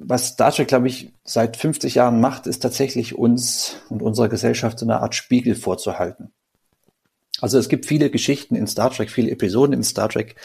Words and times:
was 0.00 0.28
Star 0.28 0.52
Trek, 0.52 0.68
glaube 0.68 0.88
ich, 0.88 1.12
seit 1.24 1.56
50 1.56 1.96
Jahren 1.96 2.20
macht, 2.20 2.46
ist 2.46 2.60
tatsächlich 2.60 3.16
uns 3.16 3.76
und 3.88 4.02
unserer 4.02 4.28
Gesellschaft 4.28 4.78
so 4.78 4.86
eine 4.86 5.00
Art 5.00 5.14
Spiegel 5.14 5.54
vorzuhalten. 5.54 6.32
Also 7.40 7.58
es 7.58 7.68
gibt 7.68 7.86
viele 7.86 8.10
Geschichten 8.10 8.54
in 8.54 8.66
Star 8.66 8.90
Trek, 8.90 9.10
viele 9.10 9.30
Episoden 9.30 9.72
in 9.72 9.82
Star 9.82 10.08
Trek, 10.08 10.36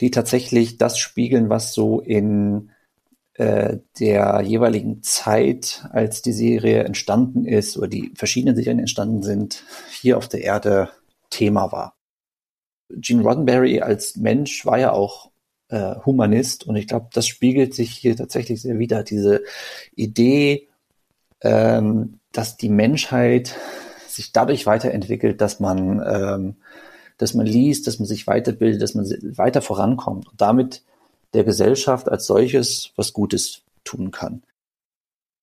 die 0.00 0.10
tatsächlich 0.10 0.78
das 0.78 0.98
spiegeln, 0.98 1.48
was 1.48 1.74
so 1.74 2.00
in 2.00 2.70
äh, 3.34 3.78
der 3.98 4.42
jeweiligen 4.42 5.02
Zeit, 5.02 5.86
als 5.90 6.22
die 6.22 6.32
Serie 6.32 6.84
entstanden 6.84 7.44
ist 7.44 7.76
oder 7.76 7.88
die 7.88 8.12
verschiedenen 8.14 8.56
Serien 8.56 8.78
entstanden 8.78 9.22
sind, 9.22 9.64
hier 9.90 10.18
auf 10.18 10.28
der 10.28 10.42
Erde 10.42 10.90
Thema 11.30 11.72
war. 11.72 11.96
Gene 12.90 13.22
Roddenberry 13.22 13.80
als 13.80 14.16
Mensch 14.16 14.64
war 14.66 14.78
ja 14.78 14.92
auch 14.92 15.30
äh, 15.68 15.94
Humanist 16.04 16.66
und 16.66 16.76
ich 16.76 16.86
glaube, 16.86 17.08
das 17.12 17.26
spiegelt 17.26 17.74
sich 17.74 17.90
hier 17.90 18.16
tatsächlich 18.16 18.62
sehr 18.62 18.78
wieder. 18.78 19.02
Diese 19.02 19.42
Idee, 19.94 20.68
ähm, 21.40 22.20
dass 22.32 22.56
die 22.56 22.68
Menschheit 22.68 23.54
sich 24.08 24.32
dadurch 24.32 24.66
weiterentwickelt, 24.66 25.40
dass 25.40 25.60
man, 25.60 26.02
ähm, 26.06 26.56
dass 27.18 27.34
man 27.34 27.46
liest, 27.46 27.86
dass 27.86 27.98
man 27.98 28.06
sich 28.06 28.26
weiterbildet, 28.26 28.82
dass 28.82 28.94
man 28.94 29.06
weiter 29.36 29.62
vorankommt 29.62 30.28
und 30.28 30.40
damit 30.40 30.82
der 31.32 31.44
Gesellschaft 31.44 32.08
als 32.08 32.26
solches 32.26 32.90
was 32.96 33.12
Gutes 33.12 33.62
tun 33.84 34.10
kann. 34.10 34.42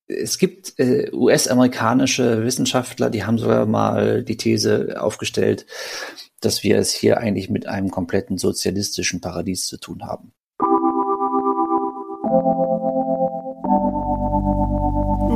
Es 0.06 0.38
gibt 0.38 0.78
äh, 0.78 1.10
US-amerikanische 1.12 2.44
Wissenschaftler, 2.44 3.10
die 3.10 3.24
haben 3.24 3.38
sogar 3.38 3.66
mal 3.66 4.22
die 4.22 4.36
These 4.36 5.00
aufgestellt, 5.00 5.66
dass 6.40 6.62
wir 6.62 6.78
es 6.78 6.92
hier 6.92 7.18
eigentlich 7.18 7.50
mit 7.50 7.66
einem 7.66 7.90
kompletten 7.90 8.38
sozialistischen 8.38 9.20
Paradies 9.20 9.66
zu 9.66 9.78
tun 9.78 10.02
haben. 10.04 10.32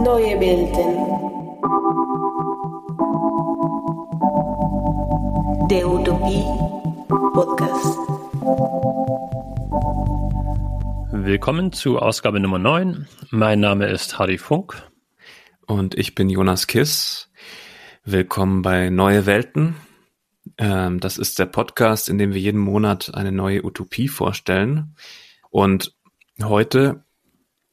Neue 0.05 0.41
Welten. 0.41 0.97
Der 5.69 5.89
Utopie 5.89 6.45
Podcast. 7.33 7.99
Willkommen 11.27 11.73
zu 11.73 11.99
Ausgabe 11.99 12.39
Nummer 12.39 12.61
9. 12.61 13.09
Mein 13.31 13.59
Name 13.59 13.89
ist 13.89 14.17
Hardy 14.17 14.39
Funk. 14.39 14.81
Und 15.67 15.99
ich 15.99 16.15
bin 16.15 16.29
Jonas 16.29 16.69
Kiss. 16.69 17.33
Willkommen 18.05 18.63
bei 18.63 18.91
Neue 18.91 19.27
Welten. 19.27 19.75
Ähm, 20.57 21.01
das 21.01 21.19
ist 21.19 21.41
der 21.41 21.47
Podcast, 21.47 22.09
in 22.09 22.19
dem 22.19 22.33
wir 22.33 22.41
jeden 22.41 22.61
Monat 22.61 23.13
eine 23.13 23.33
neue 23.33 23.65
Utopie 23.65 24.07
vorstellen. 24.07 24.95
Und 25.51 25.97
heute 26.41 27.05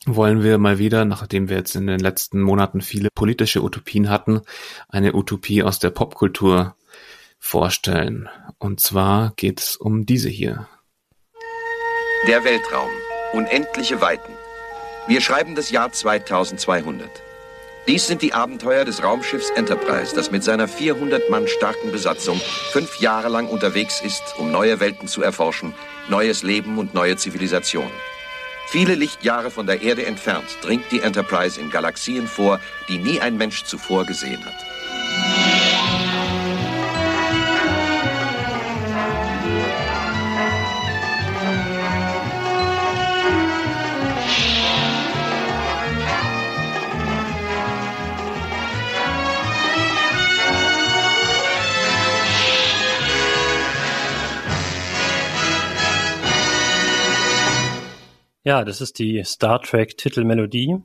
wollen 0.08 0.42
wir 0.42 0.58
mal 0.58 0.80
wieder, 0.80 1.06
nachdem 1.06 1.48
wir 1.48 1.58
jetzt 1.58 1.76
in 1.76 1.86
den 1.86 2.00
letzten 2.00 2.42
Monaten 2.42 2.81
viele 2.81 3.09
politische 3.14 3.62
Utopien 3.62 4.09
hatten, 4.09 4.42
eine 4.90 5.14
Utopie 5.14 5.62
aus 5.62 5.78
der 5.78 5.92
Popkultur 5.92 6.76
vorstellen. 7.38 8.28
Und 8.58 8.80
zwar 8.80 9.34
geht 9.36 9.59
es 9.59 9.76
um 9.76 10.08
diese 10.08 10.30
hier. 10.30 10.68
Der 12.28 12.44
Weltraum. 12.44 12.90
Unendliche 13.34 14.00
Weiten. 14.00 14.31
Wir 15.08 15.20
schreiben 15.20 15.56
das 15.56 15.72
Jahr 15.72 15.92
2200. 15.92 17.09
Dies 17.88 18.06
sind 18.06 18.22
die 18.22 18.34
Abenteuer 18.34 18.86
des 18.86 19.03
Raumschiffs 19.03 19.50
Enterprise, 19.50 20.16
das 20.16 20.30
mit 20.30 20.44
seiner 20.44 20.67
400 20.67 21.31
Mann 21.31 21.48
starken 21.48 21.92
Besatzung 21.92 22.40
fünf 22.72 23.00
Jahre 23.00 23.30
lang 23.30 23.48
unterwegs 23.48 24.02
ist, 24.02 24.22
um 24.38 24.52
neue 24.52 24.80
Welten 24.80 25.08
zu 25.08 25.23
erforschen, 25.23 25.73
neues 26.09 26.44
Leben 26.44 26.78
und 26.78 26.94
neue 26.94 27.17
Zivilisationen. 27.17 27.92
Viele 28.67 28.94
Lichtjahre 28.94 29.50
von 29.50 29.66
der 29.66 29.81
Erde 29.81 30.06
entfernt 30.06 30.45
dringt 30.62 30.92
die 30.92 31.02
Enterprise 31.02 31.59
in 31.59 31.72
Galaxien 31.72 32.28
vor, 32.28 32.59
die 32.88 33.00
nie 33.00 33.20
ein 33.20 33.36
Mensch 33.36 33.64
zuvor 33.64 34.06
gesehen 34.06 34.45
hat. 34.45 34.73
Ja, 58.46 58.66
das 58.66 58.81
ist 58.81 59.00
die 59.00 59.24
Star 59.24 59.62
Trek 59.62 59.98
Titelmelodie. 59.98 60.76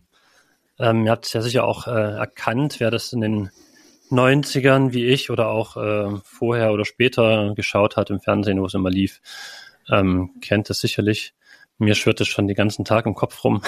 Ähm, 0.79 1.05
ihr 1.07 1.11
habt 1.11 1.27
es 1.27 1.33
ja 1.33 1.43
sicher 1.43 1.65
auch 1.65 1.89
äh, 1.89 1.91
erkannt, 1.91 2.79
wer 2.79 2.93
das 2.93 3.13
in 3.13 3.21
den 3.21 3.51
90ern 4.11 4.93
wie 4.93 5.07
ich 5.07 5.29
oder 5.31 5.49
auch 5.49 5.77
äh, 5.77 6.21
vorher 6.23 6.73
oder 6.73 6.85
später 6.85 7.55
geschaut 7.57 7.97
hat 7.97 8.11
im 8.11 8.21
Fernsehen, 8.21 8.61
wo 8.61 8.67
es 8.67 8.75
immer 8.75 8.91
lief, 8.91 9.21
ähm, 9.91 10.31
kennt 10.41 10.71
das 10.71 10.79
sicherlich. 10.79 11.35
Mir 11.79 11.97
schwirrt 11.97 12.21
es 12.21 12.29
schon 12.29 12.47
den 12.47 12.57
ganzen 12.57 12.85
Tag 12.85 13.07
im 13.07 13.15
Kopf 13.15 13.43
rum, 13.43 13.63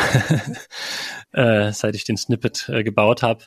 äh, 1.33 1.73
seit 1.73 1.97
ich 1.97 2.05
den 2.05 2.17
Snippet 2.17 2.69
äh, 2.69 2.85
gebaut 2.85 3.25
habe. 3.25 3.45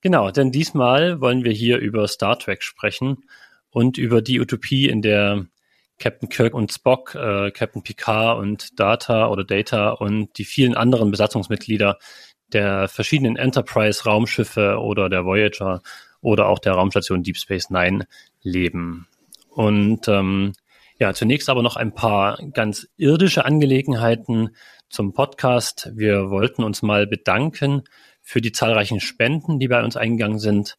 Genau, 0.00 0.30
denn 0.30 0.52
diesmal 0.52 1.20
wollen 1.20 1.42
wir 1.42 1.52
hier 1.52 1.78
über 1.78 2.06
Star 2.06 2.38
Trek 2.38 2.62
sprechen 2.62 3.24
und 3.70 3.98
über 3.98 4.22
die 4.22 4.40
Utopie, 4.40 4.88
in 4.88 5.02
der 5.02 5.46
Captain 6.02 6.28
Kirk 6.28 6.52
und 6.52 6.72
Spock, 6.72 7.14
äh, 7.14 7.52
Captain 7.52 7.84
Picard 7.84 8.40
und 8.40 8.80
Data 8.80 9.28
oder 9.28 9.44
Data 9.44 9.90
und 9.90 10.36
die 10.36 10.44
vielen 10.44 10.74
anderen 10.74 11.12
Besatzungsmitglieder 11.12 11.96
der 12.52 12.88
verschiedenen 12.88 13.36
Enterprise-Raumschiffe 13.36 14.80
oder 14.80 15.08
der 15.08 15.24
Voyager 15.24 15.80
oder 16.20 16.48
auch 16.48 16.58
der 16.58 16.72
Raumstation 16.72 17.22
Deep 17.22 17.36
Space 17.36 17.70
Nine 17.70 18.08
leben. 18.42 19.06
Und 19.48 20.08
ähm, 20.08 20.54
ja, 20.98 21.14
zunächst 21.14 21.48
aber 21.48 21.62
noch 21.62 21.76
ein 21.76 21.94
paar 21.94 22.36
ganz 22.52 22.88
irdische 22.96 23.44
Angelegenheiten 23.44 24.56
zum 24.88 25.12
Podcast. 25.12 25.92
Wir 25.94 26.30
wollten 26.30 26.64
uns 26.64 26.82
mal 26.82 27.06
bedanken 27.06 27.84
für 28.22 28.40
die 28.40 28.50
zahlreichen 28.50 28.98
Spenden, 28.98 29.60
die 29.60 29.68
bei 29.68 29.84
uns 29.84 29.96
eingegangen 29.96 30.40
sind. 30.40 30.78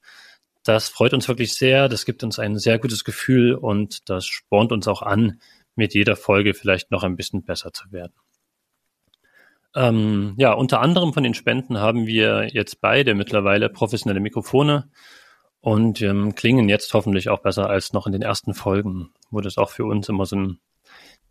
Das 0.63 0.87
freut 0.87 1.13
uns 1.13 1.27
wirklich 1.27 1.53
sehr. 1.53 1.89
Das 1.89 2.05
gibt 2.05 2.23
uns 2.23 2.39
ein 2.39 2.57
sehr 2.57 2.79
gutes 2.79 3.03
Gefühl 3.03 3.53
und 3.53 4.09
das 4.09 4.25
spornt 4.25 4.71
uns 4.71 4.87
auch 4.87 5.01
an, 5.01 5.41
mit 5.75 5.93
jeder 5.93 6.15
Folge 6.15 6.53
vielleicht 6.53 6.91
noch 6.91 7.03
ein 7.03 7.15
bisschen 7.15 7.43
besser 7.43 7.73
zu 7.73 7.91
werden. 7.91 8.13
Ähm, 9.75 10.35
ja, 10.37 10.53
unter 10.53 10.81
anderem 10.81 11.13
von 11.13 11.23
den 11.23 11.33
Spenden 11.33 11.79
haben 11.79 12.05
wir 12.05 12.47
jetzt 12.53 12.79
beide 12.79 13.15
mittlerweile 13.15 13.69
professionelle 13.69 14.19
Mikrofone 14.19 14.89
und 15.61 16.01
ähm, 16.01 16.35
klingen 16.35 16.69
jetzt 16.69 16.93
hoffentlich 16.93 17.29
auch 17.29 17.39
besser 17.39 17.69
als 17.69 17.91
noch 17.91 18.05
in 18.05 18.13
den 18.13 18.21
ersten 18.21 18.53
Folgen, 18.53 19.11
wo 19.31 19.41
das 19.41 19.57
auch 19.57 19.71
für 19.71 19.85
uns 19.85 20.09
immer 20.09 20.25
so 20.25 20.35
ein 20.35 20.59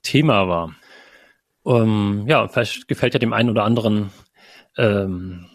Thema 0.03 0.49
war. 0.49 0.75
Ähm, 1.65 2.25
ja, 2.27 2.49
vielleicht 2.49 2.89
gefällt 2.89 3.15
ja 3.15 3.21
dem 3.21 3.33
einen 3.33 3.51
oder 3.51 3.65
anderen 3.65 4.11
ähm, 4.77 5.47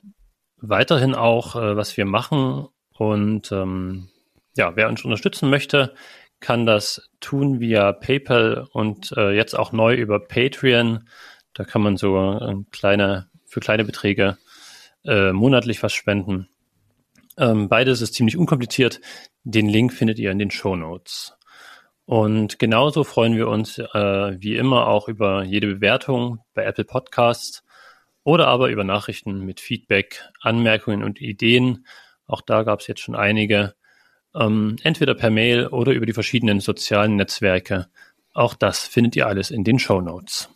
weiterhin 0.57 1.13
auch, 1.13 1.55
äh, 1.55 1.75
was 1.75 1.97
wir 1.97 2.05
machen 2.05 2.67
und 2.97 3.51
ähm, 3.51 4.09
ja, 4.55 4.75
wer 4.75 4.89
uns 4.89 5.03
unterstützen 5.03 5.49
möchte, 5.49 5.93
kann 6.39 6.65
das 6.65 7.09
tun 7.19 7.59
via 7.59 7.93
PayPal 7.93 8.67
und 8.71 9.11
äh, 9.17 9.31
jetzt 9.31 9.57
auch 9.57 9.71
neu 9.71 9.95
über 9.95 10.19
Patreon. 10.19 11.07
Da 11.53 11.63
kann 11.63 11.81
man 11.81 11.97
so 11.97 12.17
äh, 12.39 12.55
kleine, 12.71 13.29
für 13.45 13.59
kleine 13.59 13.85
Beträge 13.85 14.37
äh, 15.05 15.31
monatlich 15.31 15.81
was 15.81 15.93
spenden. 15.93 16.49
Ähm, 17.37 17.69
beides 17.69 18.01
ist 18.01 18.13
ziemlich 18.15 18.37
unkompliziert. 18.37 18.99
Den 19.43 19.69
Link 19.69 19.93
findet 19.93 20.19
ihr 20.19 20.31
in 20.31 20.39
den 20.39 20.51
Show 20.51 20.75
Notes. 20.75 21.33
Und 22.05 22.57
genauso 22.57 23.03
freuen 23.03 23.35
wir 23.35 23.47
uns 23.47 23.79
äh, 23.79 24.41
wie 24.41 24.55
immer 24.55 24.87
auch 24.87 25.07
über 25.07 25.43
jede 25.43 25.67
Bewertung 25.67 26.39
bei 26.53 26.63
Apple 26.63 26.85
Podcasts 26.85 27.63
oder 28.23 28.47
aber 28.47 28.69
über 28.69 28.83
Nachrichten 28.83 29.45
mit 29.45 29.59
Feedback, 29.59 30.23
Anmerkungen 30.41 31.03
und 31.03 31.21
Ideen 31.21 31.85
auch 32.27 32.41
da 32.41 32.63
gab 32.63 32.81
es 32.81 32.87
jetzt 32.87 33.01
schon 33.01 33.15
einige. 33.15 33.75
Ähm, 34.35 34.75
entweder 34.83 35.15
per 35.15 35.31
Mail 35.31 35.67
oder 35.67 35.93
über 35.93 36.05
die 36.05 36.13
verschiedenen 36.13 36.59
sozialen 36.59 37.15
Netzwerke. 37.15 37.87
Auch 38.33 38.53
das 38.53 38.85
findet 38.85 39.15
ihr 39.15 39.27
alles 39.27 39.49
in 39.49 39.63
den 39.63 39.79
Show 39.79 40.01
Notes. 40.01 40.49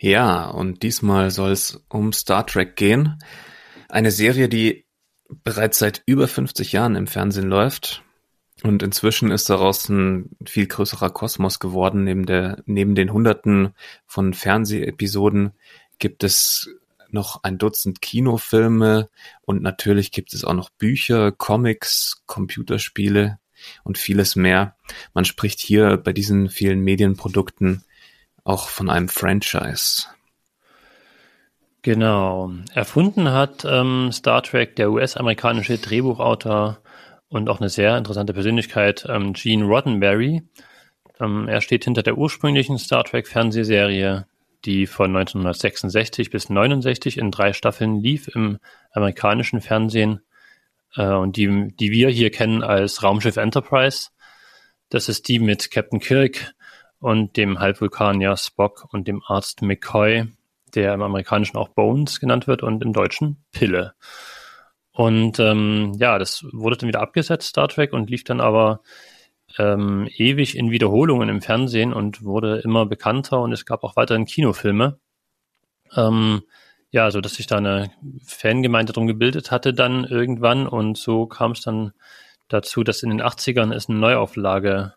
Ja, 0.00 0.48
und 0.48 0.84
diesmal 0.84 1.30
soll 1.30 1.50
es 1.50 1.84
um 1.88 2.12
Star 2.12 2.46
Trek 2.46 2.76
gehen. 2.76 3.18
Eine 3.88 4.12
Serie, 4.12 4.48
die 4.48 4.84
bereits 5.28 5.78
seit 5.78 6.02
über 6.06 6.28
50 6.28 6.72
Jahren 6.72 6.94
im 6.94 7.06
Fernsehen 7.06 7.48
läuft. 7.48 8.02
Und 8.62 8.82
inzwischen 8.82 9.30
ist 9.30 9.50
daraus 9.50 9.88
ein 9.88 10.30
viel 10.44 10.66
größerer 10.66 11.10
Kosmos 11.10 11.58
geworden. 11.58 12.04
Neben, 12.04 12.26
der, 12.26 12.62
neben 12.66 12.94
den 12.94 13.12
Hunderten 13.12 13.74
von 14.06 14.34
Fernsehepisoden 14.34 15.52
gibt 15.98 16.24
es 16.24 16.68
noch 17.12 17.42
ein 17.42 17.58
Dutzend 17.58 18.00
Kinofilme 18.00 19.08
und 19.42 19.62
natürlich 19.62 20.10
gibt 20.10 20.34
es 20.34 20.44
auch 20.44 20.54
noch 20.54 20.70
Bücher, 20.70 21.32
Comics, 21.32 22.22
Computerspiele 22.26 23.38
und 23.84 23.98
vieles 23.98 24.36
mehr. 24.36 24.76
Man 25.14 25.24
spricht 25.24 25.60
hier 25.60 25.96
bei 25.96 26.12
diesen 26.12 26.48
vielen 26.48 26.80
Medienprodukten 26.80 27.84
auch 28.44 28.68
von 28.68 28.88
einem 28.88 29.08
Franchise. 29.08 30.04
Genau. 31.82 32.50
Erfunden 32.74 33.30
hat 33.30 33.64
ähm, 33.64 34.10
Star 34.12 34.42
Trek 34.42 34.76
der 34.76 34.90
US-amerikanische 34.90 35.78
Drehbuchautor 35.78 36.78
und 37.28 37.48
auch 37.48 37.60
eine 37.60 37.68
sehr 37.68 37.96
interessante 37.96 38.32
Persönlichkeit, 38.32 39.06
ähm, 39.08 39.32
Gene 39.32 39.64
Roddenberry. 39.64 40.42
Ähm, 41.20 41.48
er 41.48 41.60
steht 41.60 41.84
hinter 41.84 42.02
der 42.02 42.18
ursprünglichen 42.18 42.78
Star 42.78 43.04
Trek 43.04 43.28
Fernsehserie, 43.28 44.26
die 44.64 44.86
von 44.86 45.14
1966 45.16 46.30
bis 46.30 46.48
69 46.48 47.18
in 47.18 47.30
drei 47.30 47.52
Staffeln 47.52 48.00
lief 48.00 48.28
im 48.28 48.58
amerikanischen 48.92 49.60
Fernsehen 49.60 50.20
äh, 50.96 51.06
und 51.06 51.36
die, 51.36 51.74
die 51.76 51.90
wir 51.90 52.08
hier 52.08 52.30
kennen 52.30 52.62
als 52.62 53.02
Raumschiff 53.02 53.36
Enterprise. 53.36 54.10
Das 54.88 55.08
ist 55.08 55.28
die 55.28 55.38
mit 55.38 55.70
Captain 55.70 56.00
Kirk 56.00 56.54
und 56.98 57.36
dem 57.36 57.60
Halbvulkanier 57.60 58.36
Spock 58.36 58.88
und 58.92 59.06
dem 59.06 59.22
Arzt 59.26 59.62
McCoy, 59.62 60.26
der 60.74 60.94
im 60.94 61.02
Amerikanischen 61.02 61.56
auch 61.56 61.68
Bones 61.68 62.20
genannt 62.20 62.46
wird 62.46 62.62
und 62.62 62.82
im 62.82 62.92
Deutschen 62.92 63.44
Pille. 63.52 63.94
Und 64.92 65.38
ähm, 65.38 65.92
ja, 65.98 66.18
das 66.18 66.44
wurde 66.52 66.76
dann 66.76 66.88
wieder 66.88 67.00
abgesetzt, 67.00 67.50
Star 67.50 67.68
Trek, 67.68 67.92
und 67.92 68.10
lief 68.10 68.24
dann 68.24 68.40
aber 68.40 68.80
ähm, 69.56 70.08
ewig 70.16 70.56
in 70.56 70.70
Wiederholungen 70.70 71.28
im 71.28 71.40
Fernsehen 71.40 71.92
und 71.92 72.22
wurde 72.22 72.58
immer 72.58 72.86
bekannter 72.86 73.40
und 73.40 73.52
es 73.52 73.64
gab 73.64 73.82
auch 73.84 73.96
weiterhin 73.96 74.26
Kinofilme. 74.26 74.98
Ähm, 75.96 76.42
ja, 76.90 77.10
so 77.10 77.20
dass 77.20 77.34
sich 77.34 77.46
da 77.46 77.56
eine 77.56 77.90
Fangemeinde 78.24 78.92
drum 78.92 79.06
gebildet 79.06 79.50
hatte 79.50 79.74
dann 79.74 80.04
irgendwann 80.04 80.66
und 80.66 80.98
so 80.98 81.26
kam 81.26 81.52
es 81.52 81.62
dann 81.62 81.92
dazu, 82.48 82.82
dass 82.82 83.02
in 83.02 83.10
den 83.10 83.22
80ern 83.22 83.74
es 83.74 83.88
eine 83.88 83.98
Neuauflage 83.98 84.94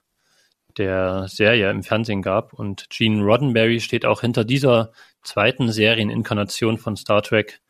der 0.78 1.28
Serie 1.28 1.70
im 1.70 1.84
Fernsehen 1.84 2.22
gab 2.22 2.54
und 2.54 2.90
Gene 2.90 3.24
Roddenberry 3.24 3.80
steht 3.80 4.06
auch 4.06 4.22
hinter 4.22 4.46
dieser 4.46 4.92
zweiten 5.22 5.72
Serieninkarnation 5.72 6.78
von 6.78 6.96
Star 6.96 7.22
Trek. 7.22 7.62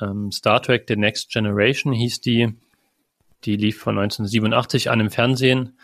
Ähm, 0.00 0.32
Star 0.32 0.62
Trek 0.62 0.84
The 0.88 0.96
Next 0.96 1.30
Generation 1.30 1.92
hieß 1.92 2.20
die. 2.20 2.54
Die 3.44 3.56
lief 3.56 3.78
von 3.78 3.98
1987 3.98 4.90
an 4.90 5.00
im 5.00 5.10
Fernsehen 5.10 5.78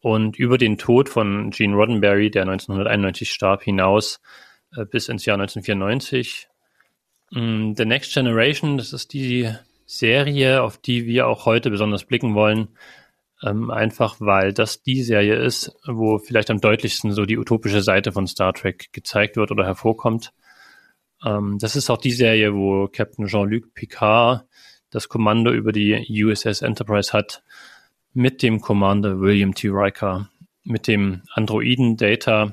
und 0.00 0.38
über 0.38 0.58
den 0.58 0.78
Tod 0.78 1.08
von 1.08 1.50
Gene 1.50 1.74
Roddenberry, 1.74 2.30
der 2.30 2.42
1991 2.42 3.30
starb, 3.30 3.62
hinaus 3.62 4.20
äh, 4.76 4.84
bis 4.84 5.08
ins 5.08 5.24
Jahr 5.24 5.38
1994. 5.38 6.48
Ähm, 7.34 7.74
The 7.76 7.84
Next 7.84 8.14
Generation, 8.14 8.78
das 8.78 8.92
ist 8.92 9.12
die 9.12 9.52
Serie, 9.86 10.62
auf 10.62 10.78
die 10.78 11.06
wir 11.06 11.26
auch 11.26 11.46
heute 11.46 11.70
besonders 11.70 12.04
blicken 12.04 12.34
wollen. 12.34 12.68
Ähm, 13.42 13.70
einfach 13.70 14.16
weil 14.18 14.52
das 14.52 14.82
die 14.82 15.02
Serie 15.02 15.36
ist, 15.36 15.72
wo 15.86 16.18
vielleicht 16.18 16.50
am 16.50 16.60
deutlichsten 16.60 17.12
so 17.12 17.24
die 17.24 17.38
utopische 17.38 17.82
Seite 17.82 18.10
von 18.10 18.26
Star 18.26 18.52
Trek 18.52 18.92
gezeigt 18.92 19.36
wird 19.36 19.52
oder 19.52 19.64
hervorkommt. 19.64 20.32
Ähm, 21.24 21.58
das 21.60 21.76
ist 21.76 21.88
auch 21.88 21.98
die 21.98 22.10
Serie, 22.10 22.54
wo 22.54 22.88
Captain 22.88 23.26
Jean-Luc 23.26 23.74
Picard 23.74 24.44
das 24.90 25.08
Kommando 25.08 25.52
über 25.52 25.72
die 25.72 26.04
USS 26.24 26.62
Enterprise 26.62 27.12
hat, 27.12 27.42
mit 28.18 28.42
dem 28.42 28.60
Commander 28.60 29.20
William 29.20 29.54
T. 29.54 29.68
Riker, 29.68 30.28
mit 30.64 30.88
dem 30.88 31.22
Androiden 31.34 31.96
Data, 31.96 32.52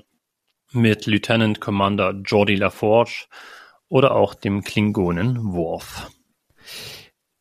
mit 0.72 1.08
Lieutenant 1.08 1.60
Commander 1.60 2.12
Jordi 2.24 2.54
LaForge 2.54 3.26
oder 3.88 4.12
auch 4.12 4.36
dem 4.36 4.64
Klingonen 4.64 5.54
Worf. 5.54 6.12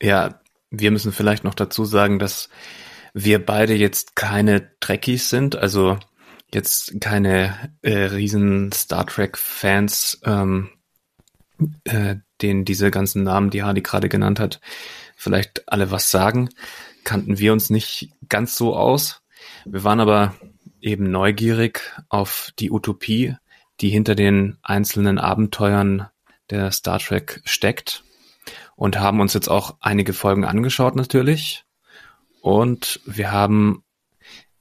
Ja, 0.00 0.40
wir 0.70 0.90
müssen 0.90 1.12
vielleicht 1.12 1.44
noch 1.44 1.54
dazu 1.54 1.84
sagen, 1.84 2.18
dass 2.18 2.48
wir 3.12 3.44
beide 3.44 3.74
jetzt 3.74 4.16
keine 4.16 4.70
Trekkies 4.80 5.28
sind, 5.28 5.54
also 5.54 5.98
jetzt 6.50 6.98
keine 7.02 7.74
äh, 7.82 8.04
riesen 8.04 8.72
Star 8.72 9.06
Trek 9.06 9.36
Fans 9.36 10.18
ähm, 10.24 10.70
äh, 11.84 12.16
denen 12.40 12.64
diese 12.64 12.90
ganzen 12.90 13.22
Namen, 13.22 13.50
die 13.50 13.62
Hardy 13.62 13.82
gerade 13.82 14.08
genannt 14.08 14.40
hat, 14.40 14.62
vielleicht 15.14 15.70
alle 15.70 15.90
was 15.90 16.10
sagen, 16.10 16.48
kannten 17.04 17.38
wir 17.38 17.52
uns 17.52 17.70
nicht 17.70 18.10
ganz 18.28 18.56
so 18.56 18.74
aus. 18.74 19.22
Wir 19.64 19.84
waren 19.84 20.00
aber 20.00 20.34
eben 20.80 21.10
neugierig 21.10 21.80
auf 22.08 22.50
die 22.58 22.70
Utopie, 22.70 23.36
die 23.80 23.88
hinter 23.88 24.14
den 24.14 24.58
einzelnen 24.62 25.18
Abenteuern 25.18 26.08
der 26.50 26.70
Star 26.70 26.98
Trek 26.98 27.40
steckt 27.44 28.04
und 28.76 28.98
haben 28.98 29.20
uns 29.20 29.34
jetzt 29.34 29.48
auch 29.48 29.76
einige 29.80 30.12
Folgen 30.12 30.44
angeschaut 30.44 30.96
natürlich. 30.96 31.64
Und 32.40 33.00
wir 33.06 33.32
haben 33.32 33.82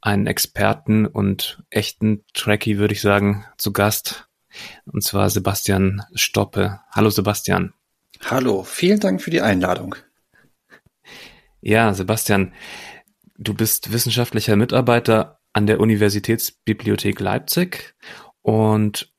einen 0.02 0.28
Experten 0.28 1.06
und 1.06 1.64
echten 1.70 2.24
Trekkie, 2.34 2.78
würde 2.78 2.94
ich 2.94 3.02
sagen, 3.02 3.46
zu 3.58 3.74
Gast, 3.74 4.28
und 4.86 5.04
zwar 5.04 5.30
Sebastian 5.30 6.04
Stoppe. 6.14 6.80
Hallo 6.92 7.10
Sebastian. 7.10 7.74
Hallo, 8.26 8.64
vielen 8.64 9.00
Dank 9.00 9.22
für 9.22 9.32
die 9.32 9.42
Einladung. 9.42 9.96
Ja, 11.66 11.94
Sebastian, 11.94 12.52
du 13.38 13.54
bist 13.54 13.94
wissenschaftlicher 13.94 14.58
Mitarbeiter 14.58 15.40
an 15.54 15.66
der 15.66 15.80
Universitätsbibliothek 15.80 17.22
Leipzig 17.22 17.96
und 18.42 19.14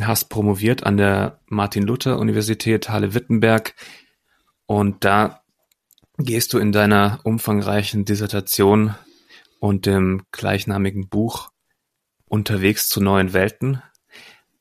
hast 0.00 0.30
promoviert 0.30 0.84
an 0.86 0.96
der 0.96 1.40
Martin-Luther-Universität 1.48 2.88
Halle-Wittenberg. 2.88 3.74
Und 4.64 5.04
da 5.04 5.42
gehst 6.16 6.54
du 6.54 6.58
in 6.58 6.72
deiner 6.72 7.20
umfangreichen 7.24 8.06
Dissertation 8.06 8.94
und 9.58 9.84
dem 9.84 10.22
gleichnamigen 10.32 11.10
Buch 11.10 11.50
unterwegs 12.24 12.88
zu 12.88 13.02
neuen 13.02 13.34
Welten 13.34 13.82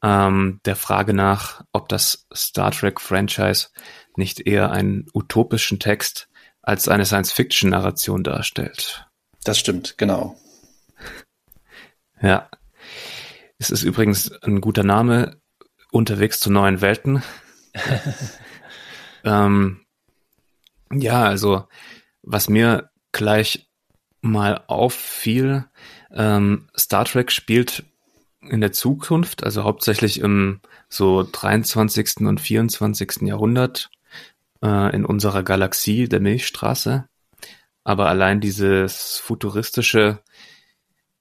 ähm, 0.04 0.60
der 0.66 0.76
Frage 0.76 1.14
nach, 1.14 1.64
ob 1.72 1.88
das 1.88 2.28
Star 2.36 2.72
Trek-Franchise 2.72 3.70
nicht 4.18 4.46
eher 4.46 4.72
einen 4.72 5.06
utopischen 5.14 5.80
Text 5.80 6.29
als 6.70 6.88
eine 6.88 7.04
Science-Fiction-Narration 7.04 8.24
darstellt. 8.24 9.08
Das 9.44 9.58
stimmt, 9.58 9.98
genau. 9.98 10.40
Ja. 12.22 12.48
Es 13.58 13.72
ist 13.72 13.82
übrigens 13.82 14.32
ein 14.44 14.62
guter 14.62 14.84
Name, 14.84 15.42
unterwegs 15.92 16.40
zu 16.40 16.52
neuen 16.52 16.80
Welten. 16.82 17.24
ähm, 19.24 19.82
ja, 20.94 21.24
also 21.24 21.68
was 22.22 22.50
mir 22.50 22.92
gleich 23.14 23.68
mal 24.22 24.64
auffiel, 24.68 25.66
ähm, 26.12 26.70
Star 26.78 27.06
Trek 27.06 27.32
spielt 27.32 27.84
in 28.42 28.62
der 28.62 28.74
Zukunft, 28.74 29.44
also 29.44 29.64
hauptsächlich 29.64 30.20
im 30.20 30.62
so 30.88 31.24
23. 31.24 32.18
und 32.28 32.40
24. 32.40 33.22
Jahrhundert 33.22 33.90
äh, 34.64 34.96
in 34.96 35.06
unserer 35.06 35.44
Galaxie 35.44 36.08
der 36.08 36.20
Milchstraße. 36.20 37.08
Aber 37.84 38.08
allein 38.08 38.40
dieses 38.42 39.18
futuristische 39.18 40.22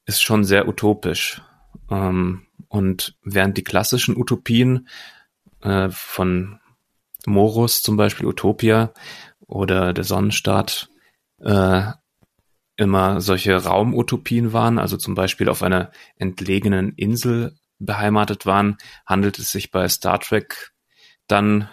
ist 0.07 0.23
schon 0.23 0.45
sehr 0.45 0.69
utopisch. 0.69 1.43
Ähm, 1.91 2.47
und 2.69 3.17
während 3.23 3.57
die 3.57 3.65
klassischen 3.65 4.17
Utopien 4.17 4.89
äh, 5.61 5.89
von 5.91 6.61
Morus 7.27 7.83
zum 7.83 7.97
Beispiel 7.97 8.27
Utopia 8.27 8.93
oder 9.47 9.93
der 9.93 10.05
Sonnenstaat 10.05 10.89
äh, 11.41 11.83
immer 12.77 13.21
solche 13.21 13.57
Raumutopien 13.57 14.53
waren, 14.53 14.79
also 14.79 14.97
zum 14.97 15.15
Beispiel 15.15 15.49
auf 15.49 15.63
einer 15.63 15.91
entlegenen 16.17 16.93
Insel 16.93 17.59
beheimatet 17.79 18.47
waren, 18.47 18.77
handelt 19.05 19.39
es 19.39 19.51
sich 19.51 19.71
bei 19.71 19.89
Star 19.89 20.21
Trek 20.21 20.73
dann, 21.27 21.69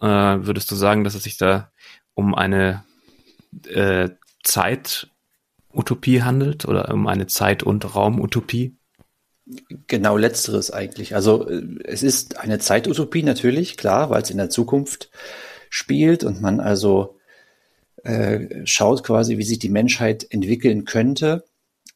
äh, 0.00 0.06
würdest 0.06 0.70
du 0.70 0.74
sagen, 0.74 1.04
dass 1.04 1.14
es 1.14 1.22
sich 1.22 1.36
da 1.36 1.70
um 2.14 2.34
eine 2.34 2.84
äh, 3.66 4.10
Zeitutopie 4.42 6.22
handelt 6.22 6.66
oder 6.66 6.92
um 6.92 7.06
eine 7.06 7.26
Zeit- 7.26 7.62
und 7.62 7.94
Raumutopie? 7.94 8.76
Genau 9.86 10.16
letzteres 10.16 10.70
eigentlich. 10.70 11.14
Also 11.14 11.48
äh, 11.48 11.62
es 11.84 12.02
ist 12.02 12.38
eine 12.38 12.58
Zeitutopie 12.58 13.22
natürlich, 13.22 13.76
klar, 13.76 14.10
weil 14.10 14.22
es 14.22 14.30
in 14.30 14.38
der 14.38 14.50
Zukunft 14.50 15.10
spielt 15.68 16.24
und 16.24 16.40
man 16.40 16.60
also 16.60 17.18
äh, 18.04 18.64
schaut 18.64 19.04
quasi, 19.04 19.38
wie 19.38 19.44
sich 19.44 19.58
die 19.58 19.68
Menschheit 19.68 20.26
entwickeln 20.30 20.84
könnte. 20.84 21.44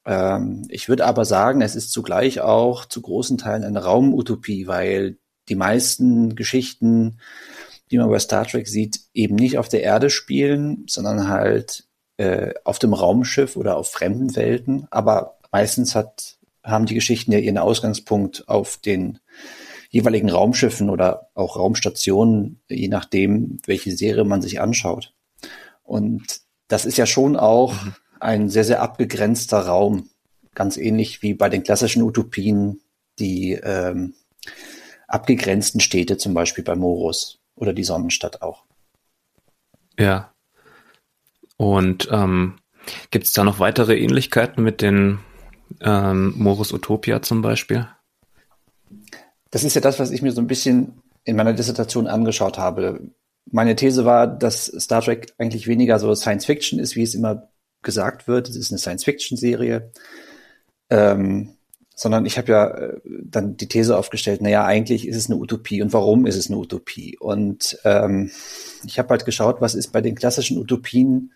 Ähm, 0.05 0.67
ich 0.69 0.89
würde 0.89 1.07
aber 1.07 1.25
sagen, 1.25 1.61
es 1.63 1.77
ist 1.77 1.93
zugleich 1.93 2.41
auch 2.41 2.85
zu 2.85 3.01
großen 3.01 3.39
Teilen 3.39 3.65
eine 3.65 3.83
Raumutopie, 3.83 4.67
weil 4.67 5.17
die 5.49 5.57
meisten 5.57 6.37
Geschichten, 6.37 7.19
die 7.91 7.99
man 7.99 8.09
bei 8.09 8.19
Star 8.19 8.47
Trek 8.47 8.69
sieht, 8.69 9.01
eben 9.13 9.37
nicht 9.37 9.59
auf 9.59 9.69
der 9.69 9.83
Erde 9.83 10.11
spielen, 10.11 10.85
sondern 10.89 11.29
halt 11.29 11.85
äh, 12.17 12.55
auf 12.65 12.79
dem 12.79 12.95
Raumschiff 12.95 13.57
oder 13.57 13.77
auf 13.77 13.91
fremden 13.91 14.37
Welten. 14.37 14.87
Aber 14.91 15.39
meistens 15.53 15.95
hat, 15.95 16.39
haben 16.63 16.87
die 16.87 16.95
Geschichten 16.95 17.33
ja 17.33 17.39
ihren 17.39 17.59
Ausgangspunkt 17.59 18.49
auf 18.49 18.77
den 18.77 19.19
jeweiligen 19.91 20.31
Raumschiffen 20.31 20.91
oder 20.91 21.29
auch 21.35 21.57
Raumstationen, 21.57 22.61
je 22.69 22.89
nachdem, 22.89 23.59
welche 23.67 23.97
Serie 23.97 24.25
man 24.25 24.43
sich 24.43 24.61
anschaut. 24.61 25.15
Und 25.85 26.41
das 26.69 26.85
ist 26.85 26.97
ja 26.97 27.07
schon 27.07 27.37
auch 27.37 27.73
mhm. 27.85 27.95
ein 28.19 28.51
sehr, 28.51 28.65
sehr 28.65 28.83
abgegrenzter 28.83 29.61
Raum. 29.61 30.09
Ganz 30.55 30.77
ähnlich 30.77 31.23
wie 31.23 31.35
bei 31.35 31.49
den 31.49 31.63
klassischen 31.63 32.03
Utopien, 32.03 32.81
die 33.19 33.53
ähm, 33.53 34.15
abgegrenzten 35.07 35.81
Städte, 35.81 36.17
zum 36.17 36.35
Beispiel 36.35 36.65
bei 36.65 36.75
Morus. 36.75 37.39
Oder 37.57 37.73
die 37.73 37.85
Sonnenstadt 37.85 38.43
auch. 38.43 38.65
Ja. 39.99 40.33
Und 41.57 42.09
ähm, 42.11 42.57
gibt 43.11 43.27
es 43.27 43.33
da 43.33 43.45
noch 43.45 43.59
weitere 43.59 43.99
Ähnlichkeiten 43.99 44.63
mit 44.63 44.83
den 44.83 45.21
ähm, 45.81 46.35
Morus 46.37 46.73
Utopia 46.73 47.23
zum 47.23 47.43
Beispiel? 47.43 47.89
Das 49.51 49.65
ist 49.65 49.75
ja 49.75 49.81
das, 49.81 49.99
was 49.99 50.11
ich 50.11 50.23
mir 50.23 50.33
so 50.33 50.41
ein 50.41 50.47
bisschen 50.47 51.01
in 51.25 51.37
meiner 51.37 51.53
Dissertation 51.53 52.07
angeschaut 52.07 52.59
habe. 52.59 53.01
Meine 53.51 53.77
These 53.77 54.05
war, 54.05 54.27
dass 54.27 54.67
Star 54.67 55.03
Trek 55.03 55.33
eigentlich 55.39 55.67
weniger 55.67 55.99
so 55.99 56.15
Science 56.15 56.47
Fiction 56.47 56.79
ist, 56.79 56.97
wie 56.97 57.03
es 57.03 57.15
immer 57.15 57.49
gesagt 57.83 58.27
wird. 58.27 58.49
Es 58.49 58.57
ist 58.57 58.73
eine 58.73 58.79
Science 58.79 59.05
Fiction 59.05 59.39
Serie. 59.39 59.93
Ähm, 60.91 61.57
sondern 61.95 62.27
ich 62.27 62.39
habe 62.39 62.51
ja 62.51 62.67
äh, 62.69 63.01
dann 63.05 63.57
die 63.57 63.69
These 63.69 63.97
aufgestellt, 63.97 64.43
naja, 64.43 64.65
eigentlich 64.65 65.07
ist 65.07 65.17
es 65.17 65.31
eine 65.31 65.39
Utopie. 65.39 65.81
Und 65.83 65.93
warum 65.93 66.27
ist 66.27 66.37
es 66.37 66.49
eine 66.49 66.59
Utopie? 66.59 67.17
Und 67.19 67.79
ähm, 67.85 68.31
ich 68.85 68.99
habe 68.99 69.11
halt 69.11 69.25
geschaut, 69.25 69.61
was 69.61 69.75
ist 69.75 69.93
bei 69.93 70.01
den 70.01 70.15
klassischen 70.15 70.59
Utopien 70.59 71.33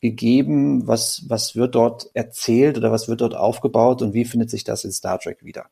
gegeben, 0.00 0.86
was, 0.86 1.24
was 1.28 1.56
wird 1.56 1.74
dort 1.74 2.10
erzählt 2.12 2.76
oder 2.76 2.92
was 2.92 3.08
wird 3.08 3.22
dort 3.22 3.34
aufgebaut 3.34 4.02
und 4.02 4.12
wie 4.12 4.26
findet 4.26 4.50
sich 4.50 4.64
das 4.64 4.84
in 4.84 4.92
Star 4.92 5.18
Trek 5.18 5.42
wieder? 5.42 5.66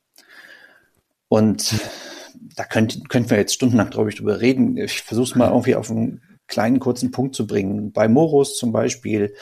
Und 1.28 1.75
da 2.57 2.64
könnt, 2.64 3.09
könnten 3.11 3.31
wir 3.31 3.37
jetzt 3.37 3.54
stundenlang, 3.54 3.90
glaube 3.90 4.09
ich, 4.09 4.16
drüber 4.16 4.40
reden. 4.40 4.76
Ich 4.78 5.02
versuche 5.02 5.31
es 5.31 5.35
mal 5.35 5.49
irgendwie 5.49 5.75
auf 5.75 5.90
einen 5.90 6.23
kleinen, 6.47 6.81
kurzen 6.81 7.11
Punkt 7.11 7.35
zu 7.35 7.47
bringen. 7.47 7.93
Bei 7.93 8.09
Morus 8.09 8.57
zum 8.57 8.73
Beispiel, 8.73 9.35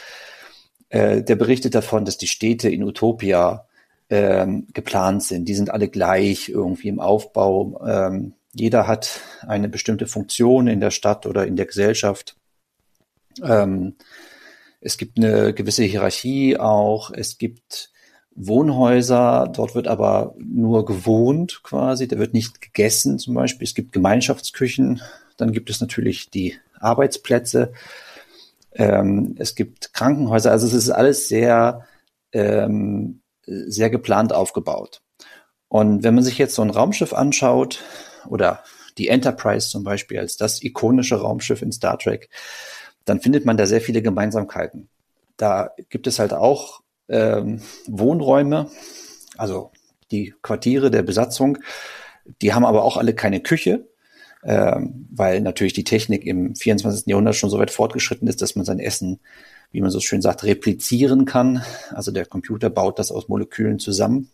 äh, 0.89 1.23
der 1.23 1.37
berichtet 1.37 1.75
davon, 1.75 2.05
dass 2.05 2.19
die 2.19 2.27
Städte 2.27 2.69
in 2.69 2.83
Utopia 2.83 3.67
ähm, 4.13 4.67
geplant 4.75 5.23
sind. 5.23 5.49
Die 5.49 5.55
sind 5.55 5.71
alle 5.71 5.89
gleich 5.89 6.51
irgendwie 6.51 6.89
im 6.89 7.01
Aufbau. 7.01 7.81
Ähm, 7.87 8.35
jeder 8.53 8.87
hat 8.87 9.21
eine 9.41 9.71
bestimmte 9.71 10.07
Funktion 10.07 10.67
in 10.67 10.81
der 10.81 10.91
Stadt 10.91 11.25
oder 11.25 11.47
in 11.47 11.57
der 11.57 11.65
Gesellschaft. 11.65 12.37
Ähm, 13.43 13.95
es 14.83 14.99
gibt 14.99 15.17
eine 15.17 15.55
gewisse 15.55 15.85
Hierarchie 15.85 16.59
auch. 16.59 17.11
Es 17.11 17.39
gibt 17.39 17.91
Wohnhäuser, 18.35 19.51
dort 19.51 19.75
wird 19.75 19.89
aber 19.89 20.35
nur 20.39 20.85
gewohnt 20.85 21.63
quasi, 21.63 22.07
da 22.07 22.19
wird 22.19 22.35
nicht 22.35 22.61
gegessen 22.61 23.19
zum 23.19 23.33
Beispiel. 23.33 23.67
Es 23.67 23.75
gibt 23.75 23.93
Gemeinschaftsküchen, 23.93 25.01
dann 25.39 25.53
gibt 25.53 25.71
es 25.71 25.81
natürlich 25.81 26.29
die 26.29 26.59
Arbeitsplätze, 26.81 27.73
ähm, 28.75 29.37
es 29.39 29.55
gibt 29.55 29.95
Krankenhäuser, 29.95 30.51
also 30.51 30.67
es 30.67 30.75
ist 30.75 30.91
alles 30.91 31.29
sehr 31.29 31.87
ähm, 32.33 33.22
sehr 33.47 33.91
geplant 33.91 34.33
aufgebaut. 34.33 35.03
Und 35.69 36.03
wenn 36.03 36.15
man 36.15 36.25
sich 36.25 36.39
jetzt 36.39 36.55
so 36.55 36.63
ein 36.63 36.71
Raumschiff 36.71 37.13
anschaut, 37.13 37.83
oder 38.27 38.63
die 38.99 39.09
Enterprise 39.09 39.69
zum 39.69 39.85
Beispiel 39.85 40.19
als 40.19 40.37
das 40.37 40.63
ikonische 40.63 41.21
Raumschiff 41.21 41.63
in 41.63 41.73
Star 41.73 41.99
Trek, 41.99 42.29
dann 43.05 43.21
findet 43.21 43.45
man 43.45 43.57
da 43.57 43.67
sehr 43.67 43.81
viele 43.81 44.03
Gemeinsamkeiten. 44.03 44.89
Da 45.37 45.71
gibt 45.89 46.07
es 46.07 46.19
halt 46.19 46.33
auch 46.33 46.83
ähm, 47.09 47.63
Wohnräume, 47.87 48.71
also 49.37 49.73
die 50.11 50.35
Quartiere 50.43 50.91
der 50.91 51.03
Besatzung, 51.03 51.59
die 52.41 52.53
haben 52.53 52.65
aber 52.65 52.85
auch 52.85 52.97
alle 52.97 53.15
keine 53.15 53.41
Küche, 53.41 53.89
ähm, 54.45 55.09
weil 55.11 55.41
natürlich 55.41 55.73
die 55.73 55.85
Technik 55.85 56.25
im 56.25 56.55
24. 56.55 57.07
Jahrhundert 57.07 57.35
schon 57.35 57.51
so 57.51 57.59
weit 57.59 57.71
fortgeschritten 57.71 58.29
ist, 58.29 58.43
dass 58.43 58.57
man 58.57 58.65
sein 58.65 58.79
Essen 58.79 59.21
wie 59.73 59.81
man 59.81 59.91
so 59.91 60.01
schön 60.01 60.23
sagt, 60.23 60.45
replizieren 60.45 61.25
kann. 61.25 61.63
Also 61.91 62.13
der 62.13 62.27
Computer 62.27 62.71
baut 62.71 62.99
das 62.99 63.11
aus 63.11 63.29
Molekülen 63.29 63.79
zusammen. 63.79 64.31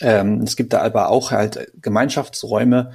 Ähm, 0.00 0.42
es 0.42 0.56
gibt 0.56 0.72
da 0.72 0.82
aber 0.82 1.08
auch 1.08 1.30
halt 1.30 1.72
Gemeinschaftsräume, 1.80 2.92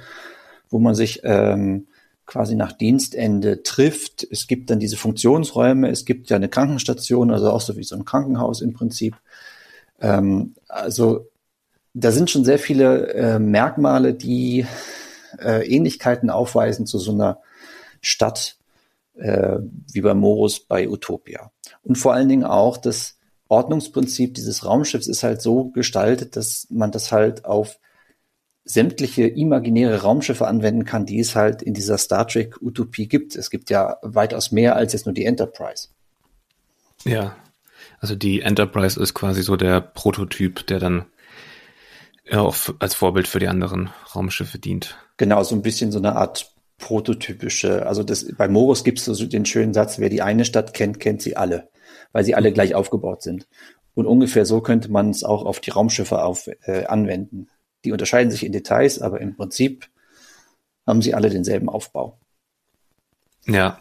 wo 0.70 0.78
man 0.78 0.94
sich 0.94 1.20
ähm, 1.24 1.88
quasi 2.26 2.54
nach 2.54 2.72
Dienstende 2.72 3.62
trifft. 3.62 4.26
Es 4.30 4.46
gibt 4.46 4.70
dann 4.70 4.78
diese 4.78 4.96
Funktionsräume. 4.96 5.90
Es 5.90 6.04
gibt 6.04 6.30
ja 6.30 6.36
eine 6.36 6.48
Krankenstation, 6.48 7.32
also 7.32 7.50
auch 7.50 7.60
so 7.60 7.76
wie 7.76 7.84
so 7.84 7.96
ein 7.96 8.04
Krankenhaus 8.04 8.60
im 8.62 8.72
Prinzip. 8.72 9.16
Ähm, 10.00 10.54
also 10.68 11.26
da 11.94 12.12
sind 12.12 12.30
schon 12.30 12.44
sehr 12.44 12.58
viele 12.58 13.12
äh, 13.14 13.38
Merkmale, 13.38 14.14
die 14.14 14.64
äh, 15.38 15.66
Ähnlichkeiten 15.66 16.30
aufweisen 16.30 16.86
zu 16.86 16.98
so 16.98 17.12
einer 17.12 17.40
Stadt, 18.00 18.56
äh, 19.14 19.58
wie 19.92 20.00
bei 20.00 20.14
Morus 20.14 20.60
bei 20.60 20.88
Utopia. 20.88 21.50
Und 21.82 21.96
vor 21.96 22.14
allen 22.14 22.28
Dingen 22.28 22.44
auch 22.44 22.76
das 22.76 23.18
Ordnungsprinzip 23.48 24.34
dieses 24.34 24.64
Raumschiffs 24.64 25.06
ist 25.06 25.22
halt 25.22 25.42
so 25.42 25.70
gestaltet, 25.70 26.36
dass 26.36 26.66
man 26.70 26.90
das 26.90 27.12
halt 27.12 27.44
auf 27.44 27.78
sämtliche 28.64 29.26
imaginäre 29.26 30.02
Raumschiffe 30.02 30.46
anwenden 30.46 30.84
kann, 30.84 31.04
die 31.04 31.20
es 31.20 31.34
halt 31.34 31.62
in 31.62 31.74
dieser 31.74 31.98
Star 31.98 32.26
Trek 32.26 32.62
Utopie 32.62 33.08
gibt. 33.08 33.34
Es 33.34 33.50
gibt 33.50 33.70
ja 33.70 33.98
weitaus 34.02 34.52
mehr 34.52 34.76
als 34.76 34.92
jetzt 34.92 35.06
nur 35.06 35.14
die 35.14 35.24
Enterprise. 35.24 35.88
Ja, 37.04 37.36
also 37.98 38.14
die 38.14 38.40
Enterprise 38.40 39.00
ist 39.00 39.14
quasi 39.14 39.42
so 39.42 39.56
der 39.56 39.80
Prototyp, 39.80 40.66
der 40.68 40.78
dann 40.78 41.06
ja 42.24 42.40
auch 42.40 42.56
als 42.78 42.94
Vorbild 42.94 43.26
für 43.28 43.40
die 43.40 43.48
anderen 43.48 43.90
Raumschiffe 44.14 44.58
dient. 44.58 44.96
Genau, 45.16 45.42
so 45.42 45.54
ein 45.54 45.62
bisschen 45.62 45.92
so 45.92 45.98
eine 45.98 46.16
Art 46.16 46.51
prototypische, 46.82 47.86
also 47.86 48.02
das, 48.02 48.26
bei 48.36 48.48
Morus 48.48 48.82
gibt 48.82 48.98
es 48.98 49.04
so 49.04 49.24
den 49.24 49.46
schönen 49.46 49.72
Satz, 49.72 50.00
wer 50.00 50.08
die 50.08 50.20
eine 50.20 50.44
Stadt 50.44 50.74
kennt, 50.74 50.98
kennt 50.98 51.22
sie 51.22 51.36
alle, 51.36 51.70
weil 52.10 52.24
sie 52.24 52.34
alle 52.34 52.52
gleich 52.52 52.74
aufgebaut 52.74 53.22
sind. 53.22 53.46
Und 53.94 54.06
ungefähr 54.06 54.44
so 54.44 54.60
könnte 54.60 54.90
man 54.90 55.10
es 55.10 55.22
auch 55.22 55.44
auf 55.44 55.60
die 55.60 55.70
Raumschiffe 55.70 56.22
auf, 56.22 56.50
äh, 56.64 56.86
anwenden. 56.86 57.48
Die 57.84 57.92
unterscheiden 57.92 58.32
sich 58.32 58.44
in 58.44 58.52
Details, 58.52 59.00
aber 59.00 59.20
im 59.20 59.36
Prinzip 59.36 59.88
haben 60.84 61.02
sie 61.02 61.14
alle 61.14 61.30
denselben 61.30 61.68
Aufbau. 61.68 62.18
Ja. 63.46 63.78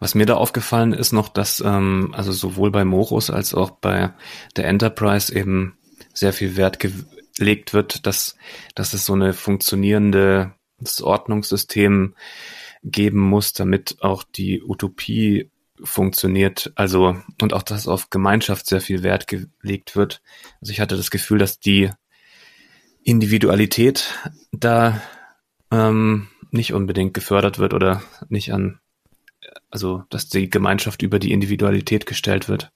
Was 0.00 0.14
mir 0.14 0.26
da 0.26 0.34
aufgefallen 0.34 0.92
ist 0.92 1.12
noch, 1.12 1.28
dass 1.28 1.62
ähm, 1.64 2.12
also 2.14 2.32
sowohl 2.32 2.70
bei 2.70 2.84
Morus 2.84 3.30
als 3.30 3.54
auch 3.54 3.70
bei 3.70 4.12
der 4.56 4.66
Enterprise 4.66 5.34
eben 5.34 5.78
sehr 6.12 6.32
viel 6.32 6.56
Wert 6.56 6.78
gelegt 6.80 7.72
wird, 7.72 8.06
dass, 8.06 8.36
dass 8.74 8.92
es 8.92 9.06
so 9.06 9.14
eine 9.14 9.32
funktionierende 9.32 10.52
das 10.84 11.02
Ordnungssystem 11.02 12.14
geben 12.82 13.20
muss, 13.20 13.52
damit 13.52 13.96
auch 14.00 14.22
die 14.22 14.62
Utopie 14.62 15.50
funktioniert, 15.82 16.72
also 16.76 17.16
und 17.42 17.52
auch, 17.52 17.62
dass 17.62 17.88
auf 17.88 18.10
Gemeinschaft 18.10 18.66
sehr 18.66 18.80
viel 18.80 19.02
Wert 19.02 19.26
gelegt 19.26 19.96
wird. 19.96 20.22
Also 20.60 20.72
ich 20.72 20.80
hatte 20.80 20.96
das 20.96 21.10
Gefühl, 21.10 21.38
dass 21.38 21.58
die 21.58 21.90
Individualität 23.02 24.14
da 24.52 25.00
ähm, 25.70 26.28
nicht 26.50 26.72
unbedingt 26.72 27.14
gefördert 27.14 27.58
wird 27.58 27.74
oder 27.74 28.02
nicht 28.28 28.52
an, 28.52 28.78
also 29.70 30.04
dass 30.10 30.28
die 30.28 30.48
Gemeinschaft 30.48 31.02
über 31.02 31.18
die 31.18 31.32
Individualität 31.32 32.06
gestellt 32.06 32.48
wird. 32.48 32.70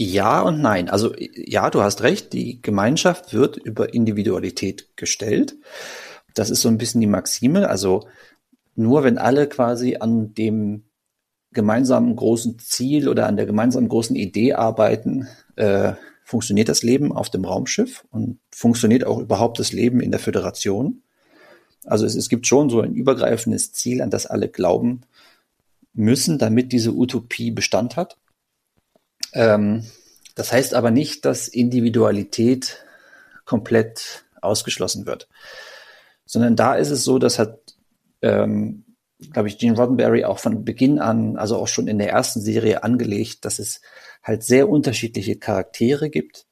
Ja 0.00 0.42
und 0.42 0.60
nein. 0.60 0.88
Also 0.88 1.12
ja, 1.18 1.70
du 1.70 1.82
hast 1.82 2.02
recht, 2.02 2.32
die 2.32 2.62
Gemeinschaft 2.62 3.34
wird 3.34 3.56
über 3.56 3.92
Individualität 3.92 4.96
gestellt. 4.96 5.56
Das 6.34 6.50
ist 6.50 6.60
so 6.60 6.68
ein 6.68 6.78
bisschen 6.78 7.00
die 7.00 7.06
Maxime. 7.06 7.68
Also 7.68 8.06
nur 8.74 9.02
wenn 9.02 9.18
alle 9.18 9.48
quasi 9.48 9.96
an 9.96 10.34
dem 10.34 10.84
gemeinsamen 11.52 12.14
großen 12.14 12.58
Ziel 12.58 13.08
oder 13.08 13.26
an 13.26 13.36
der 13.36 13.46
gemeinsamen 13.46 13.88
großen 13.88 14.14
Idee 14.14 14.52
arbeiten, 14.52 15.28
äh, 15.56 15.94
funktioniert 16.24 16.68
das 16.68 16.82
Leben 16.82 17.10
auf 17.10 17.30
dem 17.30 17.44
Raumschiff 17.44 18.04
und 18.10 18.38
funktioniert 18.52 19.04
auch 19.04 19.18
überhaupt 19.18 19.58
das 19.58 19.72
Leben 19.72 20.00
in 20.00 20.10
der 20.10 20.20
Föderation. 20.20 21.02
Also 21.84 22.04
es, 22.04 22.14
es 22.14 22.28
gibt 22.28 22.46
schon 22.46 22.68
so 22.68 22.80
ein 22.80 22.94
übergreifendes 22.94 23.72
Ziel, 23.72 24.02
an 24.02 24.10
das 24.10 24.26
alle 24.26 24.48
glauben 24.48 25.00
müssen, 25.94 26.38
damit 26.38 26.70
diese 26.70 26.92
Utopie 26.92 27.50
Bestand 27.50 27.96
hat. 27.96 28.18
Ähm, 29.32 29.84
das 30.34 30.52
heißt 30.52 30.74
aber 30.74 30.90
nicht, 30.90 31.24
dass 31.24 31.48
Individualität 31.48 32.84
komplett 33.44 34.24
ausgeschlossen 34.40 35.06
wird 35.06 35.28
sondern 36.28 36.56
da 36.56 36.74
ist 36.74 36.90
es 36.90 37.04
so, 37.04 37.18
dass 37.18 37.38
hat, 37.38 37.58
ähm, 38.20 38.84
glaube 39.32 39.48
ich, 39.48 39.58
Gene 39.58 39.76
Roddenberry 39.76 40.24
auch 40.24 40.38
von 40.38 40.62
Beginn 40.62 40.98
an, 40.98 41.38
also 41.38 41.56
auch 41.56 41.68
schon 41.68 41.88
in 41.88 41.98
der 41.98 42.10
ersten 42.10 42.40
Serie 42.40 42.84
angelegt, 42.84 43.46
dass 43.46 43.58
es 43.58 43.80
halt 44.22 44.44
sehr 44.44 44.68
unterschiedliche 44.68 45.36
Charaktere 45.36 46.10
gibt, 46.10 46.46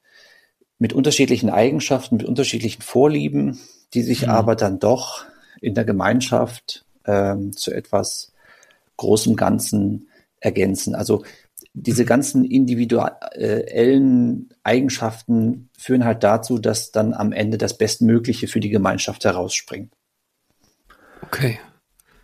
mit 0.79 0.93
unterschiedlichen 0.93 1.51
Eigenschaften, 1.51 2.17
mit 2.17 2.25
unterschiedlichen 2.25 2.81
Vorlieben, 2.81 3.59
die 3.93 4.01
sich 4.01 4.23
mhm. 4.23 4.31
aber 4.31 4.55
dann 4.55 4.79
doch 4.79 5.25
in 5.61 5.75
der 5.75 5.85
Gemeinschaft 5.85 6.83
ähm, 7.05 7.55
zu 7.55 7.71
etwas 7.71 8.33
großem 8.97 9.35
Ganzen 9.35 10.09
ergänzen. 10.39 10.95
Also 10.95 11.23
diese 11.81 12.05
ganzen 12.05 12.43
individuellen 12.43 14.49
Eigenschaften 14.63 15.69
führen 15.77 16.05
halt 16.05 16.23
dazu, 16.23 16.57
dass 16.57 16.91
dann 16.91 17.13
am 17.13 17.31
Ende 17.31 17.57
das 17.57 17.77
Bestmögliche 17.77 18.47
für 18.47 18.59
die 18.59 18.69
Gemeinschaft 18.69 19.25
herausspringt. 19.25 19.93
Okay. 21.21 21.59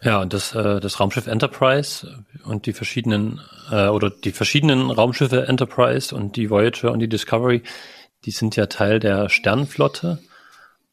Ja, 0.02 0.22
und 0.22 0.34
das, 0.34 0.54
äh, 0.54 0.80
das 0.80 1.00
Raumschiff 1.00 1.28
Enterprise 1.28 2.26
und 2.44 2.66
die 2.66 2.74
verschiedenen 2.74 3.40
äh, 3.72 3.88
oder 3.88 4.10
die 4.10 4.32
verschiedenen 4.32 4.90
Raumschiffe 4.90 5.48
Enterprise 5.48 6.14
und 6.14 6.36
die 6.36 6.50
Voyager 6.50 6.92
und 6.92 7.00
die 7.00 7.08
Discovery, 7.08 7.62
die 8.26 8.32
sind 8.32 8.56
ja 8.56 8.66
Teil 8.66 9.00
der 9.00 9.30
Sternenflotte 9.30 10.20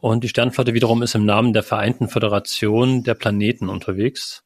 Und 0.01 0.25
die 0.25 0.29
Sternflotte 0.29 0.75
wiederum 0.75 1.03
ist 1.03 1.15
im 1.15 1.27
Namen 1.27 1.53
der 1.53 1.63
Vereinten 1.63 2.09
Föderation 2.09 3.05
der 3.05 3.15
Planeten 3.15 3.69
unterwegs. 3.69 4.43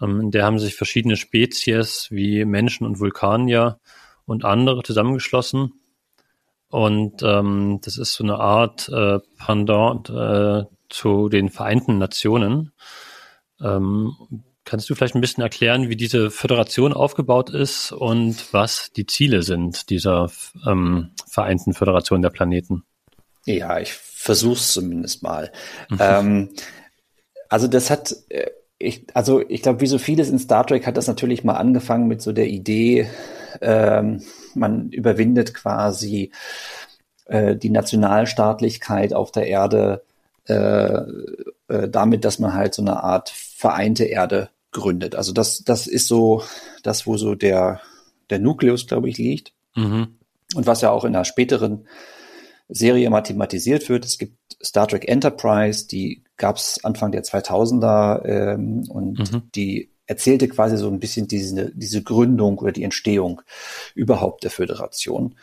Ähm, 0.00 0.20
in 0.20 0.30
der 0.30 0.44
haben 0.44 0.58
sich 0.58 0.74
verschiedene 0.74 1.16
Spezies 1.16 2.08
wie 2.10 2.44
Menschen 2.44 2.86
und 2.86 3.00
Vulkanier 3.00 3.78
und 4.24 4.44
andere 4.44 4.82
zusammengeschlossen. 4.82 5.72
Und 6.70 7.22
ähm, 7.22 7.80
das 7.82 7.96
ist 7.96 8.14
so 8.14 8.24
eine 8.24 8.38
Art 8.38 8.88
äh, 8.90 9.20
Pendant 9.38 10.10
äh, 10.10 10.64
zu 10.90 11.28
den 11.28 11.48
Vereinten 11.48 11.98
Nationen. 11.98 12.72
Ähm, 13.60 14.44
kannst 14.64 14.88
du 14.90 14.94
vielleicht 14.94 15.14
ein 15.14 15.22
bisschen 15.22 15.42
erklären, 15.42 15.88
wie 15.88 15.96
diese 15.96 16.30
Föderation 16.30 16.92
aufgebaut 16.92 17.48
ist 17.48 17.90
und 17.90 18.52
was 18.52 18.92
die 18.92 19.06
Ziele 19.06 19.42
sind 19.42 19.88
dieser 19.88 20.30
ähm, 20.66 21.12
Vereinten 21.26 21.72
Föderation 21.72 22.20
der 22.20 22.30
Planeten? 22.30 22.84
Ja, 23.46 23.80
ich 23.80 23.94
versuch's 23.94 24.74
zumindest 24.74 25.22
mal. 25.22 25.50
Mhm. 25.88 25.98
Ähm, 26.00 26.50
also 27.48 27.66
das 27.66 27.88
hat, 27.88 28.14
äh, 28.28 28.50
ich, 28.78 29.06
also 29.14 29.42
ich 29.48 29.62
glaube, 29.62 29.80
wie 29.80 29.86
so 29.86 29.98
vieles 29.98 30.30
in 30.30 30.38
Star 30.38 30.66
Trek 30.66 30.86
hat 30.86 30.96
das 30.96 31.08
natürlich 31.08 31.44
mal 31.44 31.54
angefangen 31.54 32.06
mit 32.06 32.22
so 32.22 32.32
der 32.32 32.48
Idee, 32.48 33.08
ähm, 33.60 34.22
man 34.54 34.90
überwindet 34.90 35.54
quasi 35.54 36.30
äh, 37.26 37.56
die 37.56 37.70
Nationalstaatlichkeit 37.70 39.12
auf 39.12 39.32
der 39.32 39.46
Erde 39.46 40.04
äh, 40.46 41.02
äh, 41.68 41.88
damit, 41.88 42.24
dass 42.24 42.38
man 42.38 42.54
halt 42.54 42.74
so 42.74 42.82
eine 42.82 43.02
Art 43.02 43.30
vereinte 43.30 44.04
Erde 44.04 44.50
gründet. 44.70 45.14
Also 45.16 45.32
das, 45.32 45.64
das 45.64 45.86
ist 45.86 46.06
so 46.06 46.42
das, 46.82 47.06
wo 47.06 47.16
so 47.16 47.34
der, 47.34 47.80
der 48.30 48.38
Nukleus, 48.38 48.86
glaube 48.86 49.08
ich, 49.08 49.18
liegt. 49.18 49.52
Mhm. 49.74 50.18
Und 50.54 50.66
was 50.66 50.80
ja 50.80 50.90
auch 50.90 51.04
in 51.04 51.14
einer 51.14 51.24
späteren 51.24 51.86
Serie 52.68 53.10
mathematisiert 53.10 53.88
wird. 53.88 54.04
Es 54.04 54.18
gibt 54.18 54.47
Star 54.62 54.88
Trek 54.88 55.08
Enterprise, 55.08 55.86
die 55.86 56.24
gab 56.36 56.56
es 56.56 56.84
Anfang 56.84 57.12
der 57.12 57.22
2000er 57.22 58.24
ähm, 58.24 58.84
und 58.88 59.18
mhm. 59.18 59.42
die 59.54 59.90
erzählte 60.06 60.48
quasi 60.48 60.76
so 60.76 60.88
ein 60.88 61.00
bisschen 61.00 61.28
diese, 61.28 61.70
diese 61.74 62.02
Gründung 62.02 62.58
oder 62.58 62.72
die 62.72 62.82
Entstehung 62.82 63.42
überhaupt 63.94 64.42
der 64.42 64.50
Föderation 64.50 65.34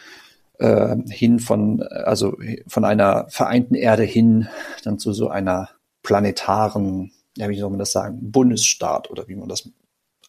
äh, 0.57 0.95
hin 1.07 1.39
von, 1.39 1.83
also 1.83 2.37
von 2.67 2.83
einer 2.83 3.27
vereinten 3.29 3.75
Erde 3.75 4.03
hin 4.03 4.47
dann 4.83 4.99
zu 4.99 5.13
so 5.13 5.29
einer 5.29 5.69
planetaren, 6.01 7.11
ja, 7.37 7.49
wie 7.49 7.59
soll 7.59 7.69
man 7.69 7.79
das 7.79 7.91
sagen, 7.91 8.31
Bundesstaat 8.31 9.09
oder 9.11 9.27
wie 9.27 9.35
man 9.35 9.49
das 9.49 9.69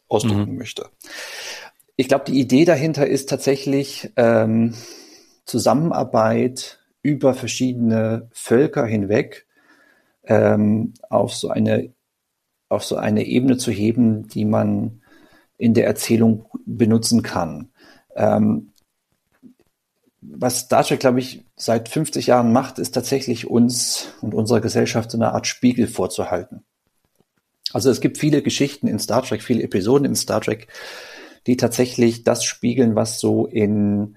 ausdrücken 0.09 0.53
mhm. 0.53 0.59
möchte. 0.59 0.87
Ich 1.97 2.09
glaube, 2.09 2.25
die 2.27 2.39
Idee 2.39 2.67
dahinter 2.67 3.07
ist 3.07 3.29
tatsächlich 3.29 4.11
ähm, 4.17 4.75
Zusammenarbeit 5.47 6.79
über 7.07 7.35
verschiedene 7.35 8.29
Völker 8.33 8.85
hinweg 8.85 9.47
ähm, 10.25 10.95
auf 11.09 11.35
so 11.35 11.49
eine 11.49 11.95
auf 12.69 12.85
so 12.85 12.97
eine 12.97 13.25
Ebene 13.25 13.59
zu 13.59 13.71
heben, 13.71 14.27
die 14.27 14.45
man 14.45 15.03
in 15.57 15.73
der 15.73 15.87
Erzählung 15.87 16.47
benutzen 16.67 17.23
kann. 17.23 17.71
Ähm, 18.17 18.73
was 20.21 20.61
Star 20.61 20.83
Trek, 20.83 20.99
glaube 20.99 21.21
ich, 21.21 21.45
seit 21.55 21.89
50 21.89 22.27
Jahren 22.27 22.53
macht, 22.53 22.81
ist 22.81 22.91
tatsächlich 22.91 23.49
uns 23.49 24.09
und 24.21 24.35
unserer 24.35 24.61
Gesellschaft 24.61 25.13
so 25.13 25.19
eine 25.19 25.33
Art 25.33 25.47
Spiegel 25.47 25.87
vorzuhalten. 25.87 26.65
Also 27.73 27.89
es 27.89 28.01
gibt 28.01 28.19
viele 28.19 28.43
Geschichten 28.43 28.89
in 28.89 28.99
Star 28.99 29.23
Trek, 29.23 29.45
viele 29.45 29.63
Episoden 29.63 30.07
in 30.07 30.17
Star 30.17 30.41
Trek, 30.41 30.67
die 31.47 31.57
tatsächlich 31.57 32.25
das 32.25 32.45
spiegeln, 32.45 32.97
was 32.97 33.21
so 33.21 33.47
in 33.47 34.17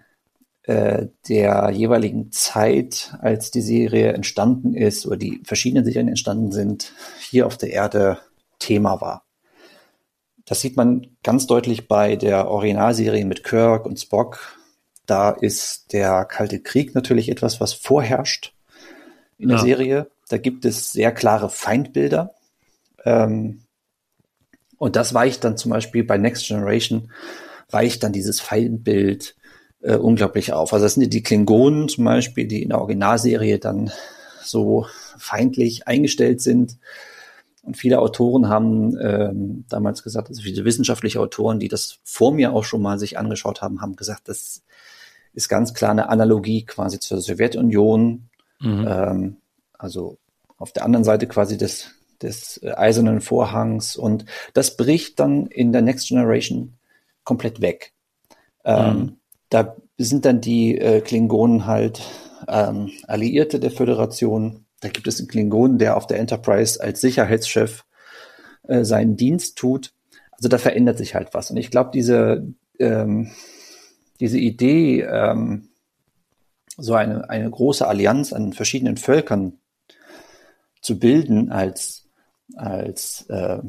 der 0.69 1.71
jeweiligen 1.71 2.31
Zeit, 2.31 3.15
als 3.21 3.49
die 3.49 3.61
Serie 3.61 4.13
entstanden 4.13 4.75
ist 4.75 5.05
oder 5.07 5.17
die 5.17 5.41
verschiedenen 5.43 5.83
Serien 5.83 6.07
entstanden 6.07 6.51
sind, 6.51 6.93
hier 7.19 7.47
auf 7.47 7.57
der 7.57 7.71
Erde 7.71 8.19
Thema 8.59 9.01
war. 9.01 9.25
Das 10.45 10.61
sieht 10.61 10.77
man 10.77 11.15
ganz 11.23 11.47
deutlich 11.47 11.87
bei 11.87 12.15
der 12.15 12.49
Originalserie 12.49 13.25
mit 13.25 13.43
Kirk 13.43 13.85
und 13.85 13.99
Spock. 13.99 14.57
Da 15.05 15.31
ist 15.31 15.93
der 15.93 16.25
Kalte 16.25 16.59
Krieg 16.59 16.93
natürlich 16.93 17.29
etwas, 17.29 17.59
was 17.59 17.73
vorherrscht 17.73 18.53
in 19.37 19.49
der 19.49 19.57
ja. 19.57 19.63
Serie. 19.63 20.11
Da 20.27 20.37
gibt 20.37 20.65
es 20.65 20.91
sehr 20.91 21.11
klare 21.11 21.49
Feindbilder. 21.49 22.35
Ähm, 23.05 23.63
und 24.77 24.95
das 24.95 25.13
weicht 25.13 25.43
dann 25.43 25.57
zum 25.57 25.71
Beispiel 25.71 26.03
bei 26.03 26.17
Next 26.17 26.47
Generation, 26.47 27.11
weicht 27.69 28.03
dann 28.03 28.13
dieses 28.13 28.39
Feindbild 28.39 29.35
äh, 29.81 29.95
unglaublich 29.95 30.53
auf. 30.53 30.73
Also 30.73 30.85
das 30.85 30.95
sind 30.95 31.13
die 31.13 31.23
Klingonen 31.23 31.89
zum 31.89 32.05
Beispiel, 32.05 32.47
die 32.47 32.63
in 32.63 32.69
der 32.69 32.79
Originalserie 32.79 33.59
dann 33.59 33.91
so 34.43 34.85
feindlich 35.17 35.87
eingestellt 35.87 36.41
sind. 36.41 36.77
Und 37.61 37.77
viele 37.77 37.99
Autoren 37.99 38.49
haben 38.49 38.97
ähm, 38.99 39.65
damals 39.69 40.03
gesagt, 40.03 40.29
also 40.29 40.41
viele 40.41 40.65
wissenschaftliche 40.65 41.19
Autoren, 41.19 41.59
die 41.59 41.67
das 41.67 41.99
vor 42.03 42.33
mir 42.33 42.53
auch 42.53 42.63
schon 42.63 42.81
mal 42.81 42.97
sich 42.97 43.17
angeschaut 43.17 43.61
haben, 43.61 43.81
haben 43.81 43.95
gesagt, 43.95 44.27
das 44.27 44.63
ist 45.33 45.49
ganz 45.49 45.73
klar 45.73 45.91
eine 45.91 46.09
Analogie 46.09 46.65
quasi 46.65 46.99
zur 46.99 47.21
Sowjetunion. 47.21 48.29
Mhm. 48.59 48.85
Ähm, 48.87 49.37
also 49.77 50.17
auf 50.57 50.73
der 50.73 50.83
anderen 50.83 51.03
Seite 51.03 51.27
quasi 51.27 51.57
des, 51.57 51.91
des 52.21 52.61
eisernen 52.63 53.21
Vorhangs. 53.21 53.95
Und 53.95 54.25
das 54.53 54.75
bricht 54.75 55.19
dann 55.19 55.47
in 55.47 55.71
der 55.71 55.81
Next 55.81 56.07
Generation 56.07 56.77
komplett 57.23 57.61
weg. 57.61 57.93
Ähm, 58.65 58.97
mhm. 58.97 59.18
Da 59.49 59.75
sind 59.97 60.25
dann 60.25 60.41
die 60.41 60.77
äh, 60.77 61.01
Klingonen 61.01 61.65
halt 61.65 62.01
ähm, 62.47 62.91
Alliierte 63.07 63.59
der 63.59 63.71
Föderation. 63.71 64.65
Da 64.79 64.89
gibt 64.89 65.07
es 65.07 65.19
einen 65.19 65.27
Klingonen, 65.27 65.77
der 65.77 65.97
auf 65.97 66.07
der 66.07 66.19
Enterprise 66.19 66.81
als 66.81 67.01
Sicherheitschef 67.01 67.83
äh, 68.67 68.83
seinen 68.83 69.17
Dienst 69.17 69.57
tut. 69.57 69.93
Also 70.31 70.47
da 70.47 70.57
verändert 70.57 70.97
sich 70.97 71.15
halt 71.15 71.33
was. 71.33 71.51
Und 71.51 71.57
ich 71.57 71.71
glaube, 71.71 71.91
diese, 71.93 72.47
ähm, 72.79 73.31
diese 74.19 74.37
Idee, 74.37 75.01
ähm, 75.01 75.69
so 76.77 76.93
eine, 76.93 77.29
eine 77.29 77.49
große 77.49 77.85
Allianz 77.85 78.31
an 78.31 78.53
verschiedenen 78.53 78.97
Völkern 78.97 79.59
zu 80.81 80.97
bilden 80.97 81.51
als, 81.51 82.07
als 82.55 83.25
äh, 83.29 83.59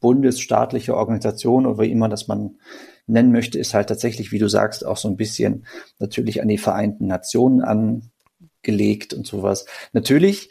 bundesstaatliche 0.00 0.96
Organisation 0.96 1.66
oder 1.66 1.84
wie 1.84 1.92
immer 1.92 2.08
das 2.08 2.26
man 2.26 2.58
nennen 3.06 3.32
möchte, 3.32 3.58
ist 3.58 3.74
halt 3.74 3.88
tatsächlich, 3.88 4.32
wie 4.32 4.38
du 4.38 4.48
sagst, 4.48 4.86
auch 4.86 4.96
so 4.96 5.08
ein 5.08 5.16
bisschen 5.16 5.66
natürlich 5.98 6.42
an 6.42 6.48
die 6.48 6.58
Vereinten 6.58 7.06
Nationen 7.06 7.62
angelegt 7.62 9.14
und 9.14 9.26
sowas. 9.26 9.66
Natürlich 9.92 10.50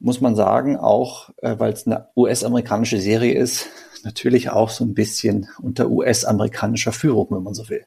muss 0.00 0.20
man 0.20 0.36
sagen, 0.36 0.76
auch 0.76 1.30
äh, 1.38 1.58
weil 1.58 1.72
es 1.72 1.86
eine 1.86 2.08
US-amerikanische 2.16 3.00
Serie 3.00 3.34
ist, 3.34 3.66
natürlich 4.04 4.50
auch 4.50 4.70
so 4.70 4.84
ein 4.84 4.94
bisschen 4.94 5.48
unter 5.60 5.90
US-amerikanischer 5.90 6.92
Führung, 6.92 7.28
wenn 7.30 7.42
man 7.42 7.54
so 7.54 7.68
will. 7.68 7.84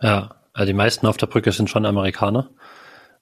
Ja, 0.00 0.34
also 0.52 0.66
die 0.66 0.76
meisten 0.76 1.06
auf 1.06 1.16
der 1.16 1.26
Brücke 1.26 1.52
sind 1.52 1.70
schon 1.70 1.86
Amerikaner. 1.86 2.50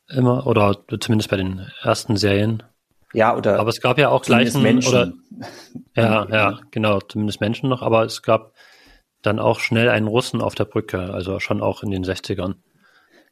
Immer, 0.09 0.47
oder 0.47 0.77
zumindest 0.99 1.31
bei 1.31 1.37
den 1.37 1.71
ersten 1.83 2.17
Serien. 2.17 2.65
Ja, 3.13 3.37
oder. 3.37 3.61
Aber 3.61 3.69
es 3.69 3.81
gab 3.81 3.99
ja 3.99 4.09
auch 4.09 4.23
gleichen, 4.23 4.63
Menschen. 4.63 4.89
oder, 4.89 5.13
ja, 5.95 6.27
ja, 6.31 6.61
genau, 6.71 7.01
zumindest 7.01 7.41
Menschen 7.41 7.69
noch, 7.69 7.83
aber 7.83 8.05
es 8.05 8.23
gab 8.23 8.53
dann 9.23 9.39
auch 9.39 9.61
schnell 9.61 9.89
einen 9.89 10.07
Russen 10.07 10.41
auf 10.41 10.55
der 10.55 10.65
Brücke, 10.65 11.13
also 11.13 11.41
schon 11.41 11.61
auch 11.61 11.83
in 11.83 11.91
den 11.91 12.05
60ern. 12.05 12.55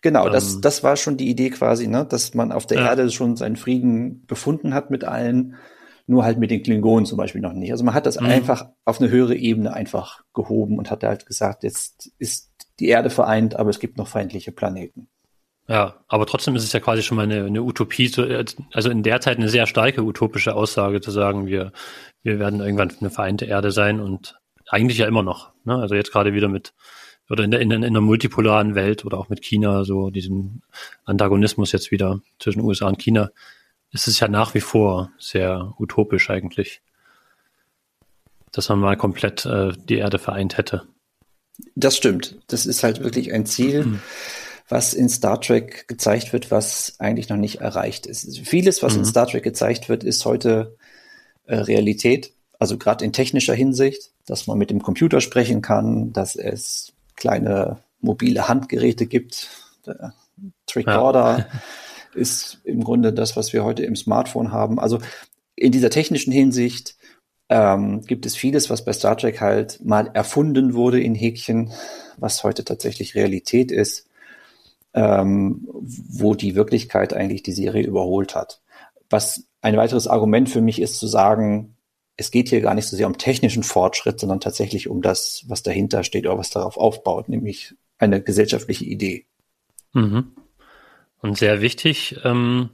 Genau, 0.00 0.26
ähm, 0.26 0.32
das, 0.32 0.60
das 0.60 0.82
war 0.82 0.96
schon 0.96 1.16
die 1.16 1.28
Idee 1.28 1.50
quasi, 1.50 1.88
ne, 1.88 2.06
dass 2.08 2.34
man 2.34 2.52
auf 2.52 2.66
der 2.66 2.78
ja. 2.78 2.86
Erde 2.88 3.10
schon 3.10 3.36
seinen 3.36 3.56
Frieden 3.56 4.24
gefunden 4.26 4.74
hat 4.74 4.90
mit 4.90 5.04
allen, 5.04 5.56
nur 6.06 6.24
halt 6.24 6.38
mit 6.38 6.50
den 6.50 6.62
Klingonen 6.62 7.06
zum 7.06 7.18
Beispiel 7.18 7.40
noch 7.40 7.52
nicht. 7.52 7.72
Also 7.72 7.84
man 7.84 7.94
hat 7.94 8.06
das 8.06 8.20
mhm. 8.20 8.26
einfach 8.26 8.66
auf 8.84 9.00
eine 9.00 9.10
höhere 9.10 9.34
Ebene 9.34 9.72
einfach 9.72 10.22
gehoben 10.34 10.78
und 10.78 10.90
hat 10.90 11.04
halt 11.04 11.26
gesagt, 11.26 11.64
jetzt 11.64 12.10
ist 12.18 12.50
die 12.80 12.88
Erde 12.88 13.10
vereint, 13.10 13.56
aber 13.56 13.70
es 13.70 13.80
gibt 13.80 13.98
noch 13.98 14.08
feindliche 14.08 14.52
Planeten. 14.52 15.08
Ja, 15.66 15.96
aber 16.08 16.24
trotzdem 16.24 16.56
ist 16.56 16.64
es 16.64 16.72
ja 16.72 16.80
quasi 16.80 17.02
schon 17.02 17.16
mal 17.16 17.24
eine, 17.24 17.44
eine 17.44 17.62
Utopie, 17.62 18.10
also 18.72 18.88
in 18.88 19.02
der 19.02 19.20
Zeit 19.20 19.36
eine 19.36 19.50
sehr 19.50 19.66
starke 19.66 20.02
utopische 20.02 20.54
Aussage 20.54 21.02
zu 21.02 21.10
sagen, 21.10 21.46
wir, 21.46 21.72
wir 22.22 22.38
werden 22.38 22.60
irgendwann 22.60 22.90
eine 23.00 23.10
vereinte 23.10 23.44
Erde 23.44 23.70
sein 23.70 24.00
und 24.00 24.40
eigentlich 24.68 24.98
ja 24.98 25.06
immer 25.06 25.22
noch. 25.22 25.52
Ne? 25.64 25.76
Also 25.76 25.94
jetzt 25.94 26.12
gerade 26.12 26.32
wieder 26.32 26.48
mit 26.48 26.72
oder 27.30 27.44
in 27.44 27.50
der, 27.50 27.60
in, 27.60 27.68
der, 27.68 27.82
in 27.82 27.92
der 27.92 28.02
multipolaren 28.02 28.74
Welt 28.74 29.04
oder 29.04 29.18
auch 29.18 29.28
mit 29.28 29.42
China, 29.42 29.84
so 29.84 30.10
diesem 30.10 30.62
Antagonismus 31.04 31.72
jetzt 31.72 31.90
wieder 31.90 32.20
zwischen 32.38 32.62
USA 32.62 32.88
und 32.88 32.98
China, 32.98 33.30
ist 33.92 34.08
es 34.08 34.20
ja 34.20 34.28
nach 34.28 34.54
wie 34.54 34.60
vor 34.60 35.10
sehr 35.18 35.74
utopisch 35.78 36.30
eigentlich, 36.30 36.80
dass 38.52 38.68
man 38.68 38.80
mal 38.80 38.96
komplett 38.96 39.44
äh, 39.44 39.72
die 39.76 39.96
Erde 39.96 40.18
vereint 40.18 40.56
hätte. 40.56 40.86
Das 41.74 41.96
stimmt. 41.96 42.38
Das 42.46 42.66
ist 42.66 42.82
halt 42.82 43.02
wirklich 43.02 43.32
ein 43.32 43.46
Ziel, 43.46 43.84
mhm. 43.84 44.00
was 44.68 44.94
in 44.94 45.08
Star 45.08 45.40
Trek 45.40 45.88
gezeigt 45.88 46.32
wird, 46.32 46.50
was 46.50 46.94
eigentlich 46.98 47.28
noch 47.28 47.36
nicht 47.36 47.56
erreicht 47.56 48.06
ist. 48.06 48.38
Vieles, 48.46 48.82
was 48.82 48.94
mhm. 48.94 49.00
in 49.00 49.04
Star 49.04 49.26
Trek 49.26 49.42
gezeigt 49.42 49.88
wird, 49.88 50.04
ist 50.04 50.24
heute 50.24 50.76
äh, 51.46 51.56
Realität. 51.56 52.32
Also 52.58 52.76
gerade 52.76 53.04
in 53.04 53.12
technischer 53.12 53.54
Hinsicht, 53.54 54.10
dass 54.26 54.46
man 54.46 54.58
mit 54.58 54.70
dem 54.70 54.82
Computer 54.82 55.20
sprechen 55.20 55.62
kann, 55.62 56.12
dass 56.12 56.36
es 56.36 56.92
kleine 57.16 57.78
mobile 58.00 58.48
Handgeräte 58.48 59.06
gibt, 59.06 59.48
Tricorder. 60.66 61.38
Ja. 61.38 61.46
ist 62.14 62.60
im 62.64 62.82
Grunde 62.84 63.12
das, 63.12 63.36
was 63.36 63.52
wir 63.52 63.64
heute 63.64 63.84
im 63.84 63.96
Smartphone 63.96 64.52
haben. 64.52 64.78
Also 64.78 64.98
in 65.54 65.72
dieser 65.72 65.90
technischen 65.90 66.32
Hinsicht 66.32 66.96
ähm, 67.48 68.02
gibt 68.02 68.26
es 68.26 68.36
vieles, 68.36 68.70
was 68.70 68.84
bei 68.84 68.92
Star 68.92 69.16
Trek 69.16 69.40
halt 69.40 69.84
mal 69.84 70.10
erfunden 70.12 70.74
wurde 70.74 71.00
in 71.00 71.14
Häkchen, 71.14 71.72
was 72.16 72.44
heute 72.44 72.64
tatsächlich 72.64 73.14
Realität 73.14 73.70
ist, 73.70 74.06
ähm, 74.94 75.68
wo 75.70 76.34
die 76.34 76.54
Wirklichkeit 76.54 77.14
eigentlich 77.14 77.42
die 77.42 77.52
Serie 77.52 77.86
überholt 77.86 78.34
hat. 78.34 78.60
Was 79.10 79.44
ein 79.62 79.76
weiteres 79.76 80.06
Argument 80.06 80.48
für 80.48 80.60
mich 80.60 80.80
ist 80.80 80.98
zu 80.98 81.06
sagen, 81.06 81.76
es 82.18 82.32
geht 82.32 82.48
hier 82.48 82.60
gar 82.60 82.74
nicht 82.74 82.86
so 82.86 82.96
sehr 82.96 83.06
um 83.06 83.16
technischen 83.16 83.62
Fortschritt, 83.62 84.18
sondern 84.18 84.40
tatsächlich 84.40 84.88
um 84.88 85.02
das, 85.02 85.44
was 85.46 85.62
dahinter 85.62 86.02
steht 86.02 86.26
oder 86.26 86.36
was 86.36 86.50
darauf 86.50 86.76
aufbaut, 86.76 87.28
nämlich 87.28 87.74
eine 87.96 88.20
gesellschaftliche 88.20 88.84
Idee. 88.84 89.24
Mhm. 89.92 90.32
Und 91.20 91.38
sehr 91.38 91.62
wichtig 91.62 92.16
ähm, 92.24 92.70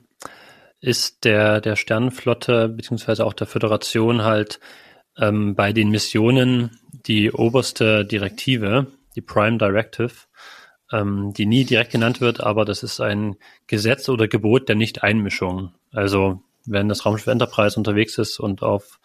ist 0.80 1.24
der, 1.24 1.60
der 1.60 1.76
Sternenflotte 1.76 2.70
beziehungsweise 2.70 3.26
auch 3.26 3.34
der 3.34 3.46
Föderation 3.46 4.24
halt 4.24 4.60
ähm, 5.18 5.54
bei 5.54 5.74
den 5.74 5.90
Missionen 5.90 6.80
die 6.92 7.30
oberste 7.30 8.06
Direktive, 8.06 8.86
die 9.14 9.20
Prime 9.20 9.58
Directive, 9.58 10.12
ähm, 10.90 11.34
die 11.34 11.44
nie 11.44 11.64
direkt 11.64 11.92
genannt 11.92 12.22
wird, 12.22 12.40
aber 12.40 12.64
das 12.64 12.82
ist 12.82 12.98
ein 12.98 13.36
Gesetz 13.66 14.08
oder 14.08 14.26
Gebot 14.26 14.70
der 14.70 14.76
Nicht-Einmischung. 14.76 15.74
Also 15.92 16.40
wenn 16.64 16.88
das 16.88 17.04
Raumschiff 17.04 17.26
Enterprise 17.26 17.78
unterwegs 17.78 18.16
ist 18.16 18.40
und 18.40 18.62
auf 18.62 19.00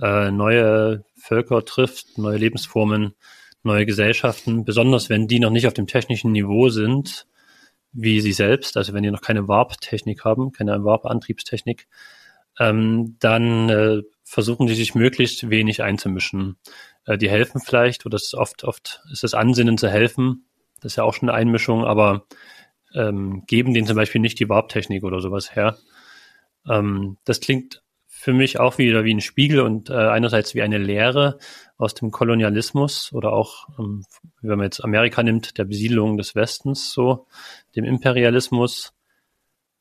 äh, 0.00 0.30
neue 0.30 1.04
Völker 1.16 1.64
trifft, 1.64 2.18
neue 2.18 2.38
Lebensformen, 2.38 3.14
neue 3.62 3.86
Gesellschaften, 3.86 4.64
besonders 4.64 5.08
wenn 5.08 5.26
die 5.26 5.40
noch 5.40 5.50
nicht 5.50 5.66
auf 5.66 5.74
dem 5.74 5.86
technischen 5.86 6.32
Niveau 6.32 6.68
sind, 6.68 7.26
wie 7.92 8.20
sie 8.20 8.32
selbst, 8.32 8.76
also 8.76 8.92
wenn 8.92 9.04
die 9.04 9.10
noch 9.10 9.22
keine 9.22 9.48
Warp-Technik 9.48 10.24
haben, 10.24 10.52
keine 10.52 10.84
Warp-Antriebstechnik, 10.84 11.86
ähm, 12.58 13.16
dann 13.20 13.68
äh, 13.68 14.02
versuchen 14.24 14.66
die 14.66 14.74
sich 14.74 14.94
möglichst 14.94 15.48
wenig 15.48 15.82
einzumischen. 15.82 16.56
Äh, 17.06 17.16
die 17.18 17.30
helfen 17.30 17.60
vielleicht, 17.60 18.04
oder 18.04 18.14
das 18.14 18.24
ist 18.24 18.34
oft, 18.34 18.64
oft 18.64 19.02
ist 19.12 19.22
das 19.22 19.34
Ansinnen 19.34 19.78
zu 19.78 19.88
helfen, 19.88 20.46
das 20.80 20.92
ist 20.92 20.96
ja 20.96 21.04
auch 21.04 21.14
schon 21.14 21.28
eine 21.28 21.38
Einmischung, 21.38 21.84
aber 21.84 22.26
ähm, 22.94 23.44
geben 23.46 23.74
denen 23.74 23.86
zum 23.86 23.96
Beispiel 23.96 24.20
nicht 24.20 24.38
die 24.38 24.48
Warp-Technik 24.48 25.04
oder 25.04 25.20
sowas 25.20 25.54
her. 25.54 25.78
Ähm, 26.68 27.16
das 27.24 27.40
klingt 27.40 27.82
für 28.24 28.32
mich 28.32 28.58
auch 28.58 28.78
wieder 28.78 29.04
wie 29.04 29.12
ein 29.12 29.20
Spiegel 29.20 29.60
und 29.60 29.90
äh, 29.90 29.92
einerseits 29.92 30.54
wie 30.54 30.62
eine 30.62 30.78
Lehre 30.78 31.38
aus 31.76 31.92
dem 31.92 32.10
Kolonialismus 32.10 33.12
oder 33.12 33.34
auch, 33.34 33.68
ähm, 33.78 34.06
wenn 34.40 34.56
man 34.56 34.64
jetzt 34.64 34.82
Amerika 34.82 35.22
nimmt, 35.22 35.58
der 35.58 35.66
Besiedlung 35.66 36.16
des 36.16 36.34
Westens, 36.34 36.90
so 36.90 37.26
dem 37.76 37.84
Imperialismus. 37.84 38.94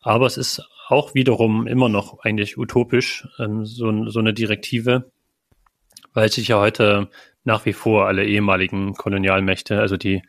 Aber 0.02 0.26
es 0.26 0.36
ist 0.36 0.62
auch 0.90 1.14
wiederum 1.14 1.68
immer 1.68 1.88
noch 1.88 2.20
eigentlich 2.20 2.58
utopisch, 2.58 3.26
ähm, 3.40 3.64
so, 3.66 4.10
so 4.10 4.20
eine 4.20 4.34
Direktive, 4.34 5.10
weil 6.14 6.30
sich 6.30 6.50
ja 6.50 6.60
heute 6.60 7.08
nach 7.46 7.66
wie 7.66 7.72
vor 7.72 8.08
alle 8.08 8.26
ehemaligen 8.26 8.94
Kolonialmächte, 8.94 9.80
also 9.80 9.96
die, 9.96 10.22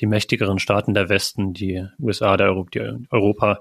die 0.00 0.06
mächtigeren 0.06 0.58
Staaten 0.58 0.92
der 0.92 1.08
Westen, 1.08 1.52
die 1.52 1.86
USA, 2.00 2.36
der 2.36 2.48
Europa, 2.48 2.70
die 2.74 3.06
Europa, 3.10 3.60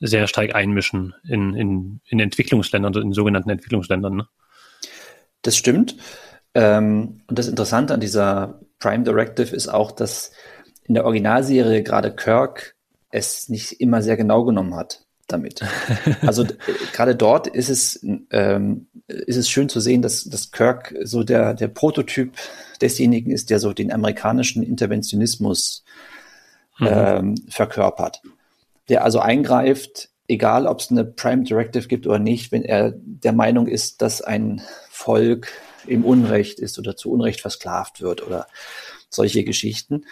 sehr 0.00 0.26
stark 0.26 0.54
einmischen 0.54 1.14
in, 1.28 1.54
in, 1.54 2.00
in 2.06 2.20
Entwicklungsländern, 2.20 2.94
in 2.94 3.12
sogenannten 3.12 3.50
Entwicklungsländern. 3.50 4.16
Ne? 4.16 4.26
Das 5.42 5.56
stimmt. 5.56 5.96
Ähm, 6.54 7.22
und 7.28 7.38
das 7.38 7.48
Interessante 7.48 7.94
an 7.94 8.00
dieser 8.00 8.60
Prime 8.78 9.04
Directive 9.04 9.54
ist 9.54 9.68
auch, 9.68 9.92
dass 9.92 10.32
in 10.84 10.94
der 10.94 11.04
Originalserie 11.04 11.82
gerade 11.82 12.14
Kirk 12.14 12.74
es 13.10 13.48
nicht 13.48 13.80
immer 13.80 14.02
sehr 14.02 14.16
genau 14.16 14.44
genommen 14.44 14.74
hat 14.74 15.04
damit. 15.28 15.60
Also 16.22 16.44
gerade 16.92 17.14
dort 17.14 17.46
ist 17.46 17.68
es, 17.68 18.04
ähm, 18.30 18.88
ist 19.06 19.36
es 19.36 19.48
schön 19.48 19.68
zu 19.68 19.80
sehen, 19.80 20.02
dass, 20.02 20.24
dass 20.24 20.50
Kirk 20.50 20.94
so 21.02 21.22
der, 21.22 21.54
der 21.54 21.68
Prototyp 21.68 22.36
desjenigen 22.80 23.30
ist, 23.30 23.50
der 23.50 23.60
so 23.60 23.72
den 23.72 23.92
amerikanischen 23.92 24.62
Interventionismus 24.62 25.84
mhm. 26.78 26.88
ähm, 26.90 27.34
verkörpert 27.48 28.22
der 28.90 29.04
also 29.04 29.20
eingreift, 29.20 30.10
egal 30.28 30.66
ob 30.66 30.80
es 30.80 30.90
eine 30.90 31.04
Prime 31.04 31.44
Directive 31.44 31.88
gibt 31.88 32.06
oder 32.06 32.18
nicht, 32.18 32.52
wenn 32.52 32.64
er 32.64 32.92
der 32.96 33.32
Meinung 33.32 33.66
ist, 33.66 34.02
dass 34.02 34.20
ein 34.20 34.62
Volk 34.90 35.48
im 35.86 36.04
Unrecht 36.04 36.60
ist 36.60 36.78
oder 36.78 36.96
zu 36.96 37.10
Unrecht 37.10 37.40
versklavt 37.40 38.00
wird 38.00 38.26
oder 38.26 38.46
solche 39.08 39.44
Geschichten. 39.44 40.04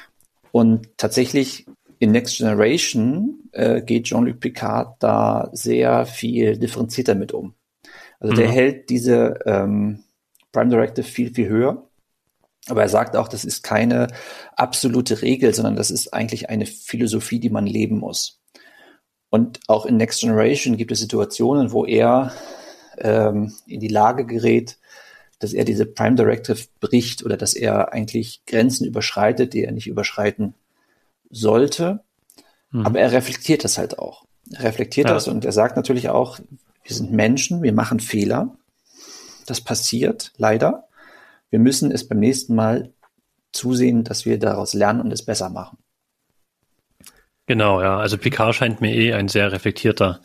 Und 0.50 0.88
tatsächlich 0.96 1.66
in 1.98 2.12
Next 2.12 2.38
Generation 2.38 3.50
äh, 3.52 3.82
geht 3.82 4.04
Jean-Luc 4.04 4.40
Picard 4.40 4.96
da 5.02 5.50
sehr 5.52 6.06
viel 6.06 6.56
differenzierter 6.58 7.14
mit 7.14 7.32
um. 7.32 7.54
Also 8.20 8.32
mhm. 8.32 8.38
der 8.38 8.48
hält 8.48 8.90
diese 8.90 9.38
ähm, 9.46 10.04
Prime 10.52 10.70
Directive 10.70 11.06
viel, 11.06 11.34
viel 11.34 11.48
höher. 11.48 11.84
Aber 12.68 12.82
er 12.82 12.88
sagt 12.88 13.16
auch, 13.16 13.28
das 13.28 13.44
ist 13.44 13.62
keine 13.62 14.08
absolute 14.56 15.22
Regel, 15.22 15.54
sondern 15.54 15.76
das 15.76 15.90
ist 15.90 16.12
eigentlich 16.12 16.50
eine 16.50 16.66
Philosophie, 16.66 17.40
die 17.40 17.50
man 17.50 17.66
leben 17.66 17.98
muss. 17.98 18.37
Und 19.30 19.60
auch 19.68 19.86
in 19.86 19.96
Next 19.96 20.20
Generation 20.20 20.76
gibt 20.76 20.92
es 20.92 21.00
Situationen, 21.00 21.72
wo 21.72 21.84
er 21.84 22.32
ähm, 22.98 23.52
in 23.66 23.80
die 23.80 23.88
Lage 23.88 24.24
gerät, 24.24 24.78
dass 25.38 25.52
er 25.52 25.64
diese 25.64 25.86
Prime 25.86 26.16
Directive 26.16 26.66
bricht 26.80 27.24
oder 27.24 27.36
dass 27.36 27.54
er 27.54 27.92
eigentlich 27.92 28.42
Grenzen 28.46 28.86
überschreitet, 28.86 29.52
die 29.52 29.64
er 29.64 29.72
nicht 29.72 29.86
überschreiten 29.86 30.54
sollte. 31.30 32.00
Mhm. 32.70 32.86
Aber 32.86 32.98
er 32.98 33.12
reflektiert 33.12 33.64
das 33.64 33.78
halt 33.78 33.98
auch. 33.98 34.24
Er 34.52 34.64
reflektiert 34.64 35.08
ja. 35.08 35.14
das 35.14 35.28
und 35.28 35.44
er 35.44 35.52
sagt 35.52 35.76
natürlich 35.76 36.08
auch, 36.08 36.38
wir 36.82 36.96
sind 36.96 37.12
Menschen, 37.12 37.62
wir 37.62 37.72
machen 37.72 38.00
Fehler. 38.00 38.56
Das 39.46 39.60
passiert 39.60 40.32
leider. 40.36 40.88
Wir 41.50 41.58
müssen 41.58 41.90
es 41.90 42.08
beim 42.08 42.18
nächsten 42.18 42.54
Mal 42.54 42.92
zusehen, 43.52 44.04
dass 44.04 44.24
wir 44.24 44.38
daraus 44.38 44.74
lernen 44.74 45.00
und 45.00 45.12
es 45.12 45.24
besser 45.24 45.50
machen. 45.50 45.78
Genau, 47.48 47.80
ja. 47.80 47.98
Also 47.98 48.18
Picard 48.18 48.54
scheint 48.54 48.82
mir 48.82 48.94
eh 48.94 49.14
ein 49.14 49.28
sehr 49.28 49.50
reflektierter, 49.50 50.20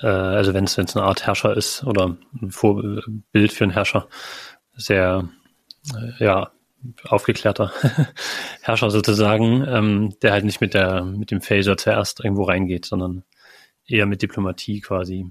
äh, 0.00 0.06
also 0.06 0.54
wenn 0.54 0.64
es 0.64 0.78
eine 0.78 1.04
Art 1.04 1.26
Herrscher 1.26 1.56
ist 1.56 1.82
oder 1.84 2.16
ein 2.40 2.52
Vorbild 2.52 3.52
für 3.52 3.64
einen 3.64 3.72
Herrscher, 3.72 4.08
sehr, 4.76 5.28
äh, 5.92 6.24
ja, 6.24 6.52
aufgeklärter 7.08 7.72
Herrscher 8.62 8.90
sozusagen, 8.90 9.66
ähm, 9.68 10.14
der 10.22 10.32
halt 10.32 10.44
nicht 10.44 10.60
mit 10.60 10.74
der 10.74 11.04
mit 11.04 11.32
dem 11.32 11.40
Phaser 11.40 11.76
zuerst 11.76 12.20
irgendwo 12.24 12.44
reingeht, 12.44 12.86
sondern 12.86 13.24
eher 13.84 14.06
mit 14.06 14.22
Diplomatie 14.22 14.80
quasi. 14.80 15.26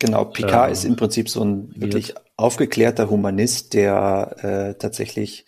Genau, 0.00 0.24
Picard 0.24 0.66
ähm, 0.66 0.72
ist 0.72 0.84
im 0.84 0.96
Prinzip 0.96 1.28
so 1.28 1.44
ein 1.44 1.72
wirklich 1.76 2.14
aufgeklärter 2.36 3.08
Humanist, 3.08 3.74
der 3.74 4.36
äh, 4.42 4.78
tatsächlich 4.78 5.46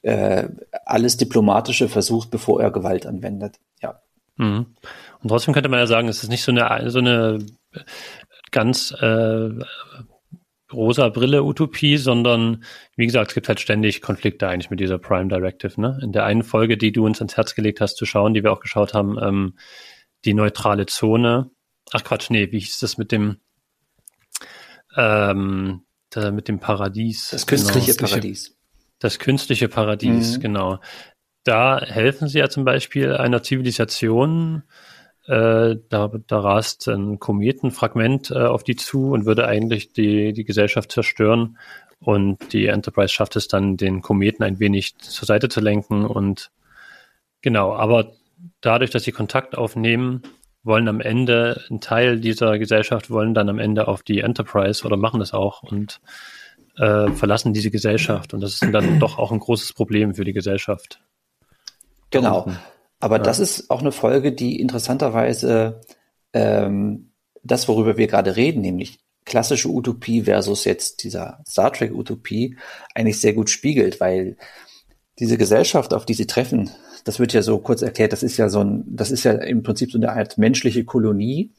äh, 0.00 0.48
alles 0.86 1.18
Diplomatische 1.18 1.90
versucht, 1.90 2.30
bevor 2.30 2.62
er 2.62 2.70
Gewalt 2.70 3.06
anwendet. 3.06 3.58
Ja. 3.82 4.00
Mhm. 4.36 4.74
Und 5.20 5.28
trotzdem 5.28 5.54
könnte 5.54 5.68
man 5.68 5.78
ja 5.78 5.86
sagen, 5.86 6.08
es 6.08 6.22
ist 6.22 6.28
nicht 6.28 6.42
so 6.42 6.52
eine, 6.52 6.90
so 6.90 6.98
eine 6.98 7.38
ganz 8.50 8.92
äh, 8.92 9.50
rosa 10.72 11.08
Brille 11.08 11.42
Utopie, 11.42 11.96
sondern 11.96 12.64
wie 12.96 13.06
gesagt, 13.06 13.30
es 13.30 13.34
gibt 13.34 13.48
halt 13.48 13.60
ständig 13.60 14.02
Konflikte 14.02 14.48
eigentlich 14.48 14.70
mit 14.70 14.80
dieser 14.80 14.98
Prime 14.98 15.28
Directive. 15.28 15.80
Ne? 15.80 15.98
In 16.02 16.12
der 16.12 16.24
einen 16.24 16.42
Folge, 16.42 16.76
die 16.76 16.92
du 16.92 17.04
uns 17.04 17.20
ans 17.20 17.36
Herz 17.36 17.54
gelegt 17.54 17.80
hast 17.80 17.96
zu 17.96 18.06
schauen, 18.06 18.34
die 18.34 18.42
wir 18.42 18.52
auch 18.52 18.60
geschaut 18.60 18.94
haben, 18.94 19.18
ähm, 19.20 19.58
die 20.24 20.34
neutrale 20.34 20.86
Zone. 20.86 21.50
Ach 21.92 22.04
Quatsch, 22.04 22.30
nee, 22.30 22.50
wie 22.52 22.60
hieß 22.60 22.78
das 22.78 22.96
mit 22.96 23.12
dem 23.12 23.38
ähm, 24.96 25.82
da, 26.10 26.30
mit 26.30 26.48
dem 26.48 26.58
Paradies? 26.58 27.30
Das 27.30 27.46
künstliche 27.46 27.94
genau. 27.94 28.08
Paradies. 28.08 28.56
Das 28.98 29.18
künstliche 29.18 29.68
Paradies, 29.68 30.36
mhm. 30.36 30.40
genau 30.40 30.80
da 31.44 31.80
helfen 31.80 32.28
sie 32.28 32.38
ja 32.38 32.48
zum 32.48 32.64
Beispiel 32.64 33.16
einer 33.16 33.42
Zivilisation, 33.42 34.62
äh, 35.26 35.76
da, 35.88 36.10
da 36.26 36.40
rast 36.40 36.88
ein 36.88 37.18
Kometenfragment 37.18 38.30
äh, 38.30 38.38
auf 38.38 38.64
die 38.64 38.76
zu 38.76 39.10
und 39.10 39.26
würde 39.26 39.46
eigentlich 39.46 39.92
die, 39.92 40.32
die 40.32 40.44
Gesellschaft 40.44 40.92
zerstören. 40.92 41.58
Und 42.00 42.52
die 42.52 42.66
Enterprise 42.66 43.12
schafft 43.12 43.36
es 43.36 43.46
dann, 43.46 43.76
den 43.76 44.02
Kometen 44.02 44.42
ein 44.42 44.58
wenig 44.58 44.98
zur 44.98 45.26
Seite 45.26 45.48
zu 45.48 45.60
lenken. 45.60 46.04
Und 46.04 46.50
genau, 47.42 47.74
aber 47.74 48.12
dadurch, 48.60 48.90
dass 48.90 49.04
sie 49.04 49.12
Kontakt 49.12 49.56
aufnehmen, 49.56 50.22
wollen 50.64 50.88
am 50.88 51.00
Ende, 51.00 51.62
ein 51.70 51.80
Teil 51.80 52.20
dieser 52.20 52.58
Gesellschaft 52.58 53.10
wollen 53.10 53.34
dann 53.34 53.48
am 53.48 53.58
Ende 53.58 53.88
auf 53.88 54.02
die 54.02 54.20
Enterprise 54.20 54.84
oder 54.84 54.96
machen 54.96 55.20
das 55.20 55.32
auch 55.32 55.62
und 55.62 56.00
äh, 56.76 57.10
verlassen 57.10 57.52
diese 57.52 57.70
Gesellschaft. 57.70 58.34
Und 58.34 58.40
das 58.40 58.54
ist 58.54 58.72
dann 58.72 58.98
doch 59.00 59.18
auch 59.18 59.32
ein 59.32 59.40
großes 59.40 59.72
Problem 59.72 60.14
für 60.14 60.24
die 60.24 60.32
Gesellschaft. 60.32 61.00
Genau. 62.12 62.46
Aber 63.00 63.16
ja. 63.16 63.22
das 63.22 63.40
ist 63.40 63.70
auch 63.70 63.80
eine 63.80 63.92
Folge, 63.92 64.32
die 64.32 64.60
interessanterweise 64.60 65.80
ähm, 66.32 67.10
das, 67.42 67.68
worüber 67.68 67.96
wir 67.96 68.06
gerade 68.06 68.36
reden, 68.36 68.60
nämlich 68.60 69.00
klassische 69.24 69.68
Utopie 69.68 70.22
versus 70.22 70.64
jetzt 70.64 71.04
dieser 71.04 71.42
Star 71.48 71.72
Trek 71.72 71.92
Utopie, 71.92 72.56
eigentlich 72.94 73.20
sehr 73.20 73.34
gut 73.34 73.50
spiegelt, 73.50 74.00
weil 74.00 74.36
diese 75.18 75.38
Gesellschaft, 75.38 75.94
auf 75.94 76.06
die 76.06 76.14
sie 76.14 76.26
treffen, 76.26 76.70
das 77.04 77.18
wird 77.18 77.32
ja 77.32 77.42
so 77.42 77.58
kurz 77.58 77.82
erklärt, 77.82 78.12
das 78.12 78.22
ist 78.22 78.36
ja 78.36 78.48
so 78.48 78.60
ein, 78.60 78.84
das 78.86 79.10
ist 79.10 79.24
ja 79.24 79.32
im 79.32 79.62
Prinzip 79.62 79.92
so 79.92 79.98
eine 79.98 80.12
Art 80.12 80.38
menschliche 80.38 80.84
Kolonie, 80.84 81.52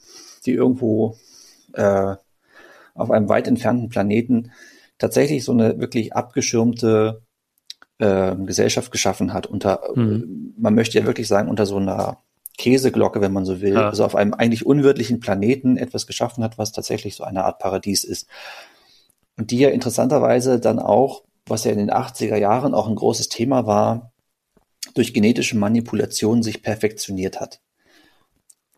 die 0.46 0.52
irgendwo 0.52 1.18
äh, 1.74 2.16
auf 2.96 3.12
einem 3.12 3.30
weit 3.30 3.48
entfernten 3.48 3.90
Planeten 3.90 4.52
tatsächlich 4.98 5.44
so 5.44 5.52
eine 5.52 5.80
wirklich 5.80 6.14
abgeschirmte 6.14 7.22
äh, 8.04 8.36
Gesellschaft 8.46 8.92
geschaffen 8.92 9.34
hat. 9.34 9.48
Unter, 9.48 9.82
mhm. 9.96 10.54
man 10.58 10.76
möchte 10.76 11.00
ja 11.00 11.06
wirklich 11.06 11.28
sagen, 11.28 11.50
unter 11.50 11.66
so 11.66 11.78
einer 11.78 12.18
Käseglocke, 12.58 13.22
wenn 13.22 13.32
man 13.32 13.46
so 13.46 13.62
will, 13.62 13.74
ja. 13.74 13.90
also 13.90 14.04
auf 14.04 14.16
einem 14.16 14.34
eigentlich 14.34 14.66
unwirtlichen 14.66 15.20
Planeten 15.20 15.78
etwas 15.78 16.06
geschaffen 16.06 16.44
hat, 16.44 16.58
was 16.58 16.72
tatsächlich 16.72 17.16
so 17.16 17.24
eine 17.24 17.46
Art 17.46 17.60
Paradies 17.60 18.04
ist. 18.04 18.28
Und 19.38 19.52
die 19.52 19.60
ja 19.60 19.70
interessanterweise 19.70 20.60
dann 20.60 20.80
auch, 20.80 21.24
was 21.48 21.64
ja 21.64 21.72
in 21.72 21.80
den 21.80 21.92
80er 21.92 22.36
Jahren 22.36 22.74
auch 22.74 22.88
ein 22.88 22.96
großes 22.96 23.30
Thema 23.30 23.66
war, 23.66 24.12
durch 24.94 25.14
genetische 25.14 25.58
Manipulation 25.58 26.44
sich 26.44 26.62
perfektioniert 26.62 27.40
hat. 27.40 27.62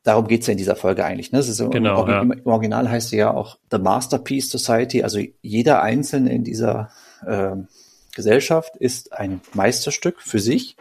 Darum 0.04 0.28
geht's 0.28 0.46
ja 0.46 0.52
in 0.52 0.58
dieser 0.60 0.76
Folge 0.76 1.04
eigentlich. 1.04 1.32
Ne? 1.32 1.42
So, 1.42 1.70
genau, 1.70 2.06
im, 2.06 2.32
im, 2.32 2.46
Original 2.46 2.90
heißt 2.90 3.10
sie 3.10 3.18
ja 3.18 3.34
auch 3.34 3.58
The 3.72 3.80
Masterpiece 3.80 4.52
Society, 4.52 5.04
also 5.04 5.20
jeder 5.42 5.82
Einzelne 5.82 6.32
in 6.32 6.44
dieser 6.44 6.92
äh, 7.26 7.56
Gesellschaft 8.16 8.76
ist 8.78 9.14
ein 9.14 9.42
Meisterstück 9.54 10.22
für 10.22 10.40
sich. 10.40 10.76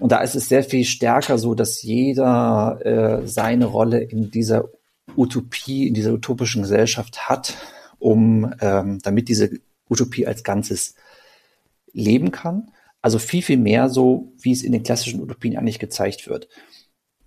Und 0.00 0.10
da 0.10 0.18
ist 0.22 0.34
es 0.34 0.48
sehr 0.48 0.64
viel 0.64 0.84
stärker 0.84 1.38
so, 1.38 1.54
dass 1.54 1.82
jeder 1.82 2.80
äh, 2.84 3.26
seine 3.28 3.66
Rolle 3.66 4.00
in 4.00 4.30
dieser 4.30 4.70
Utopie, 5.16 5.86
in 5.86 5.94
dieser 5.94 6.12
utopischen 6.12 6.62
Gesellschaft 6.62 7.28
hat, 7.28 7.56
um 7.98 8.52
ähm, 8.60 8.98
damit 9.02 9.28
diese 9.28 9.50
Utopie 9.88 10.26
als 10.26 10.42
Ganzes 10.42 10.94
leben 11.92 12.30
kann. 12.30 12.70
Also 13.02 13.18
viel, 13.18 13.42
viel 13.42 13.58
mehr 13.58 13.88
so, 13.90 14.32
wie 14.40 14.52
es 14.52 14.62
in 14.62 14.72
den 14.72 14.82
klassischen 14.82 15.20
Utopien 15.20 15.56
eigentlich 15.56 15.78
gezeigt 15.78 16.26
wird. 16.26 16.48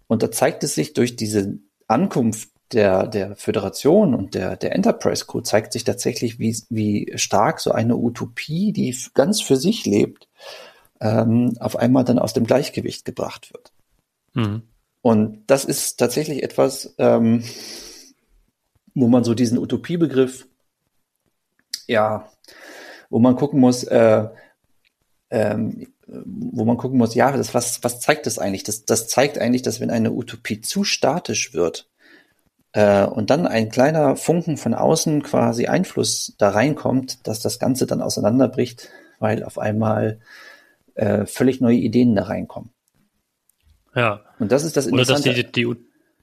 Und 0.08 0.24
da 0.24 0.32
zeigt 0.32 0.64
es 0.64 0.74
sich 0.74 0.94
durch 0.94 1.16
diese 1.16 1.60
Ankunft 1.88 2.50
der, 2.74 3.08
der 3.08 3.36
Föderation 3.36 4.14
und 4.14 4.36
der, 4.36 4.58
der 4.58 4.76
Enterprise 4.76 5.26
Crew 5.26 5.42
zeigt 5.42 5.74
sich 5.74 5.84
tatsächlich, 5.84 6.40
wie, 6.40 6.56
wie 6.70 7.14
stark 7.16 7.60
so 7.60 7.72
eine 7.72 7.96
Utopie, 7.96 8.74
die 8.74 8.96
ganz 9.14 9.42
für 9.42 9.56
sich 9.56 9.86
lebt, 9.86 10.28
ähm, 11.00 11.54
auf 11.60 11.78
einmal 11.78 12.04
dann 12.04 12.20
aus 12.20 12.34
dem 12.34 12.46
Gleichgewicht 12.46 13.06
gebracht 13.06 13.54
wird. 13.54 13.72
Mhm. 14.34 14.64
Und 15.02 15.44
das 15.48 15.64
ist 15.64 15.98
tatsächlich 15.98 16.44
etwas, 16.44 16.94
ähm, 16.98 17.44
wo 18.94 19.08
man 19.08 19.24
so 19.24 19.34
diesen 19.34 19.58
Utopiebegriff, 19.58 20.48
ja, 21.88 22.30
wo 23.10 23.20
man 23.20 23.36
gucken 23.36 23.60
muss, 23.60 23.84
äh, 23.84 24.28
ähm, 25.30 25.88
wo 26.08 26.66
man 26.66 26.78
gucken 26.78 26.98
muss, 26.98 27.16
ja, 27.16 27.32
das, 27.32 27.54
was, 27.54 27.84
was 27.84 28.00
zeigt 28.00 28.26
das 28.26 28.40
eigentlich? 28.40 28.64
Das, 28.64 28.86
das 28.86 29.08
zeigt 29.08 29.38
eigentlich, 29.38 29.62
dass 29.62 29.80
wenn 29.80 29.92
eine 29.92 30.12
Utopie 30.12 30.62
zu 30.62 30.84
statisch 30.84 31.54
wird 31.54 31.90
und 32.74 33.30
dann 33.30 33.48
ein 33.48 33.70
kleiner 33.70 34.16
Funken 34.16 34.58
von 34.58 34.74
außen 34.74 35.24
quasi 35.24 35.68
Einfluss 35.68 36.36
da 36.38 36.50
reinkommt, 36.50 37.26
dass 37.26 37.40
das 37.40 37.60
Ganze 37.60 37.88
dann 37.88 38.02
auseinanderbricht, 38.02 38.90
weil 39.20 39.44
auf 39.44 39.58
einmal 39.58 40.20
äh, 40.96 41.26
völlig 41.26 41.62
neue 41.62 41.78
Ideen 41.78 42.16
da 42.16 42.24
reinkommen. 42.24 42.72
Ja. 43.96 44.22
Und 44.38 44.52
das 44.52 44.64
ist 44.64 44.78
das 44.78 44.86
Interessante. 44.86 45.30
Oder 45.30 45.42
dass 45.42 45.52
die, 45.52 45.64
die, 45.64 45.76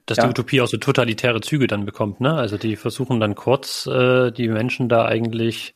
dass 0.05 0.17
ja. 0.17 0.23
die 0.23 0.29
Utopie 0.29 0.61
auch 0.61 0.67
so 0.67 0.77
totalitäre 0.77 1.41
Züge 1.41 1.67
dann 1.67 1.85
bekommt, 1.85 2.21
ne? 2.21 2.33
Also 2.33 2.57
die 2.57 2.75
versuchen 2.75 3.19
dann 3.19 3.35
kurz 3.35 3.85
äh, 3.87 4.31
die 4.31 4.47
Menschen 4.47 4.87
da 4.87 5.05
eigentlich 5.05 5.73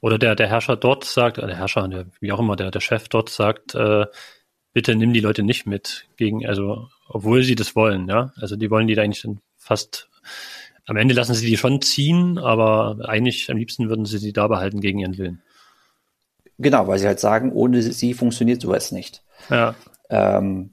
oder 0.00 0.18
der, 0.18 0.34
der 0.34 0.48
Herrscher 0.48 0.76
dort 0.76 1.04
sagt, 1.04 1.38
äh, 1.38 1.46
der 1.46 1.56
Herrscher, 1.56 1.86
der, 1.88 2.06
wie 2.20 2.32
auch 2.32 2.40
immer, 2.40 2.56
der, 2.56 2.70
der 2.70 2.80
Chef 2.80 3.08
dort 3.08 3.28
sagt, 3.28 3.74
äh, 3.74 4.06
bitte 4.72 4.94
nimm 4.94 5.12
die 5.12 5.20
Leute 5.20 5.42
nicht 5.42 5.66
mit 5.66 6.06
gegen, 6.16 6.46
also, 6.46 6.88
obwohl 7.08 7.42
sie 7.42 7.54
das 7.54 7.76
wollen, 7.76 8.08
ja. 8.08 8.32
Also 8.36 8.56
die 8.56 8.70
wollen 8.70 8.86
die 8.86 8.94
da 8.94 9.02
eigentlich 9.02 9.26
fast, 9.62 10.08
am 10.86 10.96
Ende 10.96 11.14
lassen 11.14 11.34
sie 11.34 11.46
die 11.46 11.56
schon 11.56 11.80
ziehen, 11.80 12.38
aber 12.38 12.98
eigentlich 13.08 13.50
am 13.50 13.56
liebsten 13.56 13.88
würden 13.88 14.04
sie 14.04 14.18
sie 14.18 14.32
da 14.32 14.48
behalten 14.48 14.80
gegen 14.80 14.98
ihren 14.98 15.16
Willen. 15.18 15.42
Genau, 16.58 16.86
weil 16.86 16.98
sie 16.98 17.06
halt 17.06 17.20
sagen, 17.20 17.52
ohne 17.52 17.82
sie 17.82 18.14
funktioniert 18.14 18.60
sowas 18.60 18.92
nicht. 18.92 19.22
Ja. 19.48 19.74
Ähm, 20.10 20.70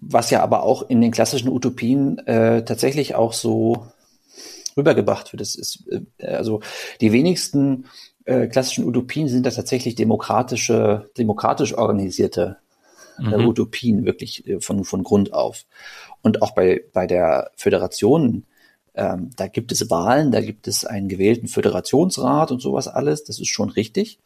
was 0.00 0.30
ja 0.30 0.42
aber 0.42 0.62
auch 0.62 0.88
in 0.88 1.00
den 1.00 1.10
klassischen 1.10 1.50
Utopien 1.50 2.18
äh, 2.26 2.64
tatsächlich 2.64 3.14
auch 3.14 3.32
so 3.32 3.86
rübergebracht 4.76 5.32
wird. 5.32 5.40
Das 5.40 5.56
ist, 5.56 5.84
äh, 5.90 6.26
also 6.26 6.60
die 7.00 7.12
wenigsten 7.12 7.86
äh, 8.24 8.46
klassischen 8.46 8.86
Utopien 8.86 9.28
sind 9.28 9.44
das 9.44 9.56
tatsächlich 9.56 9.94
demokratische, 9.94 11.10
demokratisch 11.18 11.74
organisierte 11.74 12.56
äh, 13.20 13.38
mhm. 13.38 13.48
Utopien, 13.48 14.04
wirklich 14.04 14.46
äh, 14.46 14.60
von, 14.60 14.84
von 14.84 15.02
Grund 15.02 15.32
auf. 15.32 15.64
Und 16.22 16.42
auch 16.42 16.52
bei, 16.52 16.82
bei 16.92 17.06
der 17.06 17.50
Föderation, 17.56 18.44
ähm, 18.94 19.30
da 19.36 19.46
gibt 19.46 19.72
es 19.72 19.90
Wahlen, 19.90 20.32
da 20.32 20.40
gibt 20.40 20.68
es 20.68 20.84
einen 20.84 21.08
gewählten 21.08 21.48
Föderationsrat 21.48 22.50
und 22.50 22.60
sowas 22.60 22.88
alles, 22.88 23.24
das 23.24 23.38
ist 23.38 23.48
schon 23.48 23.70
richtig. 23.70 24.18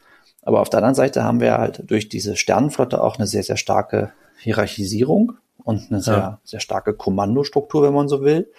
Aber 0.42 0.60
auf 0.60 0.68
der 0.68 0.78
anderen 0.78 0.94
Seite 0.94 1.24
haben 1.24 1.40
wir 1.40 1.58
halt 1.58 1.82
durch 1.86 2.08
diese 2.08 2.36
Sternenflotte 2.36 3.02
auch 3.02 3.16
eine 3.16 3.26
sehr, 3.26 3.42
sehr 3.42 3.56
starke 3.56 4.12
Hierarchisierung 4.38 5.32
und 5.62 5.90
eine 5.90 6.00
sehr, 6.00 6.14
ja. 6.14 6.40
sehr 6.44 6.60
starke 6.60 6.94
Kommandostruktur, 6.94 7.82
wenn 7.82 7.94
man 7.94 8.08
so 8.08 8.22
will. 8.22 8.50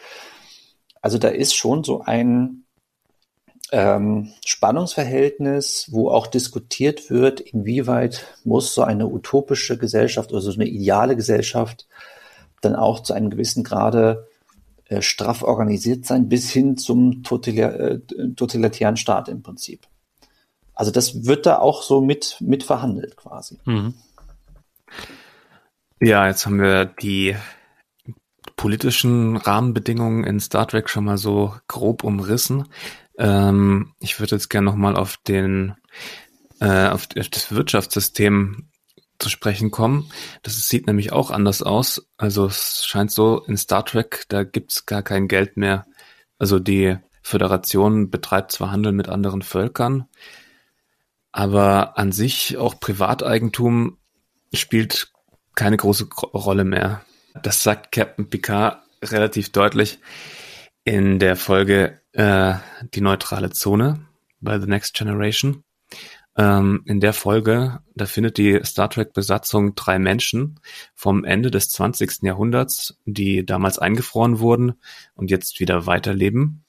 Also 1.01 1.19
da 1.19 1.27
ist 1.27 1.55
schon 1.55 1.83
so 1.83 2.01
ein, 2.01 2.64
ähm, 3.71 4.31
Spannungsverhältnis, 4.45 5.87
wo 5.91 6.09
auch 6.09 6.27
diskutiert 6.27 7.09
wird, 7.09 7.41
inwieweit 7.41 8.25
muss 8.43 8.73
so 8.73 8.83
eine 8.83 9.07
utopische 9.07 9.77
Gesellschaft 9.77 10.31
oder 10.31 10.41
so 10.41 10.51
eine 10.51 10.67
ideale 10.67 11.15
Gesellschaft 11.15 11.87
dann 12.61 12.75
auch 12.75 13.01
zu 13.01 13.13
einem 13.13 13.29
gewissen 13.29 13.63
Grade 13.63 14.27
äh, 14.85 15.01
straff 15.01 15.41
organisiert 15.43 16.05
sein, 16.05 16.29
bis 16.29 16.51
hin 16.51 16.77
zum 16.77 17.23
äh, 17.23 17.99
totalitären 18.35 18.97
Staat 18.97 19.29
im 19.29 19.41
Prinzip. 19.41 19.87
Also 20.73 20.91
das 20.91 21.25
wird 21.25 21.45
da 21.45 21.57
auch 21.59 21.81
so 21.81 22.01
mit, 22.01 22.37
mit 22.41 22.63
verhandelt 22.63 23.17
quasi. 23.17 23.57
Mhm. 23.65 23.93
Ja, 26.01 26.27
jetzt 26.27 26.45
haben 26.45 26.59
wir 26.59 26.85
die 26.85 27.35
politischen 28.57 29.37
Rahmenbedingungen 29.37 30.23
in 30.23 30.39
Star 30.39 30.67
Trek 30.67 30.89
schon 30.89 31.05
mal 31.05 31.17
so 31.17 31.55
grob 31.67 32.03
umrissen. 32.03 32.67
Ähm, 33.17 33.93
ich 33.99 34.19
würde 34.19 34.35
jetzt 34.35 34.49
gerne 34.49 34.65
nochmal 34.65 34.95
auf 34.95 35.17
den, 35.17 35.75
äh, 36.59 36.87
auf, 36.87 37.07
auf 37.17 37.29
das 37.29 37.51
Wirtschaftssystem 37.51 38.69
zu 39.19 39.29
sprechen 39.29 39.71
kommen. 39.71 40.11
Das 40.43 40.67
sieht 40.67 40.87
nämlich 40.87 41.11
auch 41.13 41.31
anders 41.31 41.63
aus. 41.63 42.09
Also 42.17 42.45
es 42.45 42.85
scheint 42.85 43.11
so, 43.11 43.43
in 43.45 43.57
Star 43.57 43.85
Trek, 43.85 44.25
da 44.27 44.43
gibt's 44.43 44.85
gar 44.85 45.03
kein 45.03 45.27
Geld 45.27 45.57
mehr. 45.57 45.85
Also 46.37 46.59
die 46.59 46.97
Föderation 47.21 48.09
betreibt 48.09 48.51
zwar 48.51 48.71
Handel 48.71 48.91
mit 48.91 49.09
anderen 49.09 49.41
Völkern, 49.41 50.07
aber 51.31 51.97
an 51.97 52.11
sich 52.11 52.57
auch 52.57 52.79
Privateigentum 52.79 53.97
spielt 54.53 55.11
keine 55.55 55.77
große 55.77 56.07
Rolle 56.33 56.65
mehr. 56.65 57.01
Das 57.41 57.63
sagt 57.63 57.91
Captain 57.91 58.29
Picard 58.29 58.79
relativ 59.01 59.51
deutlich 59.51 59.99
in 60.83 61.19
der 61.19 61.35
Folge 61.35 61.99
äh, 62.15 62.55
Die 62.93 63.01
neutrale 63.01 63.51
Zone 63.51 64.07
bei 64.39 64.59
The 64.59 64.67
Next 64.67 64.93
Generation. 64.95 65.63
Ähm, 66.37 66.81
in 66.85 66.99
der 66.99 67.13
Folge, 67.13 67.79
da 67.95 68.05
findet 68.05 68.37
die 68.37 68.59
Star 68.63 68.89
Trek-Besatzung 68.89 69.75
drei 69.75 69.99
Menschen 69.99 70.59
vom 70.93 71.23
Ende 71.23 71.49
des 71.51 71.69
20. 71.69 72.23
Jahrhunderts, 72.23 72.97
die 73.05 73.45
damals 73.45 73.79
eingefroren 73.79 74.39
wurden 74.39 74.73
und 75.13 75.31
jetzt 75.31 75.59
wieder 75.59 75.85
weiterleben. 75.85 76.65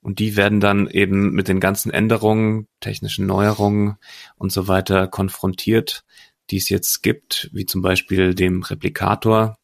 Und 0.00 0.18
die 0.18 0.36
werden 0.36 0.60
dann 0.60 0.88
eben 0.88 1.30
mit 1.32 1.48
den 1.48 1.60
ganzen 1.60 1.90
Änderungen, 1.90 2.68
technischen 2.80 3.26
Neuerungen 3.26 3.96
und 4.36 4.52
so 4.52 4.68
weiter 4.68 5.08
konfrontiert, 5.08 6.04
die 6.50 6.58
es 6.58 6.68
jetzt 6.68 7.02
gibt, 7.02 7.48
wie 7.52 7.66
zum 7.66 7.82
Beispiel 7.82 8.34
dem 8.34 8.62
Replikator, 8.62 9.56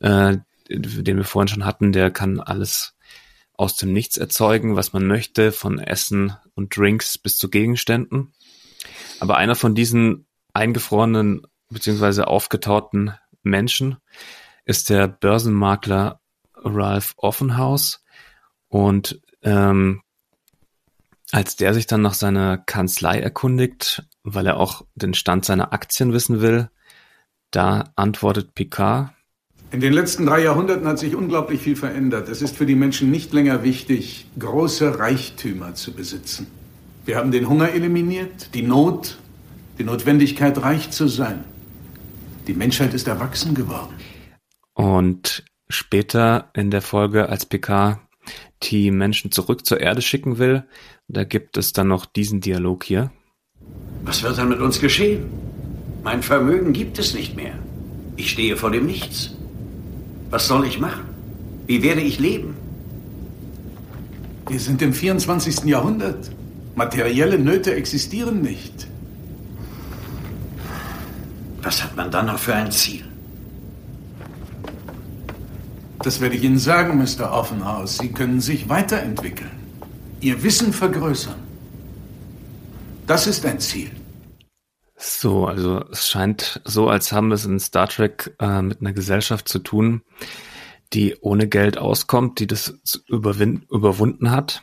äh, 0.00 0.38
den 0.68 1.16
wir 1.16 1.24
vorhin 1.24 1.48
schon 1.48 1.64
hatten, 1.64 1.92
der 1.92 2.10
kann 2.10 2.40
alles 2.40 2.94
aus 3.60 3.76
dem 3.76 3.92
Nichts 3.92 4.16
erzeugen, 4.16 4.74
was 4.74 4.94
man 4.94 5.06
möchte, 5.06 5.52
von 5.52 5.78
Essen 5.78 6.34
und 6.54 6.74
Drinks 6.74 7.18
bis 7.18 7.36
zu 7.36 7.50
Gegenständen. 7.50 8.32
Aber 9.20 9.36
einer 9.36 9.54
von 9.54 9.74
diesen 9.74 10.26
eingefrorenen 10.54 11.42
bzw. 11.68 12.22
aufgetauten 12.22 13.12
Menschen 13.42 13.98
ist 14.64 14.88
der 14.88 15.08
Börsenmakler 15.08 16.22
Ralph 16.54 17.12
Offenhaus. 17.18 18.02
Und 18.68 19.20
ähm, 19.42 20.00
als 21.30 21.56
der 21.56 21.74
sich 21.74 21.86
dann 21.86 22.00
nach 22.00 22.14
seiner 22.14 22.56
Kanzlei 22.56 23.20
erkundigt, 23.20 24.04
weil 24.22 24.46
er 24.46 24.56
auch 24.56 24.86
den 24.94 25.12
Stand 25.12 25.44
seiner 25.44 25.74
Aktien 25.74 26.14
wissen 26.14 26.40
will, 26.40 26.70
da 27.50 27.92
antwortet 27.94 28.54
Picard, 28.54 29.10
in 29.72 29.80
den 29.80 29.92
letzten 29.92 30.26
drei 30.26 30.42
Jahrhunderten 30.42 30.86
hat 30.86 30.98
sich 30.98 31.14
unglaublich 31.14 31.60
viel 31.60 31.76
verändert. 31.76 32.28
Es 32.28 32.42
ist 32.42 32.56
für 32.56 32.66
die 32.66 32.74
Menschen 32.74 33.10
nicht 33.10 33.32
länger 33.32 33.62
wichtig, 33.62 34.26
große 34.38 34.98
Reichtümer 34.98 35.74
zu 35.74 35.92
besitzen. 35.92 36.48
Wir 37.04 37.16
haben 37.16 37.30
den 37.30 37.48
Hunger 37.48 37.70
eliminiert, 37.70 38.54
die 38.54 38.62
Not, 38.62 39.18
Die 39.78 39.84
Notwendigkeit, 39.84 40.60
reich 40.60 40.90
zu 40.90 41.08
sein. 41.08 41.42
Die 42.46 42.52
Menschheit 42.52 42.92
ist 42.92 43.08
erwachsen 43.08 43.54
geworden. 43.54 43.94
Und 44.74 45.42
später 45.70 46.50
in 46.52 46.70
der 46.70 46.82
Folge, 46.82 47.30
als 47.30 47.46
PK 47.46 47.98
die 48.62 48.90
Menschen 48.90 49.30
zurück 49.30 49.64
zur 49.64 49.80
Erde 49.80 50.02
schicken 50.02 50.36
will, 50.36 50.64
da 51.08 51.24
gibt 51.24 51.56
es 51.56 51.72
dann 51.72 51.88
noch 51.88 52.04
diesen 52.04 52.42
Dialog 52.42 52.84
hier. 52.84 53.10
Was 54.04 54.22
wird 54.22 54.36
dann 54.36 54.50
mit 54.50 54.60
uns 54.60 54.80
geschehen? 54.80 55.30
Mein 56.02 56.22
Vermögen 56.22 56.74
gibt 56.74 56.98
es 56.98 57.14
nicht 57.14 57.34
mehr. 57.34 57.54
Ich 58.16 58.30
stehe 58.30 58.58
vor 58.58 58.70
dem 58.70 58.84
Nichts. 58.84 59.34
Was 60.30 60.46
soll 60.46 60.66
ich 60.66 60.78
machen? 60.78 61.04
Wie 61.66 61.82
werde 61.82 62.00
ich 62.00 62.18
leben? 62.18 62.56
Wir 64.48 64.58
sind 64.58 64.80
im 64.82 64.92
24. 64.92 65.64
Jahrhundert. 65.64 66.30
Materielle 66.74 67.38
Nöte 67.38 67.74
existieren 67.74 68.40
nicht. 68.42 68.86
Was 71.62 71.82
hat 71.84 71.94
man 71.96 72.10
dann 72.10 72.26
noch 72.26 72.38
für 72.38 72.54
ein 72.54 72.70
Ziel? 72.70 73.04
Das 76.02 76.20
werde 76.20 76.36
ich 76.36 76.44
Ihnen 76.44 76.58
sagen, 76.58 76.98
Mr. 76.98 77.30
Offenhaus. 77.30 77.98
Sie 77.98 78.08
können 78.08 78.40
sich 78.40 78.68
weiterentwickeln. 78.68 79.50
Ihr 80.20 80.42
Wissen 80.42 80.72
vergrößern. 80.72 81.34
Das 83.06 83.26
ist 83.26 83.44
ein 83.44 83.60
Ziel. 83.60 83.90
So, 85.02 85.46
also 85.46 85.82
es 85.90 86.08
scheint 86.08 86.60
so, 86.66 86.90
als 86.90 87.10
haben 87.10 87.28
wir 87.28 87.34
es 87.34 87.46
in 87.46 87.58
Star 87.58 87.88
Trek 87.88 88.36
äh, 88.38 88.60
mit 88.60 88.82
einer 88.82 88.92
Gesellschaft 88.92 89.48
zu 89.48 89.58
tun, 89.58 90.02
die 90.92 91.16
ohne 91.22 91.48
Geld 91.48 91.78
auskommt, 91.78 92.38
die 92.38 92.46
das 92.46 92.78
überwunden 93.08 94.30
hat. 94.30 94.62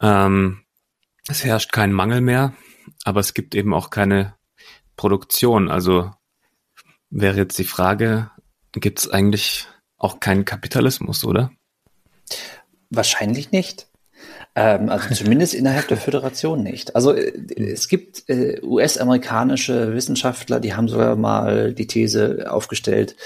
Ähm, 0.00 0.62
es 1.26 1.44
herrscht 1.44 1.72
kein 1.72 1.92
Mangel 1.92 2.20
mehr, 2.20 2.54
aber 3.02 3.18
es 3.18 3.34
gibt 3.34 3.56
eben 3.56 3.74
auch 3.74 3.90
keine 3.90 4.36
Produktion. 4.94 5.68
Also 5.68 6.12
wäre 7.10 7.38
jetzt 7.38 7.58
die 7.58 7.64
Frage, 7.64 8.30
gibt 8.70 9.00
es 9.00 9.10
eigentlich 9.10 9.66
auch 9.96 10.20
keinen 10.20 10.44
Kapitalismus, 10.44 11.24
oder? 11.24 11.50
Wahrscheinlich 12.88 13.50
nicht. 13.50 13.88
Ähm, 14.56 14.88
also 14.88 15.14
zumindest 15.14 15.54
innerhalb 15.54 15.88
der 15.88 15.96
Föderation 15.96 16.62
nicht. 16.62 16.94
Also 16.94 17.12
äh, 17.12 17.32
es 17.56 17.88
gibt 17.88 18.28
äh, 18.28 18.60
US-amerikanische 18.62 19.94
Wissenschaftler, 19.94 20.60
die 20.60 20.74
haben 20.74 20.88
sogar 20.88 21.16
mal 21.16 21.74
die 21.74 21.86
These 21.86 22.46
aufgestellt, 22.48 23.16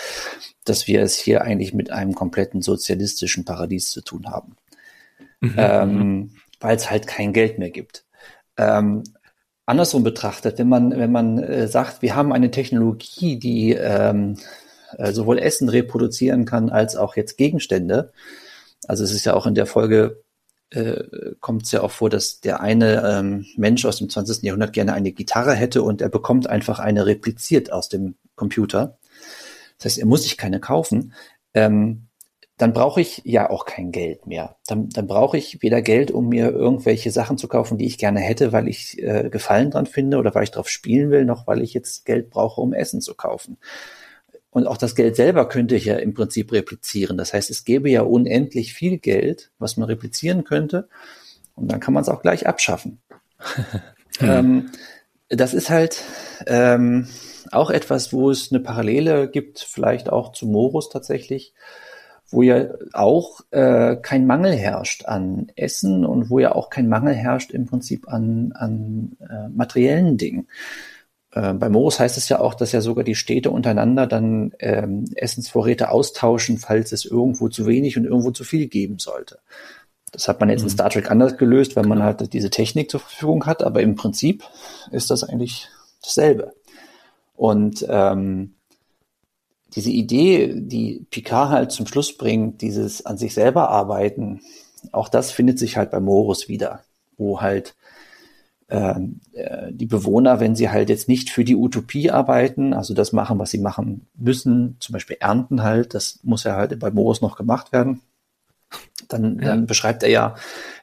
dass 0.64 0.86
wir 0.86 1.02
es 1.02 1.16
hier 1.16 1.42
eigentlich 1.42 1.74
mit 1.74 1.90
einem 1.90 2.14
kompletten 2.14 2.62
sozialistischen 2.62 3.44
Paradies 3.44 3.90
zu 3.90 4.00
tun 4.00 4.30
haben. 4.30 4.56
Mhm. 5.40 5.54
Ähm, 5.56 6.30
Weil 6.60 6.76
es 6.76 6.90
halt 6.90 7.06
kein 7.06 7.32
Geld 7.32 7.58
mehr 7.58 7.70
gibt. 7.70 8.04
Ähm, 8.56 9.04
andersrum 9.66 10.02
betrachtet, 10.02 10.58
wenn 10.58 10.68
man, 10.68 10.90
wenn 10.98 11.12
man 11.12 11.38
äh, 11.38 11.68
sagt, 11.68 12.02
wir 12.02 12.16
haben 12.16 12.32
eine 12.32 12.50
Technologie, 12.50 13.38
die 13.38 13.72
ähm, 13.72 14.38
äh, 14.96 15.12
sowohl 15.12 15.38
Essen 15.38 15.68
reproduzieren 15.68 16.46
kann 16.46 16.70
als 16.70 16.96
auch 16.96 17.16
jetzt 17.16 17.36
Gegenstände. 17.36 18.12
Also 18.86 19.04
es 19.04 19.12
ist 19.12 19.26
ja 19.26 19.34
auch 19.34 19.46
in 19.46 19.54
der 19.54 19.66
Folge 19.66 20.22
äh, 20.70 21.34
kommt 21.40 21.64
es 21.64 21.72
ja 21.72 21.82
auch 21.82 21.90
vor, 21.90 22.10
dass 22.10 22.40
der 22.40 22.60
eine 22.60 23.02
ähm, 23.06 23.46
Mensch 23.56 23.84
aus 23.84 23.98
dem 23.98 24.08
20. 24.08 24.42
Jahrhundert 24.42 24.72
gerne 24.72 24.92
eine 24.92 25.12
Gitarre 25.12 25.54
hätte 25.54 25.82
und 25.82 26.00
er 26.00 26.08
bekommt 26.08 26.46
einfach 26.46 26.78
eine 26.78 27.06
repliziert 27.06 27.72
aus 27.72 27.88
dem 27.88 28.16
Computer. 28.34 28.98
Das 29.78 29.86
heißt, 29.86 29.98
er 29.98 30.06
muss 30.06 30.24
sich 30.24 30.36
keine 30.36 30.60
kaufen. 30.60 31.14
Ähm, 31.54 32.08
dann 32.58 32.72
brauche 32.72 33.00
ich 33.00 33.22
ja 33.24 33.48
auch 33.50 33.64
kein 33.66 33.92
Geld 33.92 34.26
mehr. 34.26 34.56
Dann, 34.66 34.88
dann 34.88 35.06
brauche 35.06 35.38
ich 35.38 35.62
weder 35.62 35.80
Geld, 35.80 36.10
um 36.10 36.28
mir 36.28 36.50
irgendwelche 36.50 37.12
Sachen 37.12 37.38
zu 37.38 37.46
kaufen, 37.46 37.78
die 37.78 37.86
ich 37.86 37.98
gerne 37.98 38.18
hätte, 38.18 38.52
weil 38.52 38.66
ich 38.66 39.00
äh, 39.00 39.30
Gefallen 39.30 39.70
dran 39.70 39.86
finde 39.86 40.18
oder 40.18 40.34
weil 40.34 40.42
ich 40.42 40.50
drauf 40.50 40.68
spielen 40.68 41.10
will, 41.10 41.24
noch 41.24 41.46
weil 41.46 41.62
ich 41.62 41.72
jetzt 41.72 42.04
Geld 42.04 42.30
brauche, 42.30 42.60
um 42.60 42.72
Essen 42.72 43.00
zu 43.00 43.14
kaufen. 43.14 43.58
Und 44.50 44.66
auch 44.66 44.78
das 44.78 44.94
Geld 44.94 45.16
selber 45.16 45.48
könnte 45.48 45.76
ich 45.76 45.84
ja 45.84 45.96
im 45.96 46.14
Prinzip 46.14 46.52
replizieren. 46.52 47.18
Das 47.18 47.34
heißt, 47.34 47.50
es 47.50 47.64
gäbe 47.64 47.90
ja 47.90 48.02
unendlich 48.02 48.72
viel 48.72 48.98
Geld, 48.98 49.50
was 49.58 49.76
man 49.76 49.88
replizieren 49.88 50.44
könnte. 50.44 50.88
Und 51.54 51.70
dann 51.70 51.80
kann 51.80 51.94
man 51.94 52.02
es 52.02 52.08
auch 52.08 52.22
gleich 52.22 52.46
abschaffen. 52.46 53.00
hm. 54.18 54.28
ähm, 54.28 54.70
das 55.28 55.52
ist 55.52 55.68
halt 55.68 56.02
ähm, 56.46 57.06
auch 57.52 57.70
etwas, 57.70 58.12
wo 58.12 58.30
es 58.30 58.50
eine 58.50 58.60
Parallele 58.60 59.28
gibt, 59.28 59.58
vielleicht 59.60 60.10
auch 60.10 60.32
zu 60.32 60.46
Morus 60.46 60.88
tatsächlich, 60.88 61.52
wo 62.30 62.42
ja 62.42 62.68
auch 62.92 63.40
äh, 63.50 63.96
kein 63.96 64.26
Mangel 64.26 64.52
herrscht 64.52 65.06
an 65.06 65.50
Essen 65.56 66.04
und 66.04 66.30
wo 66.30 66.38
ja 66.38 66.54
auch 66.54 66.70
kein 66.70 66.88
Mangel 66.88 67.14
herrscht 67.14 67.52
im 67.52 67.66
Prinzip 67.66 68.08
an, 68.08 68.52
an 68.54 69.16
äh, 69.20 69.48
materiellen 69.48 70.16
Dingen. 70.16 70.48
Äh, 71.38 71.54
bei 71.54 71.68
Morus 71.68 72.00
heißt 72.00 72.16
es 72.16 72.28
ja 72.28 72.40
auch, 72.40 72.54
dass 72.54 72.72
ja 72.72 72.80
sogar 72.80 73.04
die 73.04 73.14
Städte 73.14 73.50
untereinander 73.50 74.06
dann 74.06 74.52
ähm, 74.58 75.04
Essensvorräte 75.14 75.90
austauschen, 75.90 76.58
falls 76.58 76.90
es 76.90 77.04
irgendwo 77.04 77.48
zu 77.48 77.66
wenig 77.66 77.96
und 77.96 78.04
irgendwo 78.04 78.32
zu 78.32 78.42
viel 78.42 78.66
geben 78.66 78.98
sollte. 78.98 79.38
Das 80.10 80.26
hat 80.26 80.40
man 80.40 80.48
jetzt 80.48 80.62
mhm. 80.62 80.66
in 80.66 80.70
Star 80.70 80.90
Trek 80.90 81.10
anders 81.10 81.36
gelöst, 81.36 81.76
weil 81.76 81.86
man 81.86 82.02
halt 82.02 82.32
diese 82.32 82.50
Technik 82.50 82.90
zur 82.90 83.00
Verfügung 83.00 83.46
hat, 83.46 83.62
aber 83.62 83.82
im 83.82 83.94
Prinzip 83.94 84.42
ist 84.90 85.10
das 85.10 85.22
eigentlich 85.22 85.68
dasselbe. 86.02 86.54
Und 87.36 87.86
ähm, 87.88 88.54
diese 89.76 89.90
Idee, 89.90 90.54
die 90.56 91.06
Picard 91.10 91.50
halt 91.50 91.72
zum 91.72 91.86
Schluss 91.86 92.16
bringt, 92.16 92.62
dieses 92.62 93.06
an 93.06 93.16
sich 93.16 93.34
selber 93.34 93.68
arbeiten, 93.68 94.40
auch 94.90 95.08
das 95.08 95.30
findet 95.30 95.58
sich 95.58 95.76
halt 95.76 95.92
bei 95.92 96.00
Morus 96.00 96.48
wieder, 96.48 96.82
wo 97.16 97.40
halt 97.40 97.76
die 98.70 99.86
Bewohner, 99.86 100.40
wenn 100.40 100.54
sie 100.54 100.68
halt 100.68 100.90
jetzt 100.90 101.08
nicht 101.08 101.30
für 101.30 101.42
die 101.42 101.56
Utopie 101.56 102.10
arbeiten, 102.10 102.74
also 102.74 102.92
das 102.92 103.12
machen, 103.12 103.38
was 103.38 103.50
sie 103.50 103.58
machen 103.58 104.06
müssen, 104.14 104.76
zum 104.78 104.92
Beispiel 104.92 105.16
ernten 105.20 105.62
halt, 105.62 105.94
das 105.94 106.20
muss 106.22 106.44
ja 106.44 106.54
halt 106.54 106.78
bei 106.78 106.90
Morus 106.90 107.22
noch 107.22 107.36
gemacht 107.36 107.72
werden, 107.72 108.02
dann, 109.08 109.38
ja. 109.38 109.46
dann 109.46 109.66
beschreibt 109.66 110.02
er 110.02 110.10
ja 110.10 110.34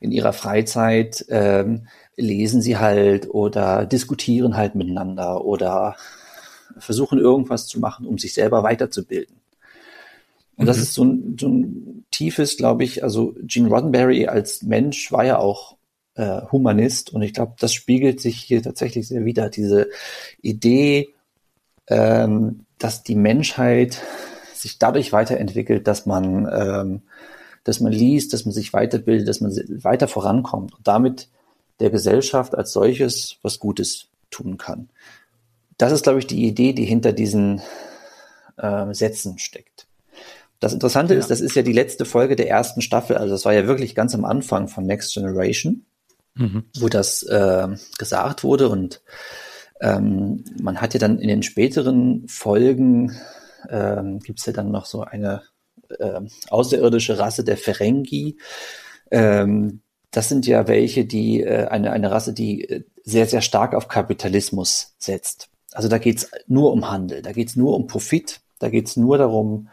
in 0.02 0.12
ihrer 0.12 0.34
Freizeit, 0.34 1.26
ähm, 1.30 1.88
lesen 2.16 2.62
sie 2.62 2.78
halt 2.78 3.30
oder 3.30 3.86
diskutieren 3.86 4.58
halt 4.58 4.74
miteinander 4.74 5.46
oder 5.46 5.96
versuchen 6.78 7.20
irgendwas 7.20 7.68
zu 7.68 7.80
machen, 7.80 8.08
um 8.08 8.18
sich 8.18 8.34
selber 8.34 8.64
weiterzubilden. 8.64 9.36
Und 10.56 10.64
mhm. 10.64 10.68
das 10.68 10.78
ist 10.78 10.94
so 10.94 11.04
ein, 11.04 11.38
so 11.40 11.48
ein 11.48 12.06
tiefes, 12.12 12.58
glaube 12.58 12.84
ich, 12.84 13.04
also 13.04 13.36
Gene 13.44 13.70
Roddenberry 13.70 14.28
als 14.28 14.64
Mensch 14.64 15.12
war 15.12 15.26
ja 15.26 15.38
auch 15.38 15.75
äh, 16.16 16.42
Humanist 16.52 17.14
und 17.14 17.22
ich 17.22 17.34
glaube, 17.34 17.54
das 17.60 17.74
spiegelt 17.74 18.22
sich 18.22 18.38
hier 18.38 18.64
tatsächlich 18.64 19.08
sehr 19.08 19.26
wieder, 19.26 19.50
diese 19.50 19.90
Idee, 20.42 21.14
ähm, 21.88 22.66
dass 22.80 23.04
die 23.04 23.16
Menschheit 23.16 24.02
sich 24.54 24.80
dadurch 24.80 25.12
weiterentwickelt, 25.12 25.88
dass 25.88 26.06
man, 26.06 26.48
ähm, 26.52 27.02
dass 27.64 27.80
man 27.80 27.92
liest, 27.92 28.34
dass 28.34 28.46
man 28.46 28.54
sich 28.54 28.74
weiterbildet, 28.74 29.28
dass 29.28 29.42
man 29.42 29.52
weiter 29.52 30.08
vorankommt 30.08 30.74
und 30.74 30.88
damit 30.88 31.30
der 31.80 31.90
Gesellschaft 31.90 32.56
als 32.56 32.72
solches 32.72 33.38
was 33.42 33.60
Gutes 33.60 34.08
tun 34.32 34.58
kann. 34.58 34.90
Das 35.78 35.92
ist, 35.92 36.04
glaube 36.04 36.20
ich, 36.20 36.28
die 36.28 36.46
Idee, 36.46 36.74
die 36.74 36.86
hinter 36.86 37.12
diesen 37.12 37.62
äh, 38.58 38.94
Sätzen 38.94 39.38
steckt. 39.38 39.88
Das 40.62 40.74
Interessante 40.74 41.14
ja. 41.14 41.20
ist, 41.20 41.30
das 41.30 41.42
ist 41.42 41.56
ja 41.56 41.64
die 41.64 41.74
letzte 41.74 42.06
Folge 42.06 42.38
der 42.38 42.50
ersten 42.50 42.82
Staffel, 42.82 43.18
also 43.18 43.34
das 43.34 43.44
war 43.44 43.54
ja 43.54 43.68
wirklich 43.68 43.94
ganz 43.94 44.16
am 44.16 44.24
Anfang 44.24 44.70
von 44.70 44.86
Next 44.86 45.14
Generation 45.14 45.86
mhm. 46.36 46.66
wo 46.78 46.90
das 46.90 47.24
äh, 47.24 47.68
gesagt 47.98 48.44
wurde. 48.44 48.70
Und 48.70 49.02
ähm, 49.82 50.44
man 50.62 50.82
hat 50.82 50.94
ja 50.94 51.00
dann 51.00 51.20
in 51.20 51.28
den 51.28 51.44
späteren 51.44 52.28
Folgen, 52.28 53.16
ähm, 53.70 54.20
gibt 54.20 54.40
es 54.40 54.46
ja 54.46 54.54
dann 54.54 54.72
noch 54.72 54.86
so 54.86 55.02
eine 55.02 55.42
äh, 56.00 56.22
außerirdische 56.50 57.20
Rasse 57.20 57.44
der 57.44 57.58
Ferengi. 57.58 58.38
Ähm, 59.12 59.82
das 60.12 60.30
sind 60.30 60.48
ja 60.48 60.68
welche, 60.68 61.06
die 61.06 61.42
äh, 61.42 61.66
eine, 61.68 61.92
eine 61.92 62.12
Rasse, 62.12 62.34
die 62.34 62.70
äh, 62.70 62.84
sehr, 63.04 63.26
sehr 63.26 63.42
stark 63.42 63.74
auf 63.74 63.88
Kapitalismus 63.88 64.96
setzt. 64.98 65.50
Also 65.74 65.90
da 65.90 65.98
geht's 65.98 66.32
nur 66.48 66.72
um 66.72 66.90
Handel, 66.90 67.22
da 67.22 67.34
geht's 67.34 67.56
nur 67.56 67.76
um 67.76 67.88
Profit, 67.88 68.42
da 68.60 68.70
geht's 68.70 68.96
nur 68.96 69.18
darum, 69.18 69.68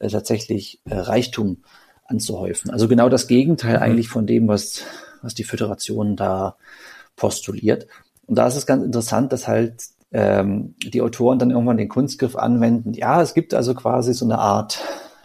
äh, 0.00 0.08
tatsächlich 0.08 0.80
äh, 0.84 0.94
Reichtum 0.94 1.62
anzuhäufen. 2.08 2.70
Also 2.70 2.88
genau 2.88 3.08
das 3.08 3.26
Gegenteil 3.26 3.76
mhm. 3.76 3.82
eigentlich 3.82 4.08
von 4.08 4.26
dem, 4.26 4.48
was 4.48 4.82
was 5.22 5.34
die 5.34 5.44
Föderation 5.44 6.16
da 6.16 6.56
postuliert. 7.16 7.86
Und 8.26 8.36
da 8.36 8.46
ist 8.46 8.56
es 8.56 8.66
ganz 8.66 8.84
interessant, 8.84 9.32
dass 9.32 9.48
halt 9.48 9.84
ähm, 10.12 10.74
die 10.82 11.02
Autoren 11.02 11.38
dann 11.38 11.50
irgendwann 11.50 11.76
den 11.76 11.88
Kunstgriff 11.88 12.36
anwenden. 12.36 12.94
Ja, 12.94 13.20
es 13.22 13.34
gibt 13.34 13.54
also 13.54 13.74
quasi 13.74 14.14
so 14.14 14.24
eine 14.24 14.38
Art 14.38 14.80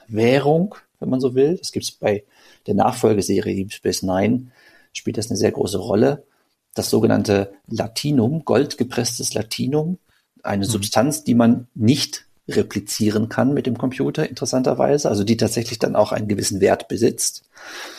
Währung, 0.08 0.76
wenn 1.00 1.10
man 1.10 1.20
so 1.20 1.36
will. 1.36 1.58
Das 1.58 1.72
gibt 1.72 1.86
es 1.86 1.92
bei 1.92 2.24
der 2.68 2.76
Nachfolgeserie 2.76 3.56
Deep 3.56 3.74
Space 3.74 4.04
Nine, 4.04 4.52
spielt 4.94 5.18
das 5.18 5.30
eine 5.30 5.38
sehr 5.38 5.52
große 5.52 5.78
Rolle. 5.78 6.26
Das 6.74 6.90
sogenannte 6.90 7.54
Latinum, 7.68 8.46
goldgepresstes 8.46 9.34
Latinum, 9.34 9.98
eine 10.44 10.66
mhm. 10.66 10.70
Substanz, 10.70 11.24
die 11.24 11.36
man 11.36 11.68
nicht 11.76 12.26
replizieren 12.56 13.30
kann 13.30 13.54
mit 13.54 13.66
dem 13.66 13.78
Computer, 13.78 14.28
interessanterweise, 14.28 15.10
also 15.10 15.24
die 15.24 15.38
tatsächlich 15.38 15.80
dann 15.80 15.96
auch 15.96 16.12
einen 16.12 16.28
gewissen 16.28 16.62
Wert 16.62 16.88
besitzt. 16.88 17.44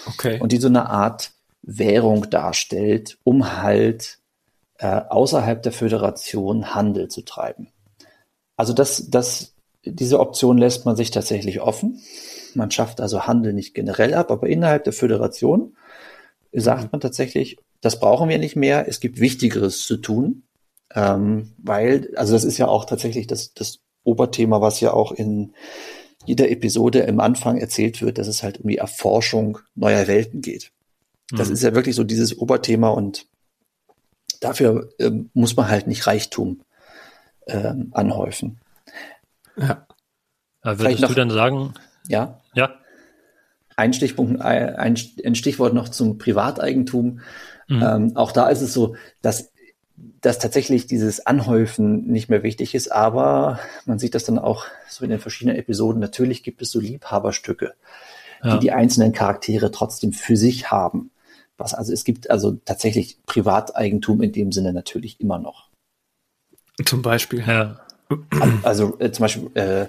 Okay. 0.06 0.40
Und 0.40 0.52
die 0.52 0.58
so 0.58 0.68
eine 0.68 0.88
Art 0.88 1.32
Währung 1.62 2.28
darstellt, 2.30 3.18
um 3.24 3.62
halt 3.62 4.18
äh, 4.78 5.00
außerhalb 5.08 5.62
der 5.62 5.72
Föderation 5.72 6.74
Handel 6.74 7.08
zu 7.08 7.22
treiben. 7.22 7.68
Also 8.56 8.72
das, 8.72 9.08
das, 9.10 9.54
diese 9.84 10.20
Option 10.20 10.58
lässt 10.58 10.84
man 10.84 10.96
sich 10.96 11.10
tatsächlich 11.10 11.60
offen. 11.60 12.00
Man 12.54 12.70
schafft 12.70 13.00
also 13.00 13.26
Handel 13.26 13.52
nicht 13.52 13.74
generell 13.74 14.14
ab, 14.14 14.30
aber 14.30 14.48
innerhalb 14.48 14.84
der 14.84 14.92
Föderation 14.92 15.76
sagt 16.52 16.92
man 16.92 17.00
tatsächlich, 17.00 17.58
das 17.80 17.98
brauchen 17.98 18.28
wir 18.28 18.38
nicht 18.38 18.56
mehr, 18.56 18.86
es 18.88 19.00
gibt 19.00 19.20
Wichtigeres 19.20 19.86
zu 19.86 19.96
tun. 19.96 20.42
Ähm, 20.94 21.52
weil, 21.58 22.10
also 22.16 22.34
das 22.34 22.44
ist 22.44 22.58
ja 22.58 22.68
auch 22.68 22.84
tatsächlich 22.84 23.26
das, 23.26 23.54
das 23.54 23.78
Oberthema, 24.04 24.60
was 24.60 24.80
ja 24.80 24.92
auch 24.92 25.12
in 25.12 25.54
jeder 26.24 26.50
Episode 26.50 27.00
im 27.00 27.20
Anfang 27.20 27.58
erzählt 27.58 28.02
wird, 28.02 28.18
dass 28.18 28.28
es 28.28 28.42
halt 28.42 28.60
um 28.60 28.68
die 28.68 28.78
Erforschung 28.78 29.58
neuer 29.74 30.06
Welten 30.06 30.40
geht. 30.40 30.70
Das 31.30 31.48
mhm. 31.48 31.54
ist 31.54 31.62
ja 31.62 31.74
wirklich 31.74 31.96
so 31.96 32.04
dieses 32.04 32.38
Oberthema 32.38 32.90
und 32.90 33.26
dafür 34.40 34.90
ähm, 34.98 35.30
muss 35.34 35.56
man 35.56 35.68
halt 35.68 35.86
nicht 35.86 36.06
Reichtum 36.06 36.62
ähm, 37.46 37.88
anhäufen. 37.92 38.60
Ja. 39.56 39.86
Aber 40.62 40.78
würdest 40.78 41.00
noch, 41.00 41.08
du 41.08 41.14
dann 41.14 41.30
sagen? 41.30 41.74
Ja. 42.08 42.40
Ja. 42.54 42.74
Ein 43.76 43.92
Stichpunkt, 43.92 44.40
ein, 44.40 44.96
ein 45.24 45.34
Stichwort 45.34 45.74
noch 45.74 45.88
zum 45.88 46.18
Privateigentum. 46.18 47.20
Mhm. 47.68 47.82
Ähm, 47.82 48.16
auch 48.16 48.32
da 48.32 48.48
ist 48.48 48.60
es 48.60 48.72
so, 48.72 48.96
dass 49.22 49.51
dass 50.20 50.38
tatsächlich 50.38 50.86
dieses 50.86 51.26
Anhäufen 51.26 52.06
nicht 52.06 52.28
mehr 52.28 52.42
wichtig 52.42 52.74
ist, 52.74 52.90
aber 52.90 53.58
man 53.86 53.98
sieht 53.98 54.14
das 54.14 54.24
dann 54.24 54.38
auch 54.38 54.66
so 54.88 55.04
in 55.04 55.10
den 55.10 55.20
verschiedenen 55.20 55.56
Episoden. 55.56 56.00
Natürlich 56.00 56.42
gibt 56.42 56.62
es 56.62 56.70
so 56.70 56.80
Liebhaberstücke, 56.80 57.74
ja. 58.42 58.54
die 58.54 58.60
die 58.60 58.72
einzelnen 58.72 59.12
Charaktere 59.12 59.70
trotzdem 59.70 60.12
für 60.12 60.36
sich 60.36 60.70
haben. 60.70 61.10
Was 61.56 61.74
also 61.74 61.92
es 61.92 62.04
gibt 62.04 62.30
also 62.30 62.52
tatsächlich 62.64 63.18
Privateigentum 63.26 64.22
in 64.22 64.32
dem 64.32 64.52
Sinne 64.52 64.72
natürlich 64.72 65.20
immer 65.20 65.38
noch. 65.38 65.68
Zum 66.84 67.02
Beispiel. 67.02 67.44
Ja. 67.46 67.80
Also 68.62 68.98
äh, 68.98 69.10
zum 69.12 69.24
Beispiel 69.24 69.50
äh, 69.54 69.86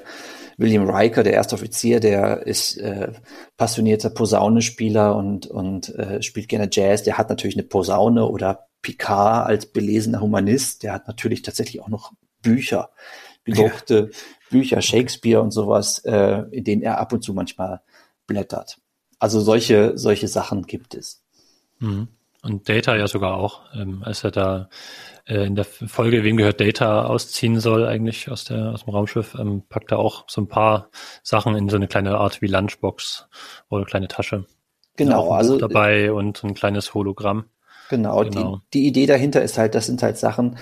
William 0.57 0.89
Riker, 0.89 1.23
der 1.23 1.33
erste 1.33 1.55
Offizier, 1.55 1.99
der 1.99 2.45
ist 2.45 2.77
äh, 2.77 3.11
passionierter 3.57 4.09
Posaunespieler 4.09 5.15
und, 5.15 5.47
und 5.47 5.89
äh, 5.95 6.21
spielt 6.21 6.47
gerne 6.47 6.69
Jazz. 6.71 7.03
Der 7.03 7.17
hat 7.17 7.29
natürlich 7.29 7.55
eine 7.55 7.63
Posaune 7.63 8.27
oder 8.27 8.67
Picard 8.83 9.47
als 9.47 9.65
belesener 9.65 10.21
Humanist, 10.21 10.83
der 10.83 10.93
hat 10.93 11.07
natürlich 11.07 11.41
tatsächlich 11.41 11.81
auch 11.81 11.87
noch 11.87 12.13
Bücher, 12.43 12.91
gedruckte 13.43 14.09
ja. 14.11 14.17
Bücher, 14.51 14.81
Shakespeare 14.81 15.41
und 15.41 15.49
sowas, 15.49 15.99
äh, 16.05 16.43
in 16.51 16.63
denen 16.63 16.83
er 16.83 16.99
ab 16.99 17.11
und 17.13 17.23
zu 17.23 17.33
manchmal 17.33 17.81
blättert. 18.27 18.77
Also 19.17 19.39
solche, 19.39 19.97
solche 19.97 20.27
Sachen 20.27 20.63
gibt 20.63 20.93
es. 20.93 21.23
Mhm. 21.79 22.09
Und 22.43 22.67
Data 22.67 22.95
ja 22.97 23.07
sogar 23.07 23.35
auch, 23.35 23.61
ähm, 23.73 24.03
als 24.03 24.25
er 24.25 24.31
da 24.31 24.69
äh, 25.25 25.45
in 25.45 25.55
der 25.55 25.63
Folge, 25.63 26.25
wem 26.25 26.35
gehört 26.35 26.59
Data, 26.59 27.05
ausziehen 27.05 27.61
soll, 27.61 27.85
eigentlich 27.85 28.29
aus, 28.29 28.43
der, 28.43 28.73
aus 28.73 28.83
dem 28.83 28.93
Raumschiff, 28.93 29.35
ähm, 29.39 29.63
packt 29.69 29.93
er 29.93 29.99
auch 29.99 30.25
so 30.27 30.41
ein 30.41 30.49
paar 30.49 30.89
Sachen 31.23 31.55
in 31.55 31.69
so 31.69 31.77
eine 31.77 31.87
kleine 31.87 32.17
Art 32.17 32.41
wie 32.41 32.47
Lunchbox 32.47 33.29
oder 33.69 33.85
kleine 33.85 34.09
Tasche. 34.09 34.45
Genau, 34.97 35.31
also 35.31 35.57
dabei 35.57 36.11
und 36.11 36.43
ein 36.43 36.53
kleines 36.53 36.93
Hologramm. 36.93 37.45
Genau, 37.89 38.23
genau. 38.23 38.61
Die, 38.73 38.79
die 38.79 38.87
Idee 38.87 39.05
dahinter 39.05 39.41
ist 39.41 39.57
halt, 39.57 39.75
das 39.75 39.85
sind 39.85 40.01
halt 40.01 40.17
Sachen, 40.17 40.57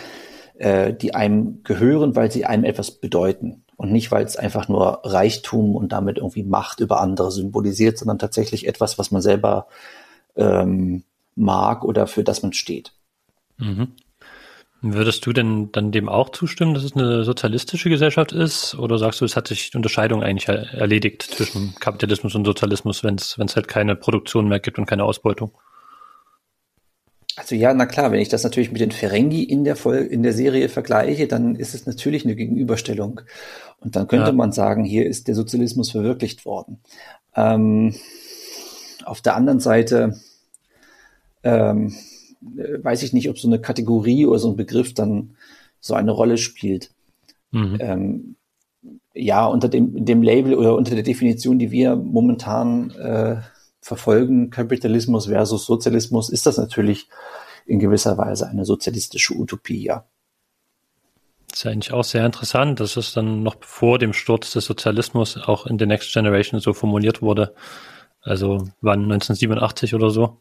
äh, 0.58 0.94
die 0.94 1.16
einem 1.16 1.64
gehören, 1.64 2.16
weil 2.16 2.32
sie 2.32 2.46
einem 2.46 2.64
etwas 2.64 2.92
bedeuten 2.92 3.64
und 3.78 3.92
nicht, 3.92 4.12
weil 4.12 4.24
es 4.24 4.36
einfach 4.36 4.68
nur 4.68 5.02
Reichtum 5.04 5.76
und 5.76 5.92
damit 5.92 6.18
irgendwie 6.18 6.44
Macht 6.44 6.80
über 6.80 7.02
andere 7.02 7.32
symbolisiert, 7.32 7.98
sondern 7.98 8.20
tatsächlich 8.20 8.68
etwas, 8.68 9.00
was 9.00 9.12
man 9.12 9.22
selber 9.22 9.68
ähm, 10.36 11.04
mag 11.36 11.84
oder 11.84 12.06
für 12.08 12.24
das 12.24 12.44
man 12.44 12.54
steht. 12.54 12.94
Mhm. 13.58 13.94
Würdest 14.84 15.26
du 15.26 15.34
denn 15.34 15.72
dann 15.72 15.92
dem 15.92 16.10
auch 16.10 16.30
zustimmen, 16.30 16.74
dass 16.74 16.84
es 16.84 16.96
eine 16.96 17.24
sozialistische 17.24 17.90
Gesellschaft 17.90 18.32
ist? 18.32 18.74
Oder 18.76 18.98
sagst 18.98 19.22
du, 19.22 19.26
es 19.26 19.36
hat 19.36 19.48
sich 19.48 19.70
die 19.70 19.78
Unterscheidung 19.78 20.24
eigentlich 20.24 20.48
erledigt 20.48 21.22
zwischen 21.22 21.76
Kapitalismus 21.80 22.34
und 22.34 22.46
Sozialismus, 22.46 23.04
wenn 23.04 23.16
es 23.16 23.56
halt 23.56 23.68
keine 23.68 23.96
Produktion 23.96 24.48
mehr 24.48 24.60
gibt 24.60 24.80
und 24.80 24.88
keine 24.88 25.04
Ausbeutung? 25.04 25.52
Also 27.38 27.56
ja, 27.56 27.74
na 27.74 27.86
klar, 27.86 28.12
wenn 28.12 28.20
ich 28.20 28.30
das 28.30 28.44
natürlich 28.44 28.72
mit 28.72 28.82
den 28.82 28.92
Ferengi 28.92 29.44
in 29.44 29.64
der 29.64 29.76
Folge, 29.76 30.06
in 30.06 30.24
der 30.24 30.34
Serie 30.34 30.70
vergleiche, 30.70 31.28
dann 31.28 31.56
ist 31.56 31.74
es 31.74 31.86
natürlich 31.86 32.26
eine 32.26 32.36
Gegenüberstellung. 32.36 33.22
Und 33.80 33.96
dann 33.96 34.08
könnte 34.08 34.28
ja. 34.28 34.34
man 34.34 34.52
sagen, 34.52 34.84
hier 34.84 35.06
ist 35.06 35.28
der 35.28 35.36
Sozialismus 35.36 35.92
verwirklicht 35.92 36.46
worden. 36.46 36.80
Ähm, 37.36 37.96
auf 39.06 39.22
der 39.22 39.36
anderen 39.36 39.60
Seite 39.60 40.20
ähm, 41.44 41.94
äh, 42.58 42.84
weiß 42.84 43.04
ich 43.04 43.14
nicht, 43.14 43.30
ob 43.30 43.40
so 43.40 43.48
eine 43.48 43.60
Kategorie 43.60 44.26
oder 44.26 44.40
so 44.40 44.50
ein 44.50 44.56
Begriff 44.56 44.94
dann 44.94 45.36
so 45.80 45.94
eine 45.94 46.12
Rolle 46.12 46.38
spielt. 46.38 46.92
Mhm. 47.52 47.78
Ähm, 47.80 48.36
ja, 49.14 49.46
unter 49.46 49.68
dem, 49.68 50.06
dem 50.06 50.22
Label 50.22 50.56
oder 50.56 50.76
unter 50.76 50.96
der 50.96 51.04
Definition, 51.04 51.60
die 51.60 51.72
wir 51.72 51.96
momentan 51.96 52.92
äh, 52.92 53.38
verfolgen, 53.82 54.50
Kapitalismus 54.50 55.26
versus 55.26 55.66
Sozialismus, 55.66 56.30
ist 56.30 56.46
das 56.46 56.58
natürlich 56.58 57.10
in 57.66 57.80
gewisser 57.80 58.18
Weise 58.18 58.48
eine 58.48 58.66
sozialistische 58.66 59.34
Utopie, 59.34 59.84
ja. 59.84 60.06
Das 61.50 61.60
ist 61.60 61.66
eigentlich 61.66 61.92
auch 61.92 62.04
sehr 62.04 62.26
interessant, 62.26 62.80
dass 62.80 62.96
es 62.96 63.14
dann 63.14 63.44
noch 63.44 63.58
vor 63.62 64.00
dem 64.00 64.14
Sturz 64.14 64.52
des 64.54 64.66
Sozialismus 64.66 65.38
auch 65.38 65.66
in 65.68 65.78
The 65.78 65.86
Next 65.86 66.14
Generation 66.14 66.62
so 66.62 66.72
formuliert 66.72 67.22
wurde. 67.22 67.54
Also 68.22 68.70
wann 68.80 69.04
1987 69.04 69.94
oder 69.94 70.12
so 70.12 70.38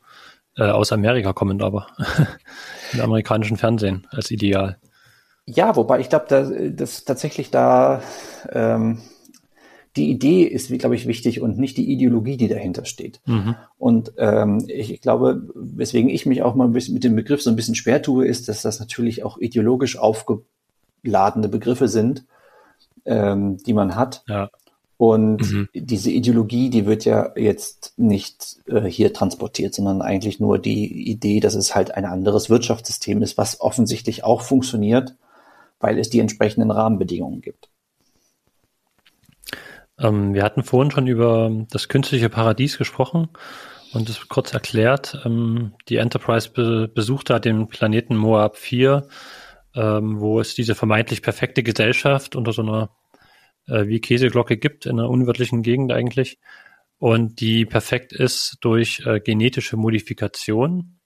äh, 0.56 0.64
aus 0.64 0.92
Amerika 0.92 1.32
kommend 1.32 1.62
aber. 1.62 1.88
Im 2.92 3.00
amerikanischen 3.00 3.56
Fernsehen 3.56 4.06
als 4.10 4.30
Ideal. 4.30 4.78
Ja, 5.46 5.74
wobei 5.74 5.98
ich 5.98 6.08
glaube, 6.08 6.26
da, 6.28 6.42
dass 6.42 7.04
tatsächlich 7.04 7.50
da 7.50 8.02
ähm, 8.52 9.00
die 9.96 10.10
Idee 10.10 10.44
ist, 10.44 10.68
glaube 10.78 10.94
ich, 10.94 11.06
wichtig 11.06 11.40
und 11.40 11.58
nicht 11.58 11.76
die 11.76 11.90
Ideologie, 11.90 12.36
die 12.36 12.48
dahinter 12.48 12.84
steht. 12.84 13.20
Mhm. 13.26 13.56
Und 13.78 14.12
ähm, 14.18 14.64
ich 14.68 15.00
glaube, 15.00 15.48
weswegen 15.54 16.10
ich 16.10 16.26
mich 16.26 16.42
auch 16.42 16.54
mal 16.54 16.64
ein 16.64 16.72
bisschen 16.72 16.94
mit 16.94 17.02
dem 17.02 17.16
Begriff 17.16 17.42
so 17.42 17.50
ein 17.50 17.56
bisschen 17.56 17.74
schwer 17.74 18.00
tue, 18.00 18.26
ist, 18.26 18.48
dass 18.48 18.62
das 18.62 18.78
natürlich 18.78 19.24
auch 19.24 19.38
ideologisch 19.38 19.98
aufgeladene 19.98 21.48
Begriffe 21.48 21.88
sind, 21.88 22.24
ähm, 23.04 23.56
die 23.58 23.72
man 23.72 23.96
hat. 23.96 24.22
Ja. 24.28 24.50
Und 24.96 25.50
mhm. 25.50 25.68
diese 25.74 26.10
Ideologie, 26.10 26.68
die 26.68 26.84
wird 26.84 27.04
ja 27.06 27.32
jetzt 27.34 27.94
nicht 27.96 28.58
äh, 28.66 28.82
hier 28.82 29.12
transportiert, 29.12 29.74
sondern 29.74 30.02
eigentlich 30.02 30.40
nur 30.40 30.58
die 30.58 31.10
Idee, 31.10 31.40
dass 31.40 31.54
es 31.54 31.74
halt 31.74 31.94
ein 31.94 32.04
anderes 32.04 32.50
Wirtschaftssystem 32.50 33.22
ist, 33.22 33.38
was 33.38 33.60
offensichtlich 33.60 34.24
auch 34.24 34.42
funktioniert, 34.42 35.16
weil 35.80 35.98
es 35.98 36.10
die 36.10 36.20
entsprechenden 36.20 36.70
Rahmenbedingungen 36.70 37.40
gibt. 37.40 37.70
Ähm, 40.00 40.34
wir 40.34 40.42
hatten 40.42 40.64
vorhin 40.64 40.90
schon 40.90 41.06
über 41.06 41.50
das 41.70 41.88
künstliche 41.88 42.28
Paradies 42.28 42.78
gesprochen 42.78 43.28
und 43.92 44.08
es 44.08 44.28
kurz 44.28 44.52
erklärt. 44.54 45.20
Ähm, 45.24 45.74
die 45.88 45.96
Enterprise 45.96 46.50
be 46.50 46.88
besucht 46.88 47.30
da 47.30 47.38
den 47.38 47.68
Planeten 47.68 48.16
Moab 48.16 48.56
4, 48.56 49.06
ähm, 49.74 50.20
wo 50.20 50.40
es 50.40 50.54
diese 50.54 50.74
vermeintlich 50.74 51.22
perfekte 51.22 51.62
Gesellschaft 51.62 52.36
unter 52.36 52.52
so 52.52 52.62
einer 52.62 52.90
äh, 53.66 53.86
wie 53.86 54.00
Käseglocke 54.00 54.56
gibt 54.56 54.86
in 54.86 54.98
einer 54.98 55.08
unwirtlichen 55.08 55.62
Gegend 55.62 55.92
eigentlich 55.92 56.38
und 56.98 57.40
die 57.40 57.64
perfekt 57.64 58.12
ist 58.12 58.58
durch 58.60 59.02
äh, 59.06 59.20
genetische 59.20 59.76
Modifikation. 59.76 60.99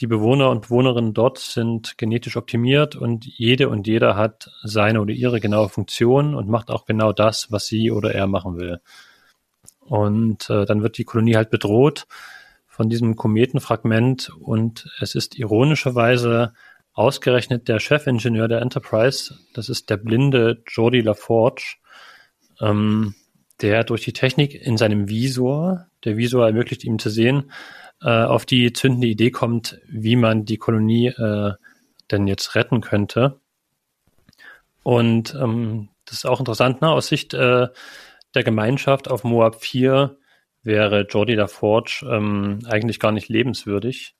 Die 0.00 0.06
Bewohner 0.06 0.50
und 0.50 0.62
Bewohnerinnen 0.62 1.14
dort 1.14 1.38
sind 1.38 1.96
genetisch 1.96 2.36
optimiert 2.36 2.96
und 2.96 3.24
jede 3.24 3.68
und 3.68 3.86
jeder 3.86 4.16
hat 4.16 4.50
seine 4.62 5.00
oder 5.00 5.14
ihre 5.14 5.40
genaue 5.40 5.68
Funktion 5.70 6.34
und 6.34 6.48
macht 6.48 6.70
auch 6.70 6.84
genau 6.84 7.12
das, 7.12 7.50
was 7.50 7.66
sie 7.66 7.90
oder 7.90 8.14
er 8.14 8.26
machen 8.26 8.58
will. 8.58 8.80
Und 9.80 10.50
äh, 10.50 10.66
dann 10.66 10.82
wird 10.82 10.98
die 10.98 11.04
Kolonie 11.04 11.36
halt 11.36 11.50
bedroht 11.50 12.06
von 12.66 12.90
diesem 12.90 13.16
Kometenfragment 13.16 14.30
und 14.38 14.90
es 15.00 15.14
ist 15.14 15.38
ironischerweise 15.38 16.52
ausgerechnet 16.92 17.68
der 17.68 17.78
Chefingenieur 17.78 18.48
der 18.48 18.60
Enterprise, 18.60 19.38
das 19.54 19.68
ist 19.68 19.88
der 19.88 19.96
blinde 19.96 20.62
Jordi 20.66 21.00
LaForge, 21.00 21.76
ähm, 22.60 23.14
der 23.62 23.84
durch 23.84 24.02
die 24.02 24.12
Technik 24.12 24.54
in 24.54 24.76
seinem 24.76 25.08
Visor, 25.08 25.86
der 26.04 26.16
Visor 26.16 26.46
ermöglicht 26.46 26.84
ihm 26.84 26.98
zu 26.98 27.08
sehen, 27.08 27.50
äh, 28.02 28.24
auf 28.24 28.46
die 28.46 28.72
zündende 28.72 29.06
Idee 29.06 29.30
kommt, 29.30 29.78
wie 29.88 30.16
man 30.16 30.44
die 30.44 30.58
Kolonie 30.58 31.08
äh, 31.08 31.52
denn 32.10 32.26
jetzt 32.26 32.54
retten 32.54 32.80
könnte. 32.80 33.40
Und 34.82 35.34
ähm, 35.34 35.88
das 36.04 36.18
ist 36.18 36.26
auch 36.26 36.38
interessant, 36.38 36.80
ne? 36.80 36.90
aus 36.90 37.08
Sicht 37.08 37.34
äh, 37.34 37.68
der 38.34 38.44
Gemeinschaft 38.44 39.08
auf 39.10 39.24
Moab 39.24 39.62
4 39.62 40.16
wäre 40.62 41.06
Jordi 41.08 41.34
LaForge 41.34 42.06
ähm, 42.08 42.60
eigentlich 42.68 43.00
gar 43.00 43.12
nicht 43.12 43.28
lebenswürdig. 43.28 44.14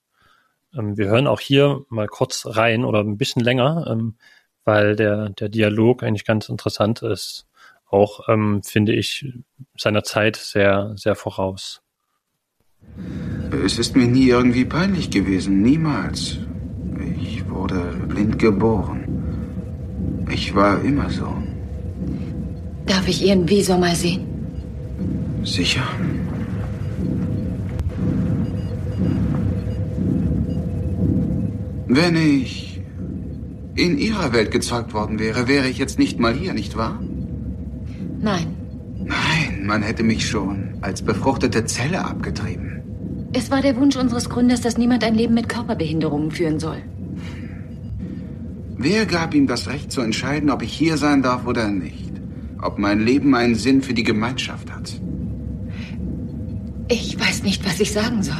Ähm, 0.75 0.97
wir 0.97 1.07
hören 1.07 1.27
auch 1.27 1.39
hier 1.39 1.85
mal 1.89 2.07
kurz 2.07 2.45
rein 2.45 2.83
oder 2.83 2.99
ein 2.99 3.17
bisschen 3.17 3.43
länger, 3.43 3.85
ähm, 3.89 4.17
weil 4.65 4.95
der, 4.95 5.29
der 5.29 5.49
Dialog 5.49 6.03
eigentlich 6.03 6.25
ganz 6.25 6.49
interessant 6.49 7.01
ist 7.01 7.47
auch, 7.89 8.27
ähm, 8.27 8.61
finde 8.63 8.93
ich, 8.93 9.25
seiner 9.77 10.03
Zeit 10.03 10.35
sehr, 10.35 10.93
sehr 10.95 11.15
voraus. 11.15 11.81
Es 13.65 13.79
ist 13.79 13.95
mir 13.95 14.07
nie 14.07 14.27
irgendwie 14.27 14.65
peinlich 14.65 15.09
gewesen, 15.09 15.61
niemals. 15.61 16.37
Ich 17.21 17.47
wurde 17.49 17.81
Kind 18.15 18.39
geboren. 18.39 19.03
Ich 20.29 20.53
war 20.55 20.81
immer 20.83 21.09
so. 21.09 21.31
Darf 22.85 23.07
ich 23.07 23.25
Ihren 23.25 23.47
Visor 23.47 23.77
mal 23.77 23.95
sehen? 23.95 24.21
Sicher. 25.43 25.83
Wenn 31.87 32.15
ich 32.15 32.81
in 33.75 33.97
Ihrer 33.97 34.33
Welt 34.33 34.51
gezeugt 34.51 34.93
worden 34.93 35.19
wäre, 35.19 35.47
wäre 35.47 35.67
ich 35.67 35.77
jetzt 35.77 35.99
nicht 35.99 36.19
mal 36.19 36.33
hier, 36.33 36.53
nicht 36.53 36.75
wahr? 36.75 36.99
Nein. 38.19 38.47
Nein, 39.05 39.65
man 39.65 39.83
hätte 39.83 40.03
mich 40.03 40.27
schon 40.27 40.73
als 40.81 41.01
befruchtete 41.01 41.65
Zelle 41.65 42.03
abgetrieben. 42.03 42.66
Es 43.33 43.51
war 43.51 43.61
der 43.61 43.75
Wunsch 43.75 43.95
unseres 43.95 44.29
Gründers, 44.29 44.61
dass 44.61 44.77
niemand 44.77 45.03
ein 45.03 45.15
Leben 45.15 45.33
mit 45.33 45.49
Körperbehinderungen 45.49 46.31
führen 46.31 46.59
soll. 46.59 46.81
Wer 48.77 49.05
gab 49.05 49.33
ihm 49.33 49.47
das 49.47 49.67
Recht 49.67 49.91
zu 49.91 50.01
entscheiden, 50.01 50.49
ob 50.49 50.61
ich 50.61 50.71
hier 50.71 50.97
sein 50.97 51.21
darf 51.21 51.45
oder 51.45 51.67
nicht? 51.67 52.11
Ob 52.61 52.77
mein 52.77 52.99
Leben 52.99 53.35
einen 53.35 53.55
Sinn 53.55 53.81
für 53.81 53.93
die 53.93 54.03
Gemeinschaft 54.03 54.71
hat? 54.71 54.99
Ich 56.89 57.19
weiß 57.19 57.43
nicht, 57.43 57.65
was 57.65 57.79
ich 57.79 57.91
sagen 57.91 58.23
soll. 58.23 58.35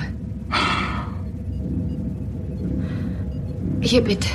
Hier 3.82 4.02
bitte. 4.02 4.30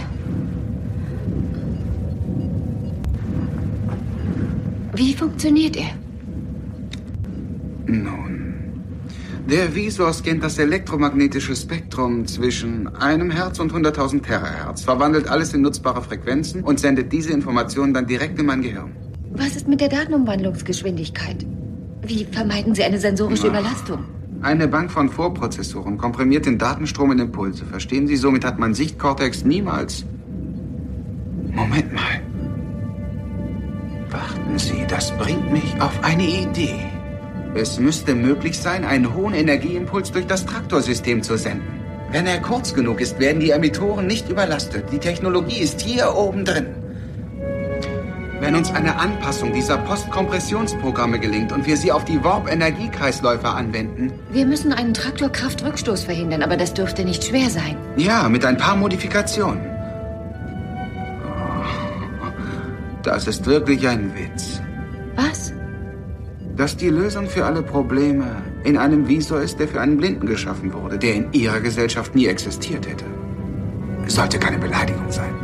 Wie 4.95 5.15
funktioniert 5.15 5.77
er? 5.77 5.91
Nun, 7.87 8.32
der 9.47 9.75
Visor 9.75 10.13
scannt 10.13 10.43
das 10.43 10.59
elektromagnetische 10.59 11.55
Spektrum 11.57 12.27
zwischen 12.27 12.89
einem 12.97 13.31
Hertz 13.31 13.59
und 13.59 13.73
100.000 13.73 14.23
Terahertz, 14.23 14.83
verwandelt 14.83 15.29
alles 15.29 15.53
in 15.53 15.63
nutzbare 15.63 16.03
Frequenzen 16.03 16.63
und 16.63 16.81
sendet 16.81 17.13
diese 17.13 17.33
Informationen 17.33 17.93
dann 17.95 18.07
direkt 18.07 18.39
in 18.39 18.47
mein 18.47 18.63
Gehirn. 18.63 18.93
Was 19.33 19.57
ist 19.57 19.69
mit 19.69 19.81
der 19.81 19.89
Datenumwandlungsgeschwindigkeit? 19.89 21.47
Wie 22.03 22.25
vermeiden 22.25 22.75
Sie 22.75 22.83
eine 22.83 22.99
sensorische 22.99 23.47
Na. 23.47 23.61
Überlastung? 23.61 24.05
Eine 24.43 24.67
Bank 24.69 24.91
von 24.91 25.09
Vorprozessoren 25.09 25.99
komprimiert 25.99 26.47
den 26.47 26.59
Datenstrom 26.59 27.13
in 27.13 27.21
Impulse. 27.21 27.65
Verstehen 27.65 28.07
Sie, 28.07 28.17
somit 28.17 28.45
hat 28.45 28.59
mein 28.59 28.75
Sichtkortex 28.75 29.45
niemals... 29.45 30.05
Moment 31.53 31.93
mal. 31.93 32.21
Warten 34.11 34.59
Sie, 34.59 34.85
das 34.89 35.17
bringt 35.17 35.53
mich 35.53 35.81
auf 35.81 36.03
eine 36.03 36.25
Idee. 36.25 36.92
Es 37.55 37.79
müsste 37.79 38.15
möglich 38.15 38.59
sein, 38.59 38.85
einen 38.85 39.15
hohen 39.15 39.35
Energieimpuls 39.35 40.11
durch 40.13 40.27
das 40.27 40.47
Traktorsystem 40.47 41.23
zu 41.23 41.37
senden. 41.37 41.81
Wenn 42.11 42.27
er 42.27 42.41
kurz 42.41 42.75
genug 42.75 43.01
ist, 43.01 43.19
werden 43.21 43.41
die 43.41 43.51
Emittoren 43.51 44.07
nicht 44.07 44.29
überlastet. 44.29 44.85
Die 44.93 44.99
Technologie 44.99 45.59
ist 45.61 45.81
hier 45.81 46.15
oben 46.15 46.45
drin. 46.45 46.67
Wenn 48.41 48.57
uns 48.57 48.73
eine 48.73 48.97
Anpassung 48.99 49.53
dieser 49.53 49.79
Postkompressionsprogramme 49.79 51.21
gelingt 51.21 51.53
und 51.53 51.65
wir 51.67 51.77
sie 51.77 51.93
auf 51.93 52.05
die 52.05 52.23
Warp-Energiekreisläufe 52.25 53.49
anwenden, 53.49 54.13
Wir 54.33 54.47
müssen 54.47 54.73
einen 54.73 54.95
Traktorkraftrückstoß 54.95 56.03
verhindern, 56.05 56.43
aber 56.43 56.57
das 56.57 56.75
dürfte 56.75 57.05
nicht 57.05 57.23
schwer 57.25 57.49
sein. 57.51 57.77
ja, 57.97 58.29
mit 58.29 58.45
ein 58.45 58.57
paar 58.57 58.77
Modifikationen. 58.77 59.61
Oh, 61.25 62.27
Das 63.03 63.27
ist 63.29 63.47
wirklich 63.47 63.87
ein 63.87 64.13
Witz. 64.17 64.61
Was? 65.15 65.53
Dass 66.57 66.77
die 66.77 66.91
Lösung 66.91 67.29
für 67.29 67.47
alle 67.47 67.63
Probleme 67.63 68.43
in 68.65 68.77
einem 68.77 69.09
Visor 69.09 69.41
ist, 69.41 69.59
der 69.59 69.69
für 69.69 69.81
einen 69.81 69.97
Blinden 69.97 70.27
geschaffen 70.27 70.73
wurde, 70.75 70.99
der 70.99 71.15
in 71.15 71.33
ihrer 71.33 71.61
Gesellschaft 71.61 72.15
nie 72.15 72.27
existiert 72.27 72.87
hätte. 72.87 73.07
Es 74.07 74.17
sollte 74.17 74.39
keine 74.39 74.59
Beleidigung 74.59 75.11
sein. 75.11 75.35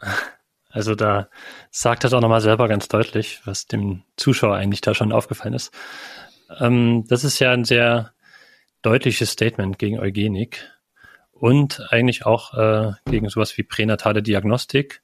Also 0.68 0.94
da 0.94 1.30
sagt 1.70 2.04
es 2.04 2.12
auch 2.12 2.20
nochmal 2.20 2.42
selber 2.42 2.68
ganz 2.68 2.86
deutlich, 2.88 3.40
was 3.46 3.66
dem 3.66 4.02
Zuschauer 4.18 4.56
eigentlich 4.56 4.82
da 4.82 4.92
schon 4.92 5.10
aufgefallen 5.10 5.54
ist. 5.54 5.72
Ähm, 6.60 7.06
das 7.08 7.24
ist 7.24 7.38
ja 7.38 7.50
ein 7.52 7.64
sehr 7.64 8.12
deutliches 8.82 9.30
Statement 9.30 9.78
gegen 9.78 9.98
Eugenik 9.98 10.70
und 11.32 11.80
eigentlich 11.90 12.26
auch 12.26 12.52
äh, 12.52 12.92
gegen 13.06 13.30
sowas 13.30 13.56
wie 13.56 13.62
pränatale 13.62 14.22
Diagnostik. 14.22 15.00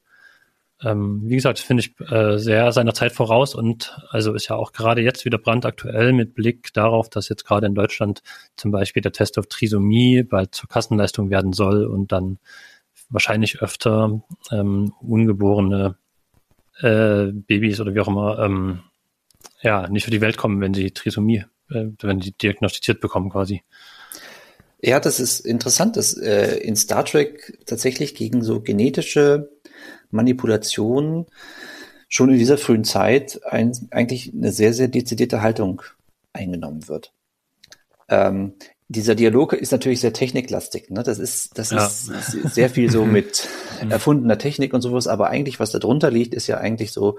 Ähm, 0.85 1.23
wie 1.25 1.37
gesagt, 1.37 1.59
finde 1.61 1.83
ich 1.83 2.11
äh, 2.11 2.39
sehr 2.39 2.73
seiner 2.73 2.95
Zeit 2.95 3.13
voraus 3.13 3.55
und 3.55 3.97
also 4.11 4.35
ist 4.35 4.49
ja 4.49 4.57
auch 4.57 4.73
gerade 4.73 5.01
jetzt 5.01 5.25
wieder 5.25 5.39
brandaktuell 5.39 6.13
mit 6.13 6.35
Blick 6.35 6.73
darauf, 6.73 7.09
dass 7.09 7.29
jetzt 7.29 7.45
gerade 7.45 7.67
in 7.67 7.75
Deutschland 7.75 8.23
zum 8.57 8.73
Beispiel 8.73 9.03
der 9.03 9.13
Test 9.13 9.39
auf 9.39 9.47
Trisomie 9.47 10.23
bald 10.23 10.55
zur 10.55 10.69
Kassenleistung 10.69 11.31
werden 11.31 11.53
soll 11.53 11.87
und 11.87 12.11
dann 12.11 12.39
wahrscheinlich 13.11 13.63
öfter 13.63 14.23
ähm, 14.51 14.93
ungeborene 15.01 15.97
äh, 16.81 17.27
Babys 17.33 17.81
oder 17.81 17.95
wie 17.95 18.01
auch 18.01 18.09
immer 18.09 18.39
ähm, 18.41 18.81
ja 19.61 19.89
nicht 19.89 20.05
für 20.05 20.11
die 20.11 20.21
Welt 20.21 20.37
kommen, 20.37 20.61
wenn 20.61 20.75
sie 20.75 20.91
Trisomie, 20.91 21.45
äh, 21.71 21.87
wenn 22.01 22.21
sie 22.21 22.33
diagnostiziert 22.33 23.01
bekommen 23.01 23.31
quasi. 23.31 23.63
Ja, 24.81 24.99
das 24.99 25.21
ist 25.21 25.41
interessant, 25.41 25.97
dass 25.97 26.17
äh, 26.17 26.57
in 26.57 26.75
Star 26.75 27.05
Trek 27.05 27.61
tatsächlich 27.67 28.17
gegen 28.17 28.43
so 28.43 28.61
genetische 28.61 29.49
Manipulationen 30.13 31.27
schon 32.09 32.31
in 32.31 32.39
dieser 32.39 32.59
frühen 32.59 32.85
Zeit 32.85 33.41
ein, 33.45 33.73
eigentlich 33.91 34.33
eine 34.33 34.53
sehr, 34.53 34.73
sehr 34.75 34.89
dezidierte 34.89 35.43
Haltung 35.43 35.83
eingenommen 36.33 36.89
wird. 36.89 37.13
Ähm, 38.09 38.53
dieser 38.89 39.15
Dialog 39.15 39.55
ist 39.55 39.73
natürlich 39.73 40.01
sehr 40.01 40.13
techniklastig. 40.13 40.91
Ne? 40.91 41.03
Das 41.03 41.19
ist, 41.19 41.57
das 41.59 41.71
Ja. 41.71 41.87
ist 41.87 42.55
sehr 42.55 42.69
viel 42.69 42.91
so 42.91 43.05
mit 43.07 43.49
erfundener 43.89 44.37
Technik 44.39 44.75
und 44.75 44.83
sowas, 44.83 45.09
aber 45.09 45.29
eigentlich, 45.31 45.59
was 45.61 45.71
da 45.73 45.79
drunter 45.79 46.11
liegt, 46.11 46.35
ist 46.35 46.47
ja 46.47 46.59
eigentlich 46.59 46.93
so 46.93 47.19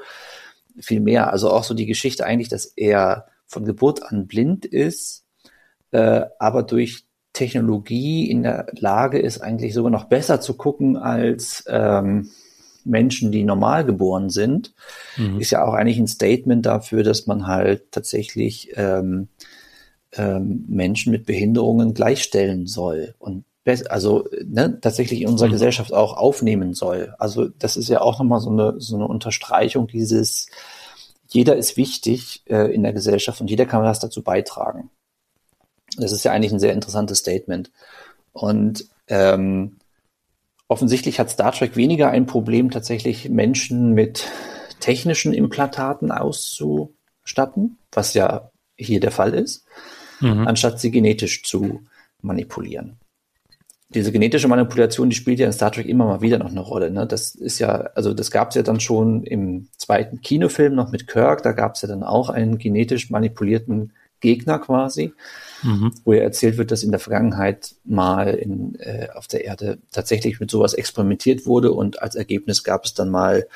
viel 0.79 0.99
mehr. 0.99 1.31
Also 1.31 1.49
auch 1.51 1.63
so 1.63 1.73
die 1.73 1.87
Geschichte 1.87 2.25
eigentlich, 2.25 2.49
dass 2.49 2.65
er 2.65 3.27
von 3.47 3.65
Geburt 3.65 4.03
an 4.03 4.27
blind 4.27 4.65
ist, 4.65 5.25
äh, 5.91 6.21
aber 6.39 6.63
durch 6.63 7.05
Technologie 7.33 8.29
in 8.29 8.43
der 8.43 8.67
Lage 8.73 9.17
ist, 9.17 9.41
eigentlich 9.41 9.73
sogar 9.73 9.91
noch 9.91 10.05
besser 10.05 10.39
zu 10.39 10.53
gucken 10.55 10.97
als 10.97 11.63
ähm, 11.67 12.29
Menschen, 12.85 13.31
die 13.31 13.43
normal 13.43 13.85
geboren 13.85 14.29
sind, 14.29 14.73
ist 15.39 15.51
ja 15.51 15.65
auch 15.65 15.73
eigentlich 15.73 15.99
ein 15.99 16.07
Statement 16.07 16.65
dafür, 16.65 17.03
dass 17.03 17.27
man 17.27 17.47
halt 17.47 17.91
tatsächlich 17.91 18.71
ähm, 18.75 19.29
ähm, 20.13 20.65
Menschen 20.67 21.11
mit 21.11 21.25
Behinderungen 21.25 21.93
gleichstellen 21.93 22.67
soll 22.67 23.15
und 23.19 23.45
also 23.89 24.27
ne, 24.43 24.79
tatsächlich 24.81 25.21
in 25.21 25.29
unserer 25.29 25.49
Gesellschaft 25.49 25.93
auch 25.93 26.17
aufnehmen 26.17 26.73
soll. 26.73 27.15
Also 27.17 27.47
das 27.47 27.77
ist 27.77 27.87
ja 27.87 28.01
auch 28.01 28.19
nochmal 28.19 28.41
so 28.41 28.49
eine, 28.49 28.75
so 28.79 28.95
eine 28.95 29.07
Unterstreichung 29.07 29.87
dieses, 29.87 30.47
jeder 31.29 31.55
ist 31.55 31.77
wichtig 31.77 32.43
äh, 32.45 32.73
in 32.73 32.83
der 32.83 32.93
Gesellschaft 32.93 33.39
und 33.39 33.49
jeder 33.49 33.65
kann 33.65 33.81
was 33.83 33.99
dazu 33.99 34.21
beitragen. 34.21 34.89
Das 35.97 36.11
ist 36.11 36.25
ja 36.25 36.31
eigentlich 36.31 36.51
ein 36.51 36.59
sehr 36.59 36.73
interessantes 36.73 37.19
Statement. 37.19 37.71
Und 38.33 38.85
ähm, 39.07 39.77
offensichtlich 40.67 41.19
hat 41.19 41.29
Star 41.29 41.51
Trek 41.51 41.75
weniger 41.75 42.09
ein 42.09 42.25
Problem, 42.25 42.71
tatsächlich 42.71 43.29
Menschen 43.29 43.93
mit 43.93 44.27
technischen 44.79 45.33
Implantaten 45.33 46.11
auszustatten, 46.11 47.77
was 47.91 48.13
ja 48.13 48.51
hier 48.75 48.99
der 48.99 49.11
Fall 49.11 49.33
ist, 49.33 49.65
Mhm. 50.19 50.47
anstatt 50.47 50.79
sie 50.79 50.91
genetisch 50.91 51.43
zu 51.43 51.81
manipulieren. 52.21 52.97
Diese 53.89 54.11
genetische 54.11 54.47
Manipulation, 54.47 55.09
die 55.09 55.15
spielt 55.15 55.39
ja 55.39 55.45
in 55.45 55.53
Star 55.53 55.71
Trek 55.71 55.85
immer 55.85 56.05
mal 56.05 56.21
wieder 56.21 56.39
noch 56.39 56.49
eine 56.49 56.61
Rolle. 56.61 56.89
Ne? 56.89 57.05
Das 57.05 57.35
ist 57.35 57.59
ja, 57.59 57.91
also 57.93 58.13
das 58.13 58.31
gab 58.31 58.49
es 58.49 58.55
ja 58.55 58.63
dann 58.63 58.79
schon 58.79 59.23
im 59.23 59.67
zweiten 59.77 60.21
Kinofilm 60.21 60.73
noch 60.73 60.91
mit 60.91 61.07
Kirk, 61.07 61.43
da 61.43 61.51
gab 61.51 61.75
es 61.75 61.83
ja 61.83 61.87
dann 61.87 62.01
auch 62.01 62.29
einen 62.29 62.57
genetisch 62.57 63.11
manipulierten 63.11 63.93
Gegner 64.19 64.57
quasi, 64.57 65.13
Mhm. 65.63 65.93
wo 66.03 66.13
ja 66.13 66.21
erzählt 66.21 66.57
wird, 66.57 66.71
dass 66.71 66.83
in 66.83 66.91
der 66.91 66.99
Vergangenheit 66.99 67.75
mal 67.85 68.33
in, 68.33 68.75
äh, 68.79 69.07
auf 69.13 69.27
der 69.27 69.45
Erde 69.45 69.79
tatsächlich 69.91 70.39
mit 70.39 70.51
sowas 70.51 70.73
experimentiert 70.73 71.45
wurde 71.45 71.71
und 71.71 72.01
als 72.01 72.15
Ergebnis 72.15 72.63
gab 72.63 72.85
es 72.85 72.93
dann 72.93 73.09
mal 73.09 73.47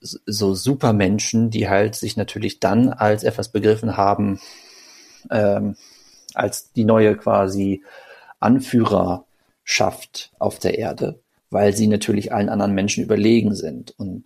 so 0.00 0.54
Supermenschen, 0.54 1.50
die 1.50 1.68
halt 1.68 1.94
sich 1.94 2.16
natürlich 2.16 2.60
dann 2.60 2.88
als 2.90 3.24
etwas 3.24 3.50
begriffen 3.50 3.96
haben, 3.96 4.40
ähm, 5.30 5.76
als 6.34 6.72
die 6.72 6.84
neue 6.84 7.16
quasi 7.16 7.82
Anführerschaft 8.40 10.32
auf 10.38 10.58
der 10.58 10.78
Erde, 10.78 11.20
weil 11.50 11.74
sie 11.76 11.86
natürlich 11.86 12.32
allen 12.32 12.48
anderen 12.48 12.74
Menschen 12.74 13.04
überlegen 13.04 13.54
sind. 13.54 13.94
Und 13.98 14.24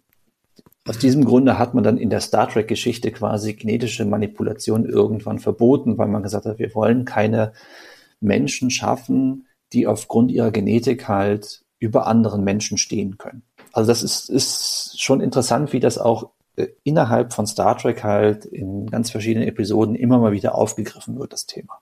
aus 0.86 0.98
diesem 0.98 1.24
Grunde 1.24 1.58
hat 1.58 1.74
man 1.74 1.82
dann 1.82 1.98
in 1.98 2.10
der 2.10 2.20
Star 2.20 2.48
Trek-Geschichte 2.48 3.10
quasi 3.10 3.54
genetische 3.54 4.04
Manipulation 4.04 4.84
irgendwann 4.84 5.38
verboten, 5.38 5.98
weil 5.98 6.08
man 6.08 6.22
gesagt 6.22 6.46
hat, 6.46 6.58
wir 6.58 6.74
wollen 6.74 7.04
keine 7.04 7.52
Menschen 8.20 8.70
schaffen, 8.70 9.46
die 9.72 9.86
aufgrund 9.86 10.30
ihrer 10.30 10.52
Genetik 10.52 11.08
halt 11.08 11.64
über 11.78 12.06
anderen 12.06 12.44
Menschen 12.44 12.78
stehen 12.78 13.18
können. 13.18 13.42
Also 13.72 13.88
das 13.88 14.02
ist, 14.02 14.30
ist 14.30 15.00
schon 15.00 15.20
interessant, 15.20 15.72
wie 15.72 15.80
das 15.80 15.98
auch 15.98 16.30
äh, 16.56 16.68
innerhalb 16.84 17.32
von 17.34 17.46
Star 17.46 17.76
Trek 17.76 18.02
halt 18.04 18.44
in 18.44 18.86
ganz 18.86 19.10
verschiedenen 19.10 19.46
Episoden 19.46 19.94
immer 19.94 20.18
mal 20.18 20.32
wieder 20.32 20.54
aufgegriffen 20.54 21.18
wird, 21.18 21.32
das 21.32 21.46
Thema. 21.46 21.80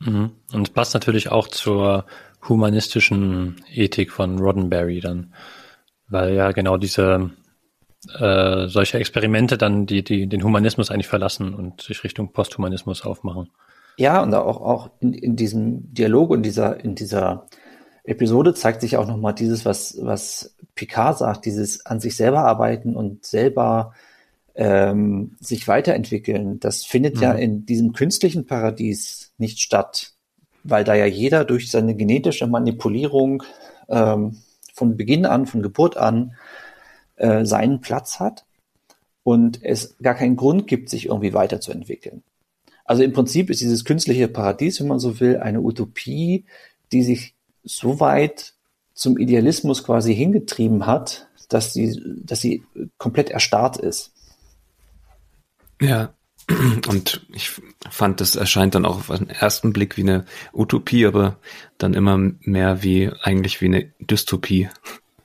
Mhm. 0.00 0.32
Und 0.52 0.74
passt 0.74 0.94
natürlich 0.94 1.30
auch 1.30 1.48
zur 1.48 2.04
humanistischen 2.48 3.64
Ethik 3.72 4.10
von 4.10 4.38
Roddenberry 4.38 5.00
dann, 5.00 5.32
weil 6.08 6.34
ja 6.34 6.50
genau 6.52 6.76
diese 6.76 7.30
äh, 8.18 8.66
solche 8.66 8.98
Experimente 8.98 9.56
dann 9.56 9.86
die, 9.86 10.02
die 10.02 10.26
den 10.26 10.42
Humanismus 10.42 10.90
eigentlich 10.90 11.08
verlassen 11.08 11.54
und 11.54 11.82
sich 11.82 12.02
Richtung 12.04 12.32
Posthumanismus 12.32 13.04
aufmachen. 13.04 13.50
Ja, 13.96 14.22
und 14.22 14.34
auch, 14.34 14.60
auch 14.60 14.90
in, 15.00 15.12
in 15.12 15.36
diesem 15.36 15.92
Dialog 15.94 16.30
und 16.30 16.42
dieser, 16.42 16.82
in 16.82 16.94
dieser 16.94 17.46
Episode 18.04 18.54
zeigt 18.54 18.80
sich 18.80 18.96
auch 18.96 19.06
nochmal 19.06 19.34
dieses, 19.34 19.64
was, 19.64 19.96
was 20.00 20.56
Picard 20.74 21.18
sagt, 21.18 21.46
dieses 21.46 21.86
an 21.86 22.00
sich 22.00 22.16
selber 22.16 22.40
arbeiten 22.40 22.96
und 22.96 23.24
selber 23.24 23.92
ähm, 24.54 25.36
sich 25.40 25.68
weiterentwickeln. 25.68 26.58
Das 26.58 26.84
findet 26.84 27.16
mhm. 27.16 27.22
ja 27.22 27.32
in 27.32 27.66
diesem 27.66 27.92
künstlichen 27.92 28.46
Paradies 28.46 29.32
nicht 29.38 29.60
statt, 29.60 30.14
weil 30.64 30.84
da 30.84 30.94
ja 30.94 31.06
jeder 31.06 31.44
durch 31.44 31.70
seine 31.70 31.94
genetische 31.94 32.46
Manipulierung 32.46 33.44
ähm, 33.88 34.38
von 34.74 34.96
Beginn 34.96 35.26
an, 35.26 35.46
von 35.46 35.62
Geburt 35.62 35.96
an, 35.96 36.34
äh, 37.22 37.44
seinen 37.46 37.80
Platz 37.80 38.18
hat 38.18 38.44
und 39.22 39.62
es 39.62 39.96
gar 40.02 40.14
keinen 40.14 40.36
Grund 40.36 40.66
gibt, 40.66 40.90
sich 40.90 41.06
irgendwie 41.06 41.32
weiterzuentwickeln. 41.32 42.22
Also 42.84 43.04
im 43.04 43.12
Prinzip 43.12 43.48
ist 43.48 43.60
dieses 43.60 43.84
künstliche 43.84 44.26
Paradies, 44.28 44.80
wenn 44.80 44.88
man 44.88 44.98
so 44.98 45.20
will, 45.20 45.38
eine 45.38 45.60
Utopie, 45.60 46.44
die 46.90 47.02
sich 47.02 47.34
so 47.62 48.00
weit 48.00 48.54
zum 48.92 49.18
Idealismus 49.18 49.84
quasi 49.84 50.14
hingetrieben 50.14 50.86
hat, 50.86 51.28
dass 51.48 51.72
sie, 51.72 52.00
dass 52.24 52.40
sie 52.40 52.64
komplett 52.98 53.30
erstarrt 53.30 53.76
ist. 53.76 54.12
Ja, 55.80 56.12
und 56.88 57.24
ich 57.32 57.50
fand, 57.88 58.20
das 58.20 58.34
erscheint 58.34 58.74
dann 58.74 58.84
auch 58.84 59.08
auf 59.08 59.16
den 59.16 59.30
ersten 59.30 59.72
Blick 59.72 59.96
wie 59.96 60.02
eine 60.02 60.24
Utopie, 60.52 61.06
aber 61.06 61.38
dann 61.78 61.94
immer 61.94 62.18
mehr 62.18 62.82
wie 62.82 63.10
eigentlich 63.22 63.60
wie 63.60 63.66
eine 63.66 63.92
Dystopie, 64.00 64.68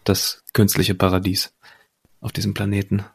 das 0.03 0.43
künstliche 0.53 0.95
Paradies 0.95 1.56
auf 2.22 2.32
diesem 2.32 2.53
Planeten. 2.53 3.05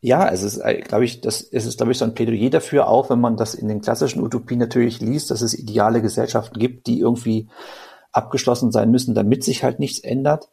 Ja, 0.00 0.28
es 0.28 0.42
ist, 0.42 0.58
äh, 0.58 0.80
glaube 0.80 1.04
ich, 1.04 1.20
das 1.20 1.42
es 1.42 1.66
ist, 1.66 1.78
glaube 1.78 1.92
ich, 1.92 1.98
so 1.98 2.04
ein 2.04 2.14
Plädoyer 2.14 2.50
dafür, 2.50 2.88
auch 2.88 3.10
wenn 3.10 3.20
man 3.20 3.36
das 3.36 3.54
in 3.54 3.68
den 3.68 3.80
klassischen 3.80 4.22
Utopien 4.22 4.60
natürlich 4.60 5.00
liest, 5.00 5.30
dass 5.30 5.40
es 5.40 5.58
ideale 5.58 6.02
Gesellschaften 6.02 6.58
gibt, 6.58 6.86
die 6.86 7.00
irgendwie 7.00 7.48
abgeschlossen 8.12 8.70
sein 8.70 8.90
müssen, 8.90 9.14
damit 9.14 9.42
sich 9.44 9.64
halt 9.64 9.80
nichts 9.80 9.98
ändert. 9.98 10.50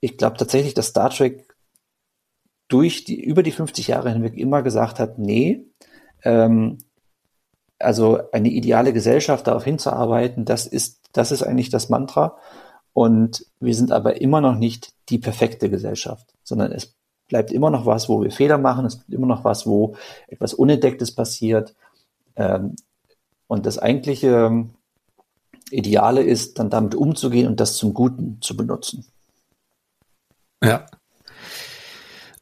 Ich 0.00 0.16
glaube 0.16 0.36
tatsächlich, 0.36 0.74
dass 0.74 0.88
Star 0.88 1.10
Trek 1.10 1.54
durch 2.68 3.04
die, 3.04 3.22
über 3.22 3.42
die 3.42 3.52
50 3.52 3.88
Jahre 3.88 4.10
hinweg 4.10 4.36
immer 4.36 4.62
gesagt 4.62 4.98
hat, 4.98 5.18
nee, 5.18 5.66
ähm, 6.24 6.78
also 7.78 8.30
eine 8.32 8.48
ideale 8.48 8.92
Gesellschaft 8.92 9.46
darauf 9.46 9.64
hinzuarbeiten, 9.64 10.44
das 10.44 10.66
ist, 10.66 11.00
das 11.12 11.32
ist 11.32 11.42
eigentlich 11.42 11.70
das 11.70 11.88
Mantra. 11.88 12.38
Und 12.94 13.46
wir 13.60 13.74
sind 13.74 13.92
aber 13.92 14.20
immer 14.20 14.40
noch 14.40 14.56
nicht 14.56 14.94
die 15.08 15.18
perfekte 15.18 15.70
Gesellschaft, 15.70 16.31
sondern 16.44 16.72
es 16.72 16.94
bleibt 17.28 17.50
immer 17.50 17.70
noch 17.70 17.86
was, 17.86 18.08
wo 18.08 18.22
wir 18.22 18.30
Fehler 18.30 18.58
machen, 18.58 18.84
es 18.84 18.98
gibt 18.98 19.12
immer 19.12 19.26
noch 19.26 19.44
was, 19.44 19.66
wo 19.66 19.96
etwas 20.28 20.54
Unentdecktes 20.54 21.14
passiert. 21.14 21.74
Ähm, 22.36 22.76
und 23.46 23.66
das 23.66 23.78
eigentliche 23.78 24.66
Ideale 25.70 26.22
ist, 26.22 26.58
dann 26.58 26.70
damit 26.70 26.94
umzugehen 26.94 27.48
und 27.48 27.60
das 27.60 27.76
zum 27.76 27.94
Guten 27.94 28.38
zu 28.40 28.56
benutzen. 28.56 29.06
Ja. 30.62 30.86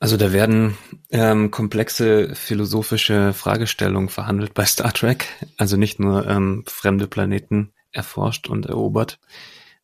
Also 0.01 0.17
da 0.17 0.33
werden 0.33 0.79
ähm, 1.11 1.51
komplexe 1.51 2.35
philosophische 2.35 3.33
Fragestellungen 3.33 4.09
verhandelt 4.09 4.55
bei 4.55 4.65
Star 4.65 4.93
Trek. 4.93 5.27
Also 5.59 5.77
nicht 5.77 6.01
nur 6.01 6.27
ähm, 6.27 6.65
fremde 6.67 7.07
Planeten 7.07 7.73
erforscht 7.93 8.49
und 8.49 8.67
erobert. 8.67 9.21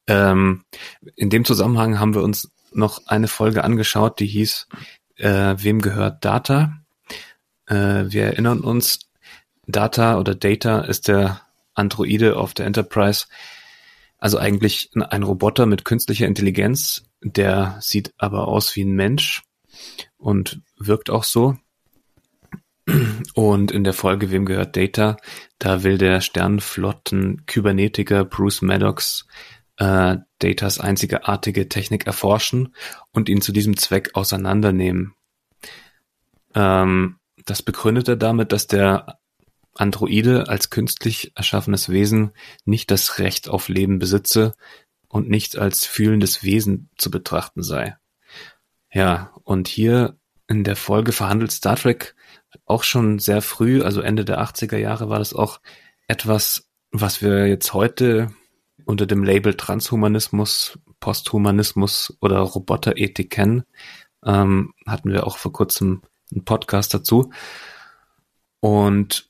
Ähm, 0.06 0.64
in 1.16 1.30
dem 1.30 1.44
Zusammenhang 1.44 1.98
haben 1.98 2.14
wir 2.14 2.22
uns 2.22 2.50
noch 2.76 3.06
eine 3.06 3.28
Folge 3.28 3.64
angeschaut, 3.64 4.20
die 4.20 4.26
hieß 4.26 4.68
äh, 5.16 5.54
Wem 5.58 5.80
gehört 5.80 6.24
Data? 6.24 6.78
Äh, 7.66 8.04
wir 8.08 8.24
erinnern 8.24 8.60
uns, 8.60 9.00
Data 9.66 10.18
oder 10.18 10.34
Data 10.34 10.80
ist 10.80 11.08
der 11.08 11.40
Androide 11.74 12.36
auf 12.36 12.54
der 12.54 12.66
Enterprise, 12.66 13.26
also 14.18 14.38
eigentlich 14.38 14.90
ein 14.94 15.22
Roboter 15.22 15.66
mit 15.66 15.84
künstlicher 15.84 16.26
Intelligenz, 16.26 17.04
der 17.22 17.76
sieht 17.80 18.14
aber 18.18 18.48
aus 18.48 18.76
wie 18.76 18.82
ein 18.82 18.94
Mensch 18.94 19.42
und 20.16 20.60
wirkt 20.78 21.10
auch 21.10 21.24
so. 21.24 21.56
Und 23.34 23.72
in 23.72 23.82
der 23.82 23.92
Folge 23.92 24.30
Wem 24.30 24.46
gehört 24.46 24.76
Data? 24.76 25.16
Da 25.58 25.82
will 25.82 25.98
der 25.98 26.20
Sternflotten 26.20 27.44
Kybernetiker 27.46 28.24
Bruce 28.24 28.62
Maddox 28.62 29.26
äh, 29.76 30.18
Datas 30.38 30.78
einzigartige 30.78 31.68
Technik 31.68 32.06
erforschen 32.06 32.74
und 33.12 33.28
ihn 33.28 33.40
zu 33.40 33.52
diesem 33.52 33.76
Zweck 33.76 34.10
auseinandernehmen. 34.14 35.14
Ähm, 36.54 37.18
das 37.44 37.62
begründet 37.62 38.08
er 38.08 38.16
damit, 38.16 38.52
dass 38.52 38.66
der 38.66 39.18
Androide 39.74 40.48
als 40.48 40.70
künstlich 40.70 41.32
erschaffenes 41.36 41.88
Wesen 41.88 42.32
nicht 42.64 42.90
das 42.90 43.18
Recht 43.18 43.48
auf 43.48 43.68
Leben 43.68 43.98
besitze 43.98 44.54
und 45.08 45.28
nicht 45.28 45.56
als 45.56 45.86
fühlendes 45.86 46.42
Wesen 46.42 46.90
zu 46.96 47.10
betrachten 47.10 47.62
sei. 47.62 47.96
Ja, 48.92 49.32
und 49.44 49.68
hier 49.68 50.18
in 50.48 50.64
der 50.64 50.76
Folge 50.76 51.12
verhandelt 51.12 51.52
Star 51.52 51.76
Trek 51.76 52.14
auch 52.64 52.84
schon 52.84 53.18
sehr 53.18 53.42
früh, 53.42 53.82
also 53.82 54.00
Ende 54.00 54.24
der 54.24 54.40
80er 54.40 54.78
Jahre 54.78 55.08
war 55.08 55.18
das 55.18 55.34
auch 55.34 55.60
etwas, 56.08 56.68
was 56.90 57.20
wir 57.20 57.46
jetzt 57.46 57.74
heute 57.74 58.32
unter 58.86 59.06
dem 59.06 59.24
Label 59.24 59.54
Transhumanismus, 59.54 60.78
Posthumanismus 61.00 62.16
oder 62.20 62.38
Roboterethik 62.38 63.30
kennen. 63.30 63.64
Ähm, 64.24 64.72
hatten 64.86 65.12
wir 65.12 65.26
auch 65.26 65.36
vor 65.36 65.52
kurzem 65.52 66.02
einen 66.32 66.44
Podcast 66.44 66.94
dazu. 66.94 67.30
Und 68.60 69.28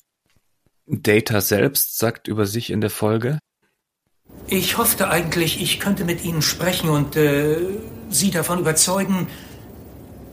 Data 0.86 1.40
selbst 1.40 1.98
sagt 1.98 2.28
über 2.28 2.46
sich 2.46 2.70
in 2.70 2.80
der 2.80 2.90
Folge. 2.90 3.38
Ich 4.46 4.78
hoffte 4.78 5.08
eigentlich, 5.08 5.60
ich 5.60 5.80
könnte 5.80 6.04
mit 6.04 6.24
Ihnen 6.24 6.42
sprechen 6.42 6.90
und 6.90 7.16
äh, 7.16 7.58
Sie 8.10 8.30
davon 8.30 8.60
überzeugen, 8.60 9.26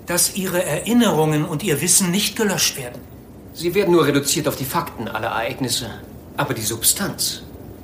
dass 0.06 0.36
Ihre 0.36 0.64
Erinnerungen 0.64 1.46
und 1.46 1.64
Ihr 1.64 1.82
Wissen 1.82 2.12
nicht 2.12 2.36
gelöscht 2.36 2.78
werden. 2.78 3.02
Sie 3.54 3.74
werden 3.74 3.92
nur 3.92 4.06
reduziert 4.06 4.48
auf 4.48 4.56
die 4.56 4.66
Fakten 4.66 5.08
aller 5.08 5.30
Ereignisse. 5.30 5.90
Aber 6.36 6.54
die 6.54 6.62
Substanz, 6.62 7.44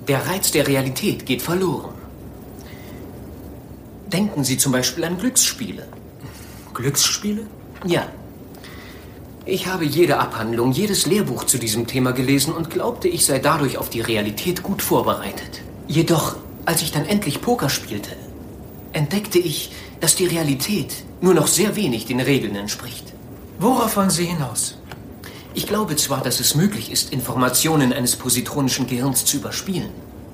der 0.09 0.25
Reiz 0.25 0.51
der 0.51 0.67
Realität 0.67 1.27
geht 1.27 1.43
verloren. 1.43 1.93
Denken 4.07 4.43
Sie 4.43 4.57
zum 4.57 4.71
Beispiel 4.71 5.03
an 5.03 5.19
Glücksspiele. 5.19 5.87
Glücksspiele? 6.73 7.45
Ja. 7.85 8.07
Ich 9.45 9.67
habe 9.67 9.85
jede 9.85 10.17
Abhandlung, 10.17 10.71
jedes 10.71 11.05
Lehrbuch 11.05 11.43
zu 11.43 11.59
diesem 11.59 11.85
Thema 11.85 12.11
gelesen 12.11 12.55
und 12.55 12.71
glaubte, 12.71 13.07
ich 13.07 13.23
sei 13.23 13.37
dadurch 13.37 13.77
auf 13.77 13.91
die 13.91 14.01
Realität 14.01 14.63
gut 14.63 14.81
vorbereitet. 14.81 15.61
Jedoch, 15.87 16.37
als 16.65 16.81
ich 16.81 16.91
dann 16.91 17.05
endlich 17.05 17.41
Poker 17.41 17.69
spielte, 17.69 18.15
entdeckte 18.93 19.37
ich, 19.37 19.71
dass 19.99 20.15
die 20.15 20.25
Realität 20.25 21.03
nur 21.21 21.35
noch 21.35 21.47
sehr 21.47 21.75
wenig 21.75 22.07
den 22.07 22.19
Regeln 22.19 22.55
entspricht. 22.55 23.13
Worauf 23.59 23.95
wollen 23.95 24.09
Sie 24.09 24.25
hinaus? 24.25 24.78
Ich 25.59 25.67
glaube 25.67 25.97
zwar, 25.97 26.23
dass 26.23 26.39
es 26.39 26.55
möglich 26.55 26.89
ist, 26.89 27.11
Informationen 27.11 27.91
eines 27.91 28.15
positronischen 28.15 28.87
Gehirns 28.87 29.25
zu 29.25 29.35
überspielen. 29.35 29.89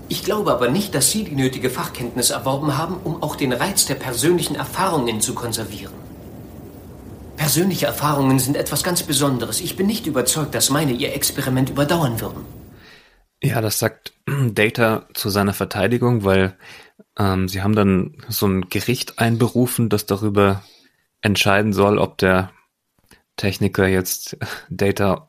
Ich 0.08 0.24
glaube 0.24 0.52
aber 0.52 0.70
nicht, 0.70 0.94
dass 0.94 1.10
Sie 1.10 1.24
die 1.24 1.34
nötige 1.34 1.72
Fachkenntnis 1.72 2.30
erworben 2.30 2.78
haben, 2.78 2.98
um 3.04 3.24
auch 3.24 3.36
den 3.36 3.52
Reiz 3.52 3.88
der 3.88 3.96
persönlichen 3.96 4.54
Erfahrungen 4.54 5.22
zu 5.22 5.34
konservieren. 5.34 5.96
Persönliche 7.38 7.88
Erfahrungen 7.88 8.38
sind 8.38 8.56
etwas 8.56 8.84
ganz 8.84 9.02
Besonderes. 9.02 9.62
Ich 9.62 9.76
bin 9.76 9.88
nicht 9.88 10.06
überzeugt, 10.06 10.54
dass 10.54 10.70
meine 10.70 10.92
Ihr 10.92 11.16
Experiment 11.16 11.72
überdauern 11.72 12.22
würden. 12.22 12.46
Ja, 13.42 13.62
das 13.62 13.80
sagt 13.80 14.14
Data 14.52 15.08
zu 15.16 15.32
seiner 15.32 15.54
Verteidigung, 15.54 16.24
weil 16.24 16.56
ähm, 17.18 17.48
sie 17.48 17.64
haben 17.64 17.76
dann 17.76 18.16
so 18.30 18.46
ein 18.46 18.70
Gericht 18.70 19.18
einberufen, 19.18 19.90
das 19.90 20.06
darüber 20.06 20.62
entscheiden 21.22 21.74
soll, 21.74 21.98
ob 21.98 22.20
der 22.20 22.52
Techniker 23.36 23.88
jetzt 23.88 24.38
Data 24.70 25.28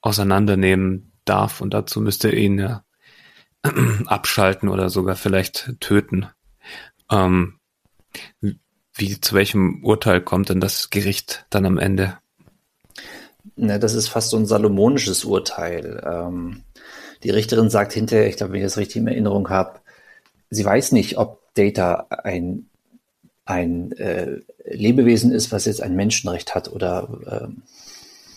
auseinandernehmen 0.00 1.12
darf 1.24 1.60
und 1.60 1.74
dazu 1.74 2.00
müsste 2.00 2.28
er 2.28 2.36
ihn 2.36 2.58
ja 2.58 2.84
abschalten 4.06 4.68
oder 4.68 4.90
sogar 4.90 5.16
vielleicht 5.16 5.76
töten. 5.80 6.26
Ähm, 7.10 7.58
wie 8.94 9.20
zu 9.20 9.34
welchem 9.34 9.84
Urteil 9.84 10.20
kommt 10.20 10.48
denn 10.48 10.60
das 10.60 10.90
Gericht 10.90 11.46
dann 11.50 11.66
am 11.66 11.78
Ende? 11.78 12.18
Ne, 13.56 13.78
das 13.78 13.94
ist 13.94 14.08
fast 14.08 14.30
so 14.30 14.36
ein 14.36 14.46
salomonisches 14.46 15.24
Urteil. 15.24 16.02
Ähm, 16.04 16.62
die 17.22 17.30
Richterin 17.30 17.70
sagt 17.70 17.92
hinterher, 17.92 18.28
ich 18.28 18.36
glaube, 18.36 18.52
wenn 18.52 18.60
ich 18.60 18.66
das 18.66 18.76
richtig 18.76 18.96
in 18.96 19.08
Erinnerung 19.08 19.48
habe, 19.50 19.80
sie 20.50 20.64
weiß 20.64 20.92
nicht, 20.92 21.18
ob 21.18 21.42
Data 21.54 22.06
ein, 22.10 22.68
ein 23.48 23.92
äh, 23.92 24.40
Lebewesen 24.64 25.32
ist, 25.32 25.52
was 25.52 25.64
jetzt 25.64 25.82
ein 25.82 25.96
Menschenrecht 25.96 26.54
hat 26.54 26.70
oder 26.70 27.08
äh, 27.26 27.48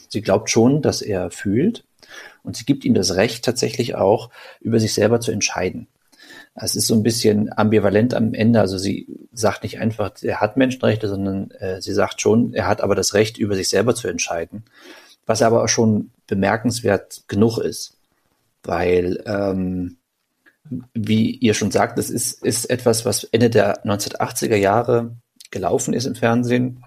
sie 0.07 0.21
glaubt 0.21 0.49
schon, 0.49 0.81
dass 0.81 1.01
er 1.01 1.31
fühlt 1.31 1.83
und 2.43 2.55
sie 2.55 2.63
gibt 2.65 2.85
ihm 2.85 2.93
das 2.93 3.15
Recht 3.15 3.43
tatsächlich 3.43 3.95
auch 3.95 4.29
über 4.61 4.79
sich 4.79 4.93
selber 4.93 5.19
zu 5.19 5.31
entscheiden. 5.31 5.87
Es 6.55 6.75
ist 6.75 6.87
so 6.87 6.95
ein 6.95 7.03
bisschen 7.03 7.51
ambivalent 7.57 8.13
am 8.13 8.33
Ende. 8.33 8.59
Also 8.59 8.77
sie 8.77 9.07
sagt 9.33 9.63
nicht 9.63 9.79
einfach, 9.79 10.11
er 10.21 10.41
hat 10.41 10.57
Menschenrechte, 10.57 11.07
sondern 11.07 11.51
äh, 11.51 11.81
sie 11.81 11.93
sagt 11.93 12.21
schon, 12.21 12.53
er 12.53 12.67
hat 12.67 12.81
aber 12.81 12.95
das 12.95 13.13
Recht, 13.13 13.37
über 13.37 13.55
sich 13.55 13.69
selber 13.69 13.95
zu 13.95 14.07
entscheiden. 14.07 14.63
Was 15.25 15.41
aber 15.41 15.63
auch 15.63 15.69
schon 15.69 16.11
bemerkenswert 16.27 17.23
genug 17.27 17.57
ist. 17.57 17.97
Weil, 18.63 19.23
ähm, 19.25 19.97
wie 20.93 21.31
ihr 21.31 21.53
schon 21.53 21.71
sagt, 21.71 21.97
das 21.97 22.09
ist, 22.09 22.43
ist 22.43 22.69
etwas, 22.69 23.05
was 23.05 23.23
Ende 23.25 23.49
der 23.49 23.83
1980er 23.85 24.55
Jahre 24.55 25.17
gelaufen 25.51 25.93
ist 25.93 26.05
im 26.05 26.15
Fernsehen. 26.15 26.83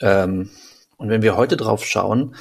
Ähm, 0.00 0.50
und 0.96 1.08
wenn 1.08 1.22
wir 1.22 1.36
heute 1.36 1.56
drauf 1.56 1.84
schauen, 1.84 2.34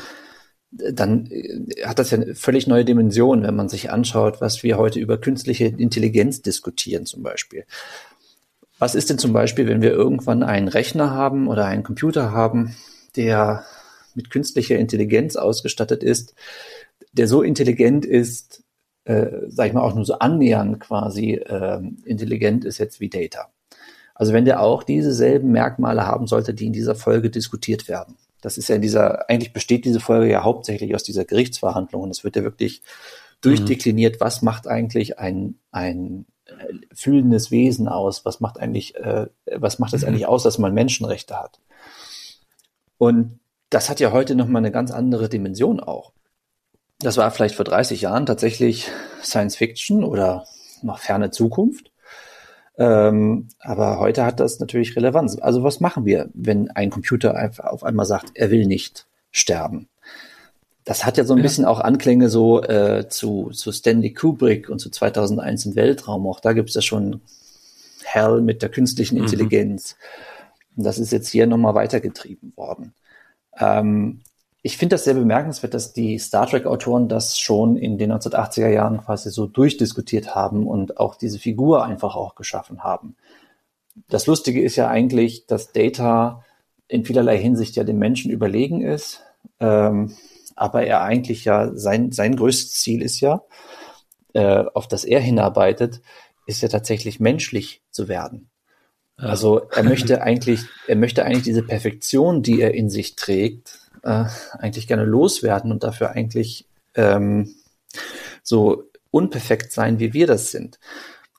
dann 0.72 1.28
äh, 1.28 1.86
hat 1.86 1.99
das 1.99 2.12
ja 2.12 2.18
eine 2.18 2.36
völlig 2.36 2.68
neue 2.68 2.86
Dimension, 2.86 3.43
wenn 3.43 3.55
man 3.55 3.70
sich 3.70 3.91
anschaut, 3.91 4.41
was 4.41 4.64
wir 4.64 4.78
heute 4.78 4.99
über 4.99 5.20
künstliche 5.20 5.66
Intelligenz 5.66 6.41
diskutieren 6.41 7.05
zum 7.05 7.24
Beispiel. 7.24 7.66
Was 8.80 8.95
ist 8.95 9.10
denn 9.10 9.18
zum 9.18 9.34
Beispiel, 9.34 9.68
wenn 9.68 9.82
wir 9.82 9.91
irgendwann 9.91 10.43
einen 10.43 10.68
Rechner 10.68 11.12
haben 11.12 11.47
oder 11.47 11.66
einen 11.66 11.84
Computer 11.84 12.32
haben, 12.32 12.76
der 13.16 13.66
mit 14.14 14.30
künstlicher 14.30 14.78
Intelligenz 14.78 15.36
ausgestattet 15.36 16.03
ist, 16.03 16.36
der 17.12 17.28
so 17.28 17.41
intelligent 17.41 18.05
ist, 18.05 18.64
äh, 19.08 19.47
sag 19.47 19.68
ich 19.68 19.74
mal, 19.74 19.82
auch 19.82 19.95
nur 19.95 20.05
so 20.05 20.20
annähernd 20.20 20.80
quasi 20.82 21.34
äh, 21.34 21.82
intelligent 22.03 22.66
ist 22.66 22.78
jetzt 22.78 22.99
wie 22.99 23.10
Data. 23.10 23.47
Also 24.14 24.34
wenn 24.34 24.45
der 24.45 24.62
auch 24.62 24.84
dieselben 24.84 25.51
Merkmale 25.51 26.05
haben 26.05 26.28
sollte, 26.28 26.53
die 26.53 26.66
in 26.66 26.74
dieser 26.74 26.95
Folge 26.95 27.30
diskutiert 27.30 27.88
werden. 27.88 28.18
Das 28.41 28.58
ist 28.58 28.68
ja 28.68 28.76
in 28.76 28.82
dieser, 28.82 29.30
eigentlich 29.30 29.53
besteht 29.53 29.86
diese 29.86 29.99
Folge 29.99 30.30
ja 30.30 30.43
hauptsächlich 30.43 30.93
aus 30.93 31.03
dieser 31.03 31.24
Gerichtsverhandlung 31.24 32.01
und 32.03 32.10
es 32.10 32.24
wird 32.24 32.36
ja 32.36 32.43
wirklich 32.43 32.82
durchdekliniert, 33.41 34.16
mhm. 34.16 34.20
was 34.20 34.41
macht 34.41 34.68
eigentlich 34.68 35.20
ein, 35.20 35.55
ein 35.72 36.26
äh, 36.45 36.74
fühlendes 36.93 37.49
Wesen 37.49 37.88
aus, 37.88 38.26
was 38.26 38.39
macht 38.39 38.60
eigentlich, 38.60 38.95
äh, 38.95 39.28
was 39.55 39.80
macht 39.80 39.93
es 39.93 40.01
mhm. 40.01 40.10
eigentlich 40.10 40.26
aus, 40.28 40.43
dass 40.43 40.58
man 40.58 40.74
Menschenrechte 40.74 41.39
hat. 41.39 41.60
Und 42.97 43.39
das 43.70 43.89
hat 43.89 43.99
ja 43.99 44.12
heute 44.12 44.36
nochmal 44.36 44.62
eine 44.62 44.72
ganz 44.72 44.91
andere 44.91 45.30
Dimension 45.30 45.80
auch. 45.80 46.12
Das 47.00 47.18
war 47.18 47.30
vielleicht 47.32 47.56
vor 47.56 47.66
30 47.66 48.02
Jahren 48.02 48.26
tatsächlich 48.26 48.89
Science 49.22 49.56
Fiction 49.56 50.04
oder 50.04 50.45
noch 50.82 51.00
ferne 51.00 51.32
Zukunft. 51.32 51.91
Ähm, 52.78 53.50
aber 53.60 54.00
heute 54.00 54.26
hat 54.26 54.39
das 54.39 54.60
natürlich 54.60 54.95
Relevanz. 54.95 55.38
Also 55.39 55.64
was 55.64 55.80
machen 55.80 56.06
wir, 56.06 56.30
wenn 56.34 56.70
ein 56.72 56.89
Computer 56.89 57.36
einfach 57.36 57.66
auf 57.66 57.84
einmal 57.84 58.06
sagt, 58.06 58.32
er 58.36 58.52
will 58.52 58.66
nicht 58.66 59.08
sterben? 59.32 59.88
Das 60.86 61.06
hat 61.06 61.18
ja 61.18 61.26
so 61.26 61.34
ein 61.34 61.39
ja. 61.39 61.43
bisschen 61.43 61.66
auch 61.66 61.80
Anklänge 61.80 62.30
so 62.30 62.64
äh, 62.64 63.10
zu, 63.10 63.50
zu 63.52 63.72
Stanley 63.72 64.14
Kubrick 64.14 64.70
und 64.70 64.80
zu 64.80 64.89
2001 64.89 65.66
im 65.66 65.76
Weltraum. 65.76 66.26
Auch 66.28 66.39
da 66.39 66.54
gibt 66.54 66.70
es 66.70 66.76
ja 66.76 66.82
schon 66.82 67.22
Hell 68.04 68.41
mit 68.41 68.62
der 68.62 68.70
künstlichen 68.70 69.18
mhm. 69.18 69.24
Intelligenz. 69.24 69.95
Mhm. 69.95 70.78
Und 70.78 70.84
das 70.86 70.98
ist 71.00 71.12
jetzt 71.12 71.30
hier 71.30 71.45
nochmal 71.48 71.76
weitergetrieben 71.76 72.54
worden. 72.56 72.93
Ähm, 73.60 74.22
ich 74.68 74.76
finde 74.76 74.95
das 74.95 75.05
sehr 75.05 75.13
bemerkenswert, 75.13 75.74
dass 75.74 75.93
die 75.93 76.20
Star 76.20 76.45
Trek-Autoren 76.45 77.07
das 77.07 77.39
schon 77.39 77.78
in 77.78 77.97
den 77.97 78.11
1980er 78.11 78.68
Jahren 78.68 78.97
quasi 78.97 79.32
so 79.32 79.47
durchdiskutiert 79.47 80.36
haben 80.36 80.68
und 80.68 80.99
auch 80.99 81.15
diese 81.15 81.39
Figur 81.39 81.86
einfach 81.86 82.18
auch 82.18 82.36
geschaffen 82.36 82.84
haben. 82.84 83.15
Das 84.09 84.28
Lustige 84.28 84.61
ist 84.61 84.76
ja 84.76 84.89
eigentlich, 84.89 85.47
dass 85.47 85.72
Data 85.72 86.43
in 86.89 87.05
vielerlei 87.05 87.38
Hinsicht 87.38 87.78
ja 87.78 87.86
dem 87.86 87.97
Menschen 87.97 88.30
überlegen 88.30 88.82
ist, 88.82 89.24
ähm, 89.61 90.18
aber 90.57 90.86
er 90.86 91.01
eigentlich 91.01 91.45
ja 91.45 91.74
sein, 91.74 92.11
sein 92.11 92.36
größtes 92.36 92.74
Ziel 92.74 93.01
ist 93.01 93.22
ja, 93.22 93.43
äh, 94.34 94.65
auf 94.74 94.89
das 94.89 95.05
er 95.05 95.22
hinarbeitet, 95.22 96.01
ist 96.45 96.61
ja 96.61 96.68
tatsächlich 96.68 97.22
menschlich 97.22 97.84
zu 97.89 98.09
werden. 98.09 98.49
Also 99.15 99.61
er 99.74 99.84
möchte 99.84 100.22
eigentlich, 100.24 100.59
er 100.88 100.97
möchte 100.97 101.24
eigentlich 101.24 101.43
diese 101.43 101.63
Perfektion, 101.63 102.43
die 102.43 102.59
er 102.59 102.74
in 102.74 102.89
sich 102.89 103.15
trägt, 103.15 103.87
äh, 104.04 104.26
eigentlich 104.54 104.88
gerne 104.88 105.06
loswerden 105.06 105.72
und 105.72 105.84
dafür 105.84 106.12
eigentlich 106.12 106.68
ähm, 106.95 107.56
so 108.43 108.84
unperfekt 109.12 109.72
sein, 109.72 110.00
wie 110.00 110.14
wir 110.14 110.28
das 110.28 110.52
sind. 110.52 110.80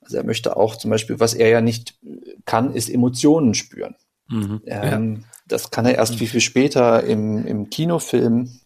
Also 0.01 0.17
er 0.17 0.23
möchte 0.23 0.57
auch 0.57 0.75
zum 0.75 0.89
Beispiel, 0.89 1.19
was 1.19 1.33
er 1.33 1.49
ja 1.49 1.61
nicht 1.61 1.99
kann, 2.45 2.73
ist 2.73 2.89
Emotionen 2.89 3.53
spüren. 3.53 3.95
Mhm, 4.27 4.61
ähm, 4.65 5.15
ja. 5.15 5.27
Das 5.47 5.71
kann 5.71 5.85
er 5.85 5.95
erst 5.95 6.15
viel, 6.15 6.27
viel 6.27 6.41
später 6.41 7.03
im, 7.03 7.45
im 7.45 7.69
Kinofilm, 7.69 8.59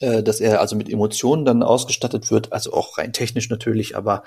äh, 0.00 0.22
dass 0.22 0.40
er 0.40 0.60
also 0.60 0.76
mit 0.76 0.88
Emotionen 0.88 1.44
dann 1.44 1.62
ausgestattet 1.62 2.30
wird, 2.30 2.52
also 2.52 2.72
auch 2.72 2.98
rein 2.98 3.12
technisch 3.12 3.50
natürlich, 3.50 3.96
aber 3.96 4.24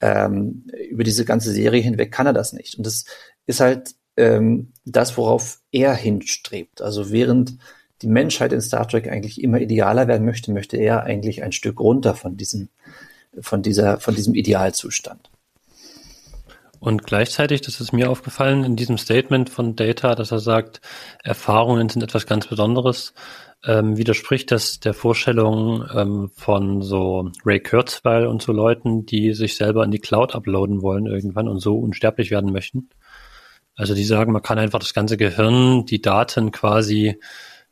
ähm, 0.00 0.66
über 0.88 1.04
diese 1.04 1.24
ganze 1.24 1.52
Serie 1.52 1.82
hinweg 1.82 2.12
kann 2.12 2.26
er 2.26 2.32
das 2.32 2.52
nicht. 2.52 2.76
Und 2.76 2.86
das 2.86 3.04
ist 3.46 3.60
halt 3.60 3.94
ähm, 4.16 4.72
das, 4.84 5.16
worauf 5.16 5.60
er 5.72 5.94
hinstrebt. 5.94 6.80
Also 6.82 7.10
während 7.10 7.58
die 8.02 8.08
Menschheit 8.08 8.52
in 8.52 8.60
Star 8.60 8.86
Trek 8.88 9.08
eigentlich 9.08 9.42
immer 9.42 9.60
idealer 9.60 10.08
werden 10.08 10.24
möchte, 10.24 10.52
möchte 10.52 10.76
er 10.76 11.04
eigentlich 11.04 11.42
ein 11.42 11.52
Stück 11.52 11.80
runter 11.80 12.14
von 12.14 12.36
diesem, 12.36 12.68
von 13.40 13.62
dieser, 13.62 13.98
von 14.00 14.14
diesem 14.14 14.34
Idealzustand. 14.34 15.30
Und 16.80 17.04
gleichzeitig, 17.04 17.60
das 17.60 17.78
ist 17.78 17.92
mir 17.92 18.10
aufgefallen 18.10 18.64
in 18.64 18.74
diesem 18.74 18.96
Statement 18.96 19.50
von 19.50 19.76
Data, 19.76 20.14
dass 20.14 20.32
er 20.32 20.38
sagt, 20.38 20.80
Erfahrungen 21.22 21.90
sind 21.90 22.02
etwas 22.02 22.26
ganz 22.26 22.46
Besonderes, 22.46 23.12
ähm, 23.64 23.98
widerspricht 23.98 24.50
das 24.50 24.80
der 24.80 24.94
Vorstellung 24.94 25.84
ähm, 25.94 26.30
von 26.34 26.80
so 26.80 27.30
Ray 27.44 27.60
Kurzweil 27.60 28.26
und 28.26 28.40
so 28.40 28.52
Leuten, 28.52 29.04
die 29.04 29.34
sich 29.34 29.56
selber 29.56 29.84
in 29.84 29.90
die 29.90 29.98
Cloud 29.98 30.34
uploaden 30.34 30.80
wollen 30.80 31.04
irgendwann 31.04 31.48
und 31.48 31.60
so 31.60 31.78
unsterblich 31.78 32.30
werden 32.30 32.50
möchten. 32.50 32.88
Also 33.76 33.94
die 33.94 34.04
sagen, 34.04 34.32
man 34.32 34.42
kann 34.42 34.58
einfach 34.58 34.78
das 34.78 34.94
ganze 34.94 35.18
Gehirn, 35.18 35.84
die 35.84 36.00
Daten 36.00 36.50
quasi 36.50 37.18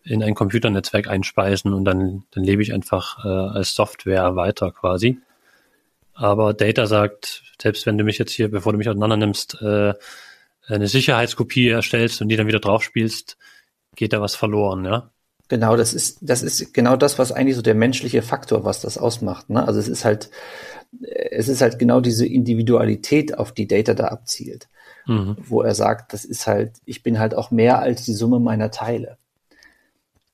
in 0.09 0.23
ein 0.23 0.35
Computernetzwerk 0.35 1.09
einspeisen 1.09 1.75
und 1.75 1.85
dann, 1.85 2.25
dann 2.31 2.45
lebe 2.45 2.63
ich 2.63 2.73
einfach 2.73 3.25
äh, 3.25 3.29
als 3.29 3.75
Software 3.75 4.37
weiter 4.37 4.73
quasi. 4.73 5.19
Aber 6.15 6.55
Data 6.55 6.87
sagt, 6.87 7.43
selbst 7.61 7.87
wenn 7.87 7.99
du 7.99 8.05
mich 8.05 8.19
jetzt 8.19 8.33
hier, 8.33 8.51
bevor 8.51 8.73
du 8.73 8.79
mich 8.79 8.89
auseinander 8.89 9.17
nimmst, 9.17 9.61
äh, 9.61 9.95
eine 10.67 10.89
Sicherheitskopie 10.89 11.69
erstellst 11.69 12.21
und 12.21 12.29
die 12.29 12.37
dann 12.37 12.47
wieder 12.47 12.61
draufspielst, 12.61 13.37
geht 13.97 14.13
da 14.13 14.21
was 14.21 14.35
verloren, 14.35 14.85
ja? 14.85 15.11
Genau, 15.49 15.77
das 15.77 15.95
ist, 15.95 16.19
das 16.21 16.43
ist 16.43 16.75
genau 16.75 16.97
das, 16.97 17.19
was 17.19 17.33
eigentlich 17.33 17.57
so 17.57 17.63
der 17.63 17.75
menschliche 17.75 18.21
Faktor, 18.21 18.65
was 18.65 18.81
das 18.81 18.99
ausmacht. 18.99 19.49
Ne? 19.49 19.67
Also 19.67 19.81
es 19.81 19.89
ist 19.89 20.05
halt, 20.05 20.31
es 21.31 21.49
ist 21.49 21.63
halt 21.63 21.79
genau 21.79 22.01
diese 22.01 22.27
Individualität, 22.27 23.39
auf 23.39 23.53
die 23.53 23.67
Data 23.67 23.95
da 23.95 24.09
abzielt. 24.09 24.69
Mhm. 25.07 25.37
Wo 25.39 25.63
er 25.63 25.75
sagt, 25.75 26.13
das 26.13 26.27
ist 26.27 26.47
halt, 26.47 26.73
ich 26.85 27.03
bin 27.03 27.19
halt 27.19 27.35
auch 27.35 27.51
mehr 27.51 27.79
als 27.79 28.05
die 28.05 28.13
Summe 28.13 28.41
meiner 28.41 28.71
Teile. 28.71 29.17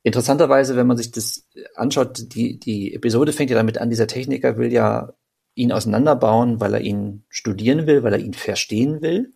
Interessanterweise, 0.04 0.76
wenn 0.76 0.86
man 0.86 0.98
sich 0.98 1.10
das 1.12 1.48
anschaut, 1.74 2.34
die, 2.34 2.58
die 2.60 2.94
Episode 2.94 3.32
fängt 3.32 3.50
ja 3.50 3.56
damit 3.56 3.78
an, 3.78 3.88
dieser 3.88 4.06
Techniker 4.06 4.58
will 4.58 4.70
ja 4.70 5.14
ihn 5.54 5.72
auseinanderbauen, 5.72 6.60
weil 6.60 6.74
er 6.74 6.82
ihn 6.82 7.24
studieren 7.30 7.86
will, 7.86 8.02
weil 8.02 8.12
er 8.12 8.18
ihn 8.18 8.34
verstehen 8.34 9.00
will. 9.00 9.32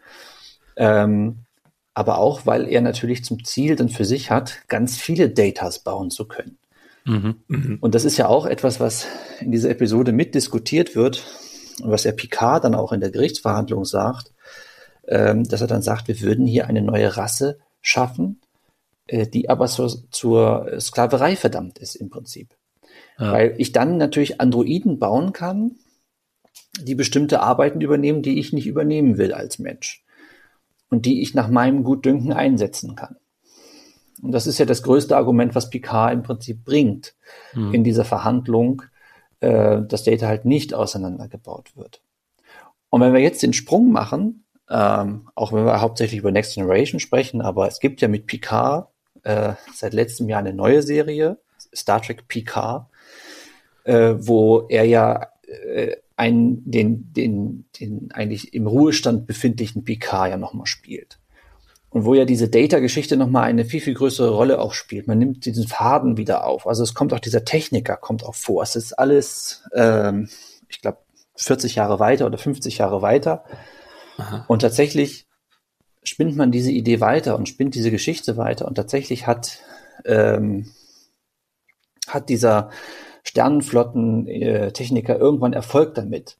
Ähm, 0.76 1.46
aber 1.94 2.18
auch, 2.18 2.44
weil 2.44 2.68
er 2.68 2.82
natürlich 2.82 3.24
zum 3.24 3.44
Ziel 3.44 3.76
dann 3.76 3.88
für 3.88 4.04
sich 4.04 4.30
hat, 4.30 4.68
ganz 4.68 4.98
viele 4.98 5.30
Datas 5.30 5.82
bauen 5.82 6.10
zu 6.10 6.28
können. 6.28 6.58
Mhm, 7.06 7.36
mhm. 7.48 7.78
Und 7.80 7.94
das 7.94 8.04
ist 8.04 8.18
ja 8.18 8.28
auch 8.28 8.44
etwas, 8.44 8.78
was 8.78 9.06
in 9.40 9.50
dieser 9.50 9.70
Episode 9.70 10.12
mitdiskutiert 10.12 10.94
wird 10.94 11.24
und 11.82 11.90
was 11.90 12.02
der 12.02 12.12
Picard 12.12 12.64
dann 12.64 12.74
auch 12.74 12.92
in 12.92 13.00
der 13.00 13.10
Gerichtsverhandlung 13.10 13.86
sagt, 13.86 14.34
ähm, 15.08 15.44
dass 15.44 15.62
er 15.62 15.66
dann 15.66 15.80
sagt, 15.80 16.08
wir 16.08 16.20
würden 16.20 16.46
hier 16.46 16.66
eine 16.66 16.82
neue 16.82 17.16
Rasse 17.16 17.58
schaffen, 17.80 18.42
die 19.10 19.48
aber 19.48 19.66
zur, 19.66 19.90
zur 20.10 20.80
Sklaverei 20.80 21.36
verdammt 21.36 21.78
ist 21.78 21.94
im 21.94 22.10
Prinzip. 22.10 22.54
Ja. 23.18 23.32
Weil 23.32 23.54
ich 23.58 23.72
dann 23.72 23.96
natürlich 23.96 24.40
Androiden 24.40 24.98
bauen 24.98 25.32
kann, 25.32 25.76
die 26.80 26.94
bestimmte 26.94 27.40
Arbeiten 27.40 27.80
übernehmen, 27.80 28.22
die 28.22 28.38
ich 28.38 28.52
nicht 28.52 28.66
übernehmen 28.66 29.18
will 29.18 29.32
als 29.32 29.58
Mensch. 29.58 30.04
Und 30.90 31.06
die 31.06 31.20
ich 31.20 31.34
nach 31.34 31.48
meinem 31.48 31.84
Gutdünken 31.84 32.32
einsetzen 32.32 32.94
kann. 32.94 33.16
Und 34.22 34.32
das 34.32 34.46
ist 34.46 34.58
ja 34.58 34.64
das 34.64 34.82
größte 34.82 35.16
Argument, 35.16 35.54
was 35.54 35.70
Picard 35.70 36.12
im 36.12 36.22
Prinzip 36.22 36.64
bringt 36.64 37.14
hm. 37.52 37.74
in 37.74 37.84
dieser 37.84 38.04
Verhandlung, 38.04 38.82
äh, 39.40 39.82
dass 39.82 40.04
Data 40.04 40.26
halt 40.26 40.44
nicht 40.44 40.74
auseinandergebaut 40.74 41.76
wird. 41.76 42.02
Und 42.90 43.00
wenn 43.00 43.12
wir 43.12 43.20
jetzt 43.20 43.42
den 43.42 43.52
Sprung 43.52 43.92
machen, 43.92 44.44
ähm, 44.70 45.28
auch 45.34 45.52
wenn 45.52 45.64
wir 45.64 45.80
hauptsächlich 45.80 46.20
über 46.20 46.32
Next 46.32 46.54
Generation 46.54 47.00
sprechen, 47.00 47.42
aber 47.42 47.68
es 47.68 47.80
gibt 47.80 48.00
ja 48.00 48.08
mit 48.08 48.26
Picard 48.26 48.88
äh, 49.28 49.54
seit 49.74 49.92
letztem 49.92 50.28
Jahr 50.28 50.40
eine 50.40 50.54
neue 50.54 50.82
Serie, 50.82 51.38
Star 51.74 52.00
Trek 52.00 52.26
Picard, 52.28 52.86
äh, 53.84 54.14
wo 54.16 54.66
er 54.68 54.84
ja 54.84 55.28
äh, 55.46 55.96
einen, 56.16 56.68
den, 56.68 57.12
den, 57.12 57.66
den 57.78 58.08
eigentlich 58.12 58.54
im 58.54 58.66
Ruhestand 58.66 59.26
befindlichen 59.26 59.84
Picard 59.84 60.30
ja 60.30 60.36
nochmal 60.36 60.66
spielt. 60.66 61.18
Und 61.90 62.04
wo 62.04 62.14
ja 62.14 62.24
diese 62.24 62.48
Data-Geschichte 62.48 63.16
nochmal 63.16 63.44
eine 63.44 63.64
viel, 63.64 63.80
viel 63.80 63.94
größere 63.94 64.30
Rolle 64.30 64.60
auch 64.60 64.74
spielt. 64.74 65.06
Man 65.06 65.18
nimmt 65.18 65.46
diesen 65.46 65.66
Faden 65.66 66.16
wieder 66.16 66.46
auf. 66.46 66.66
Also 66.66 66.82
es 66.82 66.92
kommt 66.94 67.14
auch 67.14 67.20
dieser 67.20 67.44
Techniker, 67.44 67.96
kommt 67.96 68.24
auch 68.24 68.34
vor. 68.34 68.62
Es 68.62 68.76
ist 68.76 68.92
alles, 68.94 69.64
ähm, 69.74 70.28
ich 70.68 70.82
glaube, 70.82 70.98
40 71.36 71.76
Jahre 71.76 71.98
weiter 71.98 72.26
oder 72.26 72.36
50 72.36 72.78
Jahre 72.78 73.00
weiter. 73.00 73.44
Aha. 74.18 74.44
Und 74.48 74.60
tatsächlich 74.60 75.27
spinnt 76.08 76.36
man 76.36 76.50
diese 76.50 76.70
Idee 76.70 77.00
weiter 77.00 77.36
und 77.36 77.48
spinnt 77.48 77.74
diese 77.74 77.90
Geschichte 77.90 78.36
weiter. 78.36 78.66
Und 78.66 78.74
tatsächlich 78.74 79.26
hat, 79.26 79.58
ähm, 80.04 80.70
hat 82.06 82.28
dieser 82.28 82.70
Sternenflotten-Techniker 83.24 85.18
irgendwann 85.18 85.52
Erfolg 85.52 85.94
damit. 85.94 86.38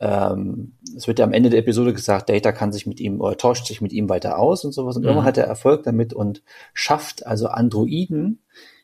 Ähm, 0.00 0.76
es 0.96 1.06
wird 1.06 1.18
ja 1.18 1.24
am 1.24 1.32
Ende 1.32 1.50
der 1.50 1.60
Episode 1.60 1.94
gesagt, 1.94 2.28
Data 2.28 2.52
kann 2.52 2.72
sich 2.72 2.86
mit 2.86 3.00
ihm 3.00 3.20
oder 3.20 3.36
tauscht 3.36 3.66
sich 3.66 3.80
mit 3.80 3.92
ihm 3.92 4.08
weiter 4.08 4.38
aus 4.38 4.64
und 4.64 4.72
sowas. 4.72 4.96
Und 4.96 5.02
mhm. 5.02 5.08
irgendwann 5.08 5.26
hat 5.26 5.38
er 5.38 5.46
Erfolg 5.46 5.84
damit 5.84 6.12
und 6.12 6.42
schafft 6.72 7.26
also 7.26 7.46
Androiden, 7.48 8.42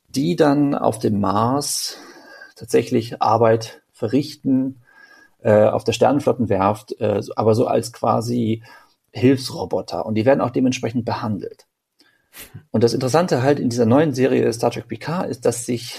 die 0.08 0.36
dann 0.36 0.74
auf 0.74 0.98
dem 0.98 1.20
Mars 1.20 1.98
tatsächlich 2.56 3.20
Arbeit 3.20 3.82
verrichten, 3.92 4.82
äh, 5.42 5.64
auf 5.64 5.84
der 5.84 5.92
Sternenflottenwerft, 5.92 7.00
äh, 7.00 7.20
aber 7.36 7.54
so 7.54 7.66
als 7.66 7.92
quasi 7.92 8.62
Hilfsroboter. 9.12 10.06
Und 10.06 10.14
die 10.14 10.24
werden 10.24 10.40
auch 10.40 10.50
dementsprechend 10.50 11.04
behandelt. 11.04 11.66
Und 12.70 12.84
das 12.84 12.94
Interessante 12.94 13.42
halt 13.42 13.58
in 13.58 13.70
dieser 13.70 13.86
neuen 13.86 14.14
Serie 14.14 14.52
Star 14.52 14.70
Trek 14.70 14.88
Picard 14.88 15.28
ist, 15.28 15.44
dass 15.44 15.66
sich 15.66 15.96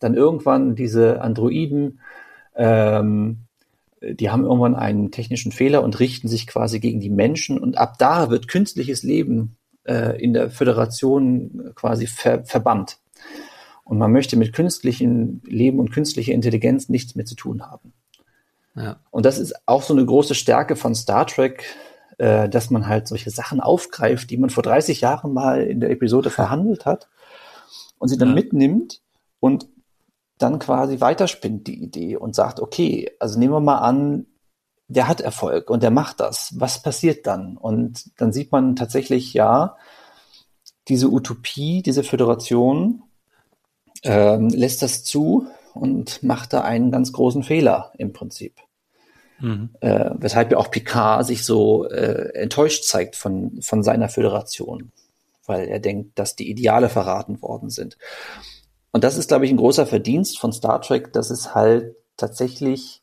dann 0.00 0.14
irgendwann 0.14 0.74
diese 0.76 1.20
Androiden 1.20 2.00
ähm, 2.54 3.46
die 4.02 4.30
haben 4.30 4.44
irgendwann 4.44 4.74
einen 4.74 5.10
technischen 5.10 5.52
Fehler 5.52 5.82
und 5.82 6.00
richten 6.00 6.28
sich 6.28 6.46
quasi 6.46 6.80
gegen 6.80 7.00
die 7.00 7.10
Menschen 7.10 7.58
und 7.58 7.78
ab 7.78 7.98
da 7.98 8.30
wird 8.30 8.48
künstliches 8.48 9.02
Leben 9.02 9.56
äh, 9.84 10.20
in 10.20 10.32
der 10.32 10.50
Föderation 10.50 11.72
quasi 11.74 12.06
ver 12.06 12.44
verbannt. 12.44 12.98
Und 13.84 13.98
man 13.98 14.12
möchte 14.12 14.36
mit 14.36 14.52
künstlichem 14.52 15.42
Leben 15.44 15.78
und 15.78 15.92
künstlicher 15.92 16.32
Intelligenz 16.32 16.88
nichts 16.88 17.14
mehr 17.14 17.26
zu 17.26 17.34
tun 17.34 17.62
haben. 17.62 17.92
Ja. 18.74 19.00
Und 19.10 19.26
das 19.26 19.38
ist 19.38 19.54
auch 19.66 19.82
so 19.82 19.92
eine 19.92 20.04
große 20.04 20.34
Stärke 20.34 20.76
von 20.76 20.94
Star 20.94 21.26
Trek, 21.26 21.64
äh, 22.22 22.48
dass 22.48 22.70
man 22.70 22.86
halt 22.86 23.08
solche 23.08 23.30
Sachen 23.30 23.58
aufgreift, 23.58 24.30
die 24.30 24.36
man 24.36 24.48
vor 24.48 24.62
30 24.62 25.00
Jahren 25.00 25.32
mal 25.32 25.60
in 25.64 25.80
der 25.80 25.90
Episode 25.90 26.30
verhandelt 26.30 26.86
hat 26.86 27.08
und 27.98 28.06
sie 28.06 28.16
dann 28.16 28.28
ja. 28.28 28.34
mitnimmt 28.36 29.00
und 29.40 29.66
dann 30.38 30.60
quasi 30.60 31.00
weiterspinnt 31.00 31.66
die 31.66 31.82
Idee 31.82 32.14
und 32.16 32.36
sagt, 32.36 32.60
okay, 32.60 33.10
also 33.18 33.40
nehmen 33.40 33.54
wir 33.54 33.60
mal 33.60 33.78
an, 33.78 34.26
der 34.86 35.08
hat 35.08 35.20
Erfolg 35.20 35.68
und 35.68 35.82
der 35.82 35.90
macht 35.90 36.20
das. 36.20 36.54
Was 36.60 36.80
passiert 36.80 37.26
dann? 37.26 37.56
Und 37.56 38.20
dann 38.20 38.32
sieht 38.32 38.52
man 38.52 38.76
tatsächlich, 38.76 39.34
ja, 39.34 39.76
diese 40.86 41.10
Utopie, 41.10 41.82
diese 41.82 42.04
Föderation 42.04 43.02
ähm, 44.04 44.48
lässt 44.48 44.82
das 44.82 45.02
zu 45.02 45.48
und 45.74 46.22
macht 46.22 46.52
da 46.52 46.60
einen 46.60 46.92
ganz 46.92 47.12
großen 47.12 47.42
Fehler 47.42 47.92
im 47.98 48.12
Prinzip. 48.12 48.60
Mhm. 49.42 49.70
Äh, 49.80 50.10
weshalb 50.14 50.52
ja 50.52 50.58
auch 50.58 50.70
Picard 50.70 51.26
sich 51.26 51.44
so 51.44 51.88
äh, 51.88 52.32
enttäuscht 52.34 52.84
zeigt 52.84 53.16
von, 53.16 53.60
von 53.60 53.82
seiner 53.82 54.08
Föderation, 54.08 54.92
weil 55.46 55.66
er 55.66 55.80
denkt, 55.80 56.16
dass 56.16 56.36
die 56.36 56.48
Ideale 56.48 56.88
verraten 56.88 57.42
worden 57.42 57.68
sind. 57.68 57.98
Und 58.92 59.02
das 59.02 59.18
ist, 59.18 59.28
glaube 59.28 59.44
ich, 59.44 59.50
ein 59.50 59.56
großer 59.56 59.84
Verdienst 59.84 60.38
von 60.38 60.52
Star 60.52 60.80
Trek, 60.80 61.12
dass 61.12 61.30
es 61.30 61.56
halt 61.56 61.96
tatsächlich, 62.16 63.02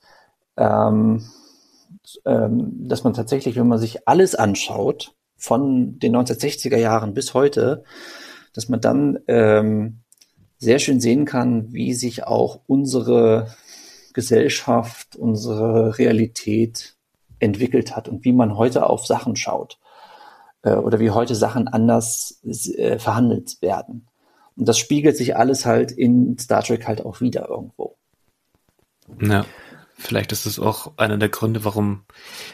ähm, 0.55 1.29
ähm, 2.25 2.87
dass 2.87 3.03
man 3.03 3.13
tatsächlich, 3.13 3.57
wenn 3.57 3.67
man 3.67 3.79
sich 3.79 4.07
alles 4.07 4.33
anschaut, 4.33 5.13
von 5.35 5.99
den 5.99 6.15
1960er 6.15 6.77
Jahren 6.77 7.13
bis 7.13 7.33
heute, 7.33 7.83
dass 8.53 8.69
man 8.69 8.79
dann 8.79 9.19
ähm, 9.27 9.99
sehr 10.57 10.79
schön 10.79 11.01
sehen 11.01 11.25
kann, 11.25 11.73
wie 11.73 11.93
sich 11.93 12.25
auch 12.25 12.61
unsere 12.67 13.47
Gesellschaft, 14.13 15.15
unsere 15.15 15.97
Realität 15.97 16.95
entwickelt 17.39 17.95
hat 17.95 18.07
und 18.07 18.25
wie 18.25 18.33
man 18.33 18.57
heute 18.57 18.87
auf 18.87 19.05
Sachen 19.05 19.35
schaut 19.35 19.79
äh, 20.63 20.73
oder 20.73 20.99
wie 20.99 21.11
heute 21.11 21.35
Sachen 21.35 21.67
anders 21.67 22.41
äh, 22.43 22.99
verhandelt 22.99 23.61
werden. 23.61 24.07
Und 24.55 24.67
das 24.67 24.77
spiegelt 24.77 25.15
sich 25.15 25.37
alles 25.37 25.65
halt 25.65 25.91
in 25.91 26.37
Star 26.37 26.63
Trek 26.63 26.85
halt 26.85 27.05
auch 27.05 27.21
wieder 27.21 27.47
irgendwo. 27.47 27.97
Ja, 29.21 29.45
vielleicht 29.97 30.31
ist 30.31 30.45
es 30.45 30.59
auch 30.59 30.97
einer 30.97 31.17
der 31.17 31.29
Gründe, 31.29 31.63
warum, 31.63 32.05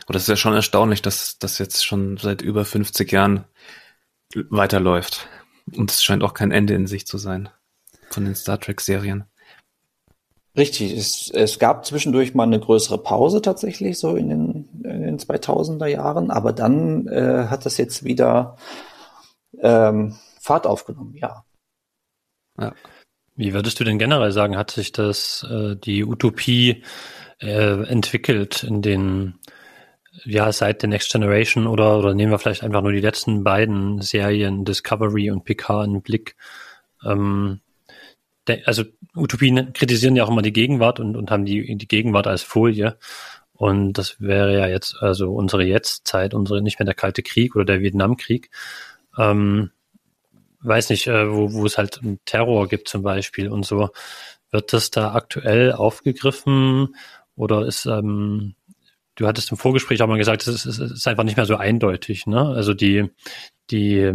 oder 0.07 0.17
es 0.17 0.23
ist 0.23 0.29
ja 0.29 0.35
schon 0.35 0.53
erstaunlich, 0.53 1.01
dass 1.01 1.39
das 1.39 1.57
jetzt 1.57 1.83
schon 1.83 2.17
seit 2.17 2.41
über 2.41 2.63
50 2.63 3.11
Jahren 3.11 3.45
weiterläuft. 4.49 5.27
Und 5.75 5.91
es 5.91 6.03
scheint 6.03 6.23
auch 6.23 6.33
kein 6.33 6.51
Ende 6.51 6.75
in 6.75 6.85
sich 6.85 7.07
zu 7.07 7.17
sein 7.17 7.49
von 8.11 8.25
den 8.25 8.35
Star 8.35 8.59
Trek-Serien. 8.59 9.25
Richtig, 10.57 10.93
es, 10.93 11.29
es 11.31 11.59
gab 11.59 11.85
zwischendurch 11.85 12.33
mal 12.33 12.43
eine 12.43 12.59
größere 12.59 12.97
Pause 12.97 13.41
tatsächlich, 13.41 13.99
so 13.99 14.15
in 14.15 14.29
den, 14.29 14.69
in 14.83 15.01
den 15.01 15.19
2000er 15.19 15.87
Jahren, 15.87 16.31
aber 16.31 16.53
dann 16.53 17.07
äh, 17.07 17.47
hat 17.49 17.65
das 17.65 17.77
jetzt 17.77 18.05
wieder 18.05 18.55
ähm, 19.61 20.15
Fahrt 20.39 20.65
aufgenommen, 20.65 21.15
ja. 21.15 21.43
Ja. 22.57 22.73
Wie 23.35 23.53
würdest 23.53 23.79
du 23.79 23.83
denn 23.83 23.99
generell 23.99 24.31
sagen, 24.31 24.55
hat 24.55 24.71
sich 24.71 24.93
das 24.93 25.45
äh, 25.49 25.75
die 25.75 26.05
Utopie 26.05 26.83
äh, 27.41 27.83
entwickelt 27.87 28.63
in 28.63 28.81
den 28.81 29.35
ja 30.23 30.53
seit 30.53 30.81
der 30.81 30.89
Next 30.89 31.11
Generation 31.11 31.67
oder 31.67 31.97
oder 31.97 32.13
nehmen 32.13 32.31
wir 32.31 32.39
vielleicht 32.39 32.63
einfach 32.63 32.81
nur 32.81 32.93
die 32.93 33.01
letzten 33.01 33.43
beiden 33.43 34.01
Serien 34.01 34.63
Discovery 34.63 35.31
und 35.31 35.43
Picard 35.43 35.87
in 35.87 35.93
den 35.93 36.01
Blick? 36.01 36.37
Ähm, 37.03 37.59
also 38.65 38.83
Utopien 39.15 39.73
kritisieren 39.73 40.15
ja 40.15 40.23
auch 40.23 40.29
immer 40.29 40.41
die 40.41 40.53
Gegenwart 40.53 40.99
und 40.99 41.15
und 41.15 41.31
haben 41.31 41.45
die 41.45 41.75
die 41.77 41.87
Gegenwart 41.87 42.27
als 42.27 42.43
Folie. 42.43 42.97
Und 43.53 43.93
das 43.93 44.19
wäre 44.19 44.53
ja 44.57 44.67
jetzt 44.67 44.97
also 45.01 45.33
unsere 45.33 45.63
Jetztzeit, 45.63 46.33
unsere 46.33 46.61
nicht 46.61 46.79
mehr 46.79 46.85
der 46.85 46.95
Kalte 46.95 47.23
Krieg 47.23 47.55
oder 47.55 47.65
der 47.65 47.81
Vietnamkrieg. 47.81 48.49
Ähm, 49.17 49.71
weiß 50.61 50.89
nicht, 50.89 51.07
äh, 51.07 51.31
wo, 51.31 51.53
wo 51.53 51.65
es 51.65 51.77
halt 51.77 52.01
Terror 52.25 52.67
gibt 52.67 52.89
zum 52.89 53.03
Beispiel 53.03 53.49
und 53.49 53.65
so. 53.65 53.89
Wird 54.51 54.73
das 54.73 54.91
da 54.91 55.13
aktuell 55.13 55.71
aufgegriffen 55.73 56.95
oder 57.35 57.65
ist, 57.65 57.85
ähm, 57.85 58.55
du 59.15 59.27
hattest 59.27 59.51
im 59.51 59.57
Vorgespräch 59.57 60.01
auch 60.01 60.07
mal 60.07 60.17
gesagt, 60.17 60.47
es 60.47 60.65
ist, 60.65 60.79
ist 60.79 61.07
einfach 61.07 61.23
nicht 61.23 61.37
mehr 61.37 61.45
so 61.45 61.55
eindeutig, 61.55 62.27
ne? 62.27 62.49
Also 62.49 62.73
die, 62.73 63.09
die, 63.71 64.11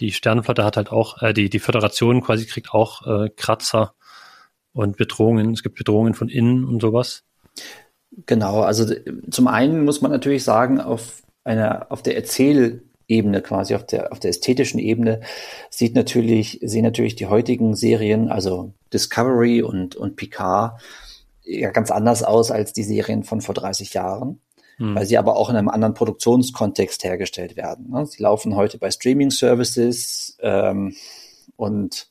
die 0.00 0.12
Sternenflotte 0.12 0.64
hat 0.64 0.76
halt 0.76 0.90
auch, 0.90 1.22
äh, 1.22 1.32
die, 1.32 1.50
die 1.50 1.58
Föderation 1.58 2.20
quasi 2.20 2.46
kriegt 2.46 2.70
auch 2.70 3.06
äh, 3.06 3.30
Kratzer 3.30 3.94
und 4.72 4.96
Bedrohungen. 4.96 5.52
Es 5.52 5.62
gibt 5.62 5.76
Bedrohungen 5.76 6.14
von 6.14 6.28
innen 6.28 6.64
und 6.64 6.80
sowas. 6.80 7.22
Genau, 8.26 8.60
also 8.60 8.92
zum 9.30 9.48
einen 9.48 9.84
muss 9.84 10.00
man 10.00 10.10
natürlich 10.10 10.44
sagen, 10.44 10.80
auf 10.80 11.22
einer, 11.44 11.90
auf 11.90 12.02
der 12.02 12.16
Erzähl- 12.16 12.82
Ebene 13.06 13.42
quasi, 13.42 13.74
auf 13.74 13.84
der, 13.84 14.12
auf 14.12 14.20
der 14.20 14.30
ästhetischen 14.30 14.80
Ebene, 14.80 15.20
sieht 15.70 15.94
natürlich, 15.94 16.60
sehen 16.62 16.84
natürlich 16.84 17.16
die 17.16 17.26
heutigen 17.26 17.76
Serien, 17.76 18.30
also 18.30 18.72
Discovery 18.92 19.62
und, 19.62 19.94
und 19.96 20.16
Picard, 20.16 20.80
ja 21.42 21.70
ganz 21.70 21.90
anders 21.90 22.22
aus 22.22 22.50
als 22.50 22.72
die 22.72 22.82
Serien 22.82 23.22
von 23.22 23.42
vor 23.42 23.54
30 23.54 23.92
Jahren, 23.92 24.40
hm. 24.76 24.94
weil 24.94 25.06
sie 25.06 25.18
aber 25.18 25.36
auch 25.36 25.50
in 25.50 25.56
einem 25.56 25.68
anderen 25.68 25.94
Produktionskontext 25.94 27.02
hergestellt 27.04 27.56
werden. 27.56 27.90
Ne? 27.90 28.06
Sie 28.06 28.22
laufen 28.22 28.56
heute 28.56 28.78
bei 28.78 28.90
Streaming-Services 28.90 30.38
ähm, 30.40 30.94
und 31.56 32.08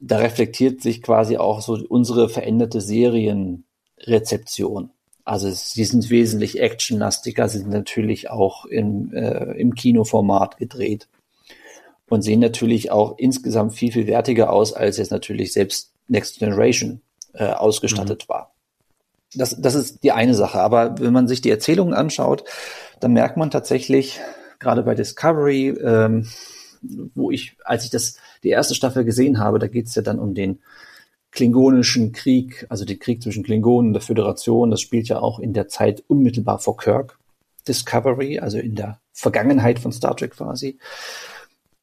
da 0.00 0.18
reflektiert 0.18 0.80
sich 0.80 1.02
quasi 1.02 1.36
auch 1.36 1.60
so 1.60 1.78
unsere 1.88 2.28
veränderte 2.28 2.80
Serienrezeption. 2.80 4.90
Also 5.24 5.50
sie 5.50 5.84
sind 5.84 6.10
wesentlich 6.10 6.60
actionlastiger, 6.60 7.48
sind 7.48 7.68
natürlich 7.68 8.30
auch 8.30 8.64
im, 8.64 9.12
äh, 9.12 9.52
im 9.58 9.74
Kinoformat 9.74 10.56
gedreht 10.56 11.08
und 12.08 12.22
sehen 12.22 12.40
natürlich 12.40 12.90
auch 12.90 13.18
insgesamt 13.18 13.74
viel, 13.74 13.92
viel 13.92 14.06
wertiger 14.06 14.50
aus, 14.52 14.72
als 14.72 14.96
jetzt 14.96 15.12
natürlich 15.12 15.52
selbst 15.52 15.92
Next 16.08 16.38
Generation 16.38 17.02
äh, 17.34 17.44
ausgestattet 17.44 18.24
mhm. 18.26 18.32
war. 18.32 18.54
Das, 19.34 19.60
das 19.60 19.74
ist 19.74 20.02
die 20.02 20.12
eine 20.12 20.34
Sache. 20.34 20.60
Aber 20.60 20.98
wenn 20.98 21.12
man 21.12 21.28
sich 21.28 21.40
die 21.40 21.50
Erzählungen 21.50 21.94
anschaut, 21.94 22.44
dann 23.00 23.12
merkt 23.12 23.36
man 23.36 23.50
tatsächlich, 23.50 24.20
gerade 24.58 24.82
bei 24.82 24.94
Discovery, 24.94 25.68
ähm, 25.68 26.28
wo 27.14 27.30
ich, 27.30 27.56
als 27.64 27.84
ich 27.84 27.90
das 27.90 28.16
die 28.42 28.50
erste 28.50 28.74
Staffel 28.74 29.04
gesehen 29.04 29.38
habe, 29.38 29.58
da 29.58 29.66
geht 29.66 29.86
es 29.86 29.94
ja 29.94 30.02
dann 30.02 30.18
um 30.18 30.34
den 30.34 30.60
klingonischen 31.30 32.12
Krieg, 32.12 32.66
also 32.68 32.84
den 32.84 32.98
Krieg 32.98 33.22
zwischen 33.22 33.44
Klingonen 33.44 33.88
und 33.88 33.92
der 33.94 34.02
Föderation, 34.02 34.70
das 34.70 34.80
spielt 34.80 35.08
ja 35.08 35.20
auch 35.20 35.38
in 35.38 35.52
der 35.52 35.68
Zeit 35.68 36.02
unmittelbar 36.08 36.58
vor 36.58 36.76
Kirk. 36.76 37.18
Discovery, 37.68 38.38
also 38.38 38.58
in 38.58 38.74
der 38.74 39.00
Vergangenheit 39.12 39.78
von 39.78 39.92
Star 39.92 40.16
Trek 40.16 40.32
quasi. 40.32 40.78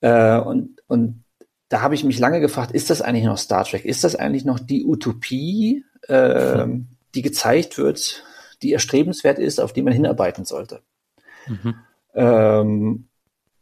Äh, 0.02 0.40
und, 0.40 0.82
und 0.88 1.24
da 1.70 1.82
habe 1.82 1.96
ich 1.96 2.04
mich 2.04 2.20
lange 2.20 2.40
gefragt, 2.40 2.72
ist 2.72 2.90
das 2.90 3.02
eigentlich 3.02 3.26
noch 3.26 3.38
Star 3.38 3.64
Trek? 3.64 3.86
Ist 3.86 4.04
das 4.04 4.16
eigentlich 4.16 4.44
noch 4.44 4.60
die 4.60 4.86
Utopie, 4.86 5.86
äh, 6.08 6.66
mhm. 6.66 6.88
Die 7.18 7.24
gezeigt 7.24 7.78
wird, 7.78 8.24
die 8.62 8.72
erstrebenswert 8.72 9.40
ist, 9.40 9.60
auf 9.60 9.74
die 9.74 9.82
man 9.82 9.94
hinarbeiten 9.94 10.46
sollte? 10.46 10.82
Mhm. 11.48 11.76
Ähm, 12.14 13.08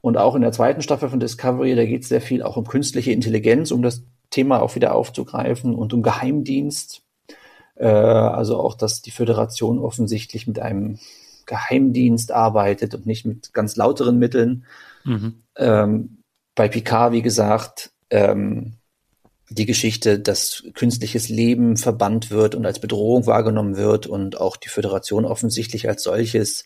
und 0.02 0.18
auch 0.18 0.36
in 0.36 0.42
der 0.42 0.52
zweiten 0.52 0.82
Staffel 0.82 1.10
von 1.10 1.20
Discovery, 1.20 1.76
da 1.76 1.86
geht 1.86 2.04
es 2.04 2.10
sehr 2.10 2.22
viel 2.22 2.44
auch 2.44 2.58
um 2.58 2.68
künstliche 2.68 3.12
Intelligenz, 3.12 3.72
um 3.72 3.82
das 3.82 4.04
Thema 4.30 4.62
auch 4.62 4.76
wieder 4.76 4.94
aufzugreifen 4.94 5.74
und 5.74 5.94
um 5.94 6.04
Geheimdienst. 6.04 7.02
Äh, 7.76 7.88
also 7.88 8.60
auch, 8.60 8.76
dass 8.76 9.02
die 9.02 9.12
Föderation 9.12 9.80
offensichtlich 9.80 10.48
mit 10.48 10.60
einem 10.60 11.00
Geheimdienst 11.46 12.32
arbeitet 12.32 12.94
und 12.94 13.06
nicht 13.06 13.26
mit 13.26 13.54
ganz 13.54 13.76
lauteren 13.76 14.20
Mitteln. 14.20 14.66
Mhm. 15.06 15.44
Ähm, 15.58 16.18
bei 16.56 16.68
Picard, 16.68 17.14
wie 17.14 17.22
gesagt, 17.22 17.92
ähm, 18.10 18.74
die 19.50 19.66
Geschichte, 19.66 20.20
dass 20.20 20.64
künstliches 20.74 21.30
Leben 21.30 21.78
verbannt 21.78 22.32
wird 22.32 22.56
und 22.56 22.66
als 22.66 22.80
Bedrohung 22.80 23.28
wahrgenommen 23.28 23.78
wird 23.78 24.08
und 24.08 24.40
auch 24.40 24.58
die 24.58 24.70
Föderation 24.70 25.26
offensichtlich 25.26 25.88
als 25.88 26.04
solches 26.04 26.66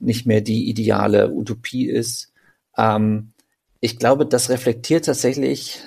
nicht 0.00 0.26
mehr 0.26 0.40
die 0.40 0.68
ideale 0.68 1.30
Utopie 1.30 1.86
ist. 1.88 2.32
Ähm, 2.76 3.32
ich 3.80 3.98
glaube, 3.98 4.26
das 4.26 4.50
reflektiert 4.50 5.06
tatsächlich 5.06 5.80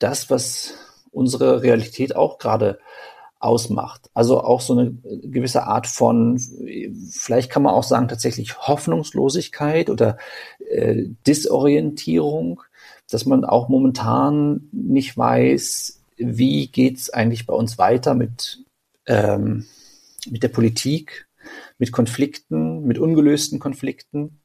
das, 0.00 0.30
was 0.30 0.74
unsere 1.12 1.62
Realität 1.62 2.16
auch 2.16 2.38
gerade 2.38 2.78
ausmacht. 3.38 4.10
Also 4.12 4.42
auch 4.42 4.60
so 4.60 4.78
eine 4.78 4.92
gewisse 4.92 5.64
Art 5.64 5.86
von, 5.86 6.38
vielleicht 7.10 7.50
kann 7.50 7.62
man 7.62 7.74
auch 7.74 7.84
sagen, 7.84 8.08
tatsächlich 8.08 8.58
Hoffnungslosigkeit 8.58 9.88
oder 9.88 10.18
äh, 10.68 11.04
Disorientierung, 11.26 12.62
dass 13.10 13.26
man 13.26 13.44
auch 13.44 13.68
momentan 13.68 14.68
nicht 14.72 15.16
weiß, 15.16 16.00
wie 16.16 16.68
geht's 16.68 17.10
eigentlich 17.10 17.46
bei 17.46 17.54
uns 17.54 17.78
weiter 17.78 18.14
mit, 18.14 18.64
ähm, 19.06 19.66
mit 20.28 20.42
der 20.42 20.48
Politik, 20.48 21.28
mit 21.78 21.92
Konflikten, 21.92 22.84
mit 22.84 22.98
ungelösten 22.98 23.58
Konflikten, 23.58 24.40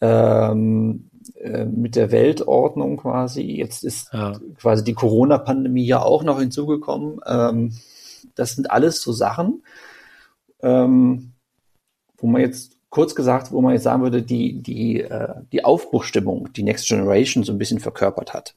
ähm, 0.00 1.10
äh, 1.36 1.64
mit 1.64 1.96
der 1.96 2.10
Weltordnung 2.10 2.96
quasi. 2.96 3.42
Jetzt 3.42 3.84
ist 3.84 4.12
ja. 4.12 4.38
quasi 4.58 4.84
die 4.84 4.94
Corona-Pandemie 4.94 5.86
ja 5.86 6.02
auch 6.02 6.24
noch 6.24 6.40
hinzugekommen. 6.40 7.20
Ähm, 7.26 7.74
das 8.34 8.54
sind 8.54 8.70
alles 8.70 9.00
so 9.00 9.12
Sachen, 9.12 9.62
ähm, 10.62 11.32
wo 12.16 12.26
man 12.26 12.40
jetzt 12.40 12.73
kurz 12.94 13.16
gesagt, 13.16 13.50
wo 13.50 13.60
man 13.60 13.72
jetzt 13.72 13.82
sagen 13.82 14.04
würde, 14.04 14.22
die, 14.22 14.62
die, 14.62 15.00
äh, 15.00 15.34
die 15.50 15.64
Aufbruchstimmung, 15.64 16.52
die 16.52 16.62
Next 16.62 16.86
Generation 16.86 17.42
so 17.42 17.50
ein 17.50 17.58
bisschen 17.58 17.80
verkörpert 17.80 18.32
hat. 18.32 18.54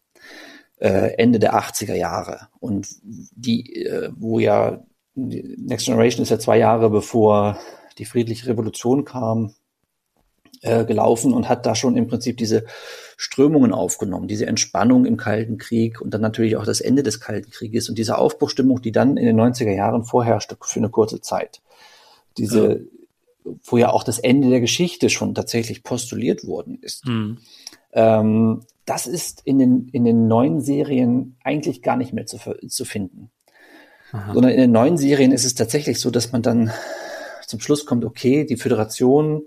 Äh, 0.78 1.16
Ende 1.18 1.40
der 1.40 1.56
80er 1.56 1.96
Jahre. 1.96 2.50
Und 2.60 2.88
die, 3.02 3.84
äh, 3.84 4.12
wo 4.16 4.38
ja, 4.38 4.84
Next 5.16 5.88
Generation 5.88 6.22
ist 6.22 6.30
ja 6.30 6.38
zwei 6.38 6.60
Jahre 6.60 6.92
bevor 6.92 7.58
die 7.98 8.06
friedliche 8.06 8.46
Revolution 8.46 9.06
kam, 9.06 9.56
äh, 10.62 10.86
gelaufen 10.86 11.34
und 11.34 11.50
hat 11.50 11.66
da 11.66 11.74
schon 11.74 11.98
im 11.98 12.06
Prinzip 12.06 12.38
diese 12.38 12.64
Strömungen 13.18 13.74
aufgenommen, 13.74 14.28
diese 14.28 14.46
Entspannung 14.46 15.08
im 15.08 15.18
Kalten 15.18 15.58
Krieg 15.58 16.00
und 16.00 16.14
dann 16.14 16.22
natürlich 16.22 16.58
auch 16.58 16.66
das 16.66 16.80
Ende 16.80 17.02
des 17.02 17.20
Kalten 17.20 17.50
Krieges 17.50 17.90
und 17.90 17.98
diese 17.98 18.20
Aufbruchstimmung, 18.20 18.84
die 18.84 18.92
dann 18.92 19.18
in 19.18 19.26
den 19.26 19.40
90er 19.42 19.74
Jahren 19.74 20.04
vorherrschte 20.04 20.56
für 20.62 20.80
eine 20.80 20.90
kurze 20.90 21.22
Zeit. 21.22 21.64
Diese, 22.38 22.86
wo 23.64 23.78
ja 23.78 23.90
auch 23.92 24.04
das 24.04 24.20
Ende 24.20 24.50
der 24.50 24.62
Geschichte 24.62 25.10
schon 25.10 25.36
tatsächlich 25.36 25.84
postuliert 25.84 26.46
worden 26.46 26.80
ist. 26.82 27.06
Mhm. 27.06 27.38
Ähm, 27.94 28.62
das 28.86 29.08
ist 29.08 29.42
in 29.44 29.60
den, 29.60 29.90
in 29.92 30.06
den 30.06 30.28
neuen 30.28 30.62
Serien 30.62 31.36
eigentlich 31.44 31.82
gar 31.82 31.98
nicht 31.98 32.14
mehr 32.14 32.26
zu, 32.26 32.38
zu 32.68 32.86
finden. 32.86 33.32
Aha. 34.12 34.34
Sondern 34.34 34.52
in 34.52 34.60
den 34.60 34.72
neuen 34.72 34.98
Serien 34.98 35.32
ist 35.32 35.46
es 35.46 35.56
tatsächlich 35.56 36.00
so, 36.00 36.10
dass 36.10 36.32
man 36.32 36.42
dann 36.42 36.72
zum 37.46 37.60
Schluss 37.60 37.86
kommt, 37.86 38.06
okay, 38.06 38.46
die 38.46 38.58
Föderation, 38.58 39.44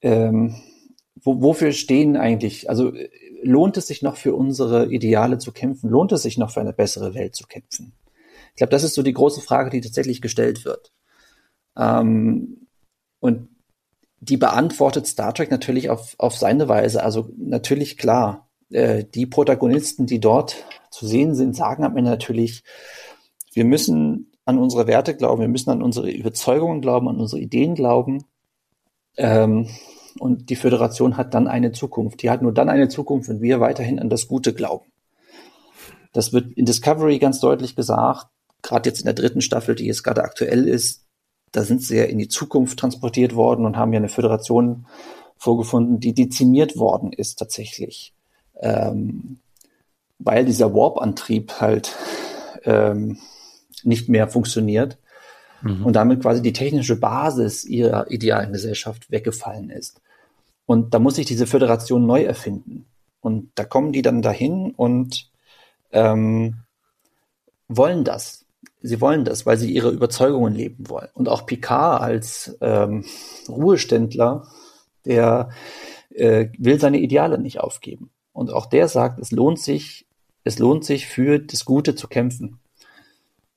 ähm, 0.00 0.56
wo, 1.22 1.42
wofür 1.42 1.72
stehen 1.72 2.16
eigentlich, 2.16 2.68
also 2.70 2.92
lohnt 3.42 3.76
es 3.76 3.86
sich 3.86 4.02
noch 4.02 4.16
für 4.16 4.34
unsere 4.34 4.92
Ideale 4.92 5.38
zu 5.38 5.52
kämpfen? 5.52 5.90
Lohnt 5.90 6.12
es 6.12 6.22
sich 6.22 6.38
noch 6.38 6.50
für 6.50 6.60
eine 6.60 6.72
bessere 6.72 7.14
Welt 7.14 7.34
zu 7.36 7.46
kämpfen? 7.46 7.92
Ich 8.50 8.56
glaube, 8.56 8.70
das 8.70 8.84
ist 8.84 8.94
so 8.94 9.02
die 9.02 9.12
große 9.12 9.40
Frage, 9.40 9.70
die 9.70 9.80
tatsächlich 9.80 10.22
gestellt 10.22 10.64
wird. 10.64 10.92
Ähm, 11.76 12.63
und 13.24 13.48
die 14.20 14.36
beantwortet 14.36 15.06
Star 15.06 15.32
Trek 15.32 15.50
natürlich 15.50 15.88
auf, 15.88 16.14
auf 16.18 16.36
seine 16.36 16.68
Weise. 16.68 17.02
Also 17.02 17.30
natürlich 17.38 17.96
klar, 17.96 18.50
äh, 18.68 19.02
die 19.02 19.24
Protagonisten, 19.24 20.04
die 20.04 20.20
dort 20.20 20.56
zu 20.90 21.06
sehen 21.06 21.34
sind, 21.34 21.56
sagen 21.56 21.84
am 21.84 21.96
Ende 21.96 22.10
natürlich, 22.10 22.64
wir 23.54 23.64
müssen 23.64 24.30
an 24.44 24.58
unsere 24.58 24.86
Werte 24.86 25.16
glauben, 25.16 25.40
wir 25.40 25.48
müssen 25.48 25.70
an 25.70 25.80
unsere 25.80 26.10
Überzeugungen 26.10 26.82
glauben, 26.82 27.08
an 27.08 27.18
unsere 27.18 27.40
Ideen 27.40 27.74
glauben. 27.74 28.24
Ähm, 29.16 29.70
und 30.18 30.50
die 30.50 30.56
Föderation 30.56 31.16
hat 31.16 31.32
dann 31.32 31.48
eine 31.48 31.72
Zukunft. 31.72 32.20
Die 32.20 32.28
hat 32.28 32.42
nur 32.42 32.52
dann 32.52 32.68
eine 32.68 32.88
Zukunft, 32.88 33.30
wenn 33.30 33.40
wir 33.40 33.58
weiterhin 33.58 33.98
an 33.98 34.10
das 34.10 34.28
Gute 34.28 34.52
glauben. 34.52 34.84
Das 36.12 36.34
wird 36.34 36.52
in 36.58 36.66
Discovery 36.66 37.18
ganz 37.18 37.40
deutlich 37.40 37.74
gesagt, 37.74 38.26
gerade 38.60 38.86
jetzt 38.90 39.00
in 39.00 39.06
der 39.06 39.14
dritten 39.14 39.40
Staffel, 39.40 39.76
die 39.76 39.86
jetzt 39.86 40.04
gerade 40.04 40.24
aktuell 40.24 40.68
ist, 40.68 41.03
da 41.54 41.62
sind 41.62 41.82
sie 41.82 41.96
ja 41.96 42.04
in 42.04 42.18
die 42.18 42.28
Zukunft 42.28 42.78
transportiert 42.80 43.36
worden 43.36 43.64
und 43.64 43.76
haben 43.76 43.92
ja 43.92 43.98
eine 43.98 44.08
Föderation 44.08 44.86
vorgefunden, 45.36 46.00
die 46.00 46.12
dezimiert 46.12 46.76
worden 46.76 47.12
ist 47.12 47.38
tatsächlich. 47.38 48.12
Ähm, 48.60 49.38
weil 50.18 50.44
dieser 50.44 50.74
Warp-Antrieb 50.74 51.60
halt 51.60 51.94
ähm, 52.64 53.18
nicht 53.84 54.08
mehr 54.08 54.26
funktioniert 54.26 54.98
mhm. 55.62 55.86
und 55.86 55.94
damit 55.94 56.22
quasi 56.22 56.42
die 56.42 56.52
technische 56.52 56.96
Basis 56.96 57.64
ihrer 57.64 58.10
idealen 58.10 58.52
Gesellschaft 58.52 59.10
weggefallen 59.12 59.70
ist. 59.70 60.00
Und 60.66 60.92
da 60.92 60.98
muss 60.98 61.16
sich 61.16 61.26
diese 61.26 61.46
Föderation 61.46 62.04
neu 62.04 62.24
erfinden. 62.24 62.86
Und 63.20 63.52
da 63.54 63.64
kommen 63.64 63.92
die 63.92 64.02
dann 64.02 64.22
dahin 64.22 64.72
und 64.72 65.30
ähm, 65.92 66.56
wollen 67.68 68.02
das 68.02 68.43
sie 68.84 69.00
wollen 69.00 69.24
das, 69.24 69.46
weil 69.46 69.56
sie 69.56 69.72
ihre 69.72 69.90
Überzeugungen 69.90 70.54
leben 70.54 70.88
wollen. 70.90 71.08
Und 71.14 71.28
auch 71.28 71.46
Picard 71.46 72.02
als 72.02 72.56
ähm, 72.60 73.04
Ruheständler, 73.48 74.46
der 75.06 75.48
äh, 76.10 76.48
will 76.58 76.78
seine 76.78 76.98
Ideale 76.98 77.38
nicht 77.38 77.60
aufgeben. 77.60 78.10
Und 78.32 78.52
auch 78.52 78.66
der 78.66 78.88
sagt, 78.88 79.18
es 79.20 79.30
lohnt 79.30 79.58
sich, 79.58 80.06
es 80.44 80.58
lohnt 80.58 80.84
sich 80.84 81.06
für 81.06 81.38
das 81.38 81.64
Gute 81.64 81.94
zu 81.94 82.08
kämpfen. 82.08 82.60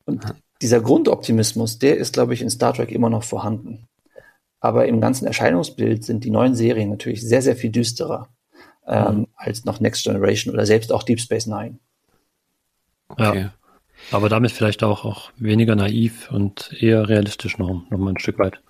Und 0.05 0.33
dieser 0.61 0.79
Grundoptimismus, 0.79 1.77
der 1.77 1.97
ist, 1.97 2.13
glaube 2.13 2.33
ich, 2.33 2.41
in 2.41 2.49
Star 2.49 2.73
Trek 2.73 2.91
immer 2.91 3.09
noch 3.09 3.23
vorhanden. 3.23 3.89
Aber 4.61 4.87
im 4.87 5.01
ganzen 5.01 5.27
Erscheinungsbild 5.27 6.05
sind 6.05 6.23
die 6.23 6.31
neuen 6.31 6.55
Serien 6.55 6.89
natürlich 6.89 7.21
sehr, 7.21 7.41
sehr 7.41 7.57
viel 7.57 7.69
düsterer 7.69 8.29
ähm, 8.87 9.15
mhm. 9.15 9.27
als 9.35 9.65
noch 9.65 9.81
Next 9.81 10.05
Generation 10.05 10.53
oder 10.53 10.65
selbst 10.65 10.93
auch 10.93 11.03
Deep 11.03 11.19
Space 11.19 11.47
Nine. 11.47 11.79
Okay. 13.09 13.41
Ja. 13.41 13.53
Aber 14.11 14.29
damit 14.29 14.51
vielleicht 14.51 14.83
auch, 14.83 15.05
auch 15.05 15.31
weniger 15.37 15.75
naiv 15.75 16.31
und 16.31 16.71
eher 16.79 17.09
realistisch 17.09 17.57
noch, 17.57 17.89
noch 17.89 17.97
mal 17.97 18.11
ein 18.11 18.19
Stück 18.19 18.39
weit 18.39 18.61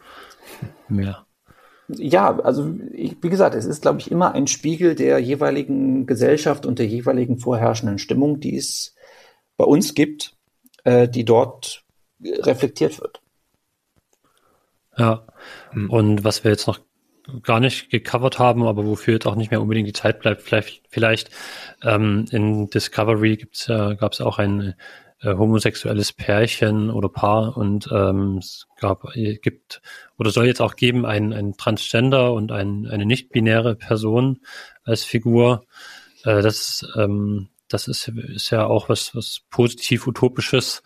mehr. 0.88 1.26
Ja, 1.90 2.38
also 2.40 2.76
ich, 2.92 3.16
wie 3.22 3.30
gesagt, 3.30 3.56
es 3.56 3.66
ist, 3.66 3.82
glaube 3.82 4.00
ich, 4.00 4.12
immer 4.12 4.34
ein 4.34 4.48
Spiegel 4.48 4.96
der 4.96 5.20
jeweiligen 5.20 6.06
Gesellschaft 6.06 6.66
und 6.66 6.80
der 6.80 6.88
jeweiligen 6.88 7.40
vorherrschenden 7.40 7.98
Stimmung, 7.98 8.40
die 8.42 8.58
es 8.58 8.94
bei 9.56 9.64
uns 9.64 9.94
gibt, 9.94 10.36
äh, 10.84 11.08
die 11.08 11.24
dort 11.24 11.86
reflektiert 12.22 13.00
wird. 13.00 13.22
Ja, 14.98 15.28
hm. 15.72 15.90
und 15.90 16.24
was 16.24 16.44
wir 16.44 16.52
jetzt 16.52 16.68
noch 16.68 16.80
gar 17.44 17.60
nicht 17.60 17.90
gecovert 17.90 18.40
haben, 18.40 18.64
aber 18.64 18.86
wofür 18.86 19.16
jetzt 19.16 19.28
auch 19.28 19.36
nicht 19.36 19.52
mehr 19.52 19.62
unbedingt 19.62 19.88
die 19.88 19.94
Zeit 19.94 20.20
bleibt, 20.20 20.42
vielleicht, 20.42 20.84
vielleicht 20.90 21.30
ähm, 21.84 22.26
in 22.32 22.70
Discovery 22.70 23.38
gibt's 23.38 23.68
ja, 23.68 23.94
gab 23.94 24.14
es 24.14 24.22
auch 24.22 24.40
ein 24.40 24.76
äh, 25.22 25.36
homosexuelles 25.36 26.13
Pärchen 26.13 26.89
oder 26.89 27.09
Paar 27.09 27.57
und 27.57 27.89
ähm, 27.91 28.38
es 28.38 28.68
gab, 28.80 29.15
äh, 29.15 29.38
gibt 29.38 29.82
oder 30.18 30.32
soll 30.32 30.45
jetzt 30.45 30.61
auch 30.61 30.76
geben 30.76 31.05
ein, 31.05 31.34
ein 31.34 31.57
Transgender 31.57 32.34
und 32.34 32.51
ein, 32.51 32.88
eine 32.88 33.05
nicht-binäre 33.05 33.76
Person 33.76 34.39
als 34.84 35.03
Figur. 35.03 35.65
Äh, 36.24 36.41
das, 36.41 36.88
ähm, 36.95 37.49
das 37.68 37.88
ist, 37.88 38.07
ist 38.07 38.49
ja 38.51 38.65
auch 38.65 38.89
was, 38.89 39.15
was 39.15 39.41
positiv 39.49 40.07
utopisches 40.07 40.84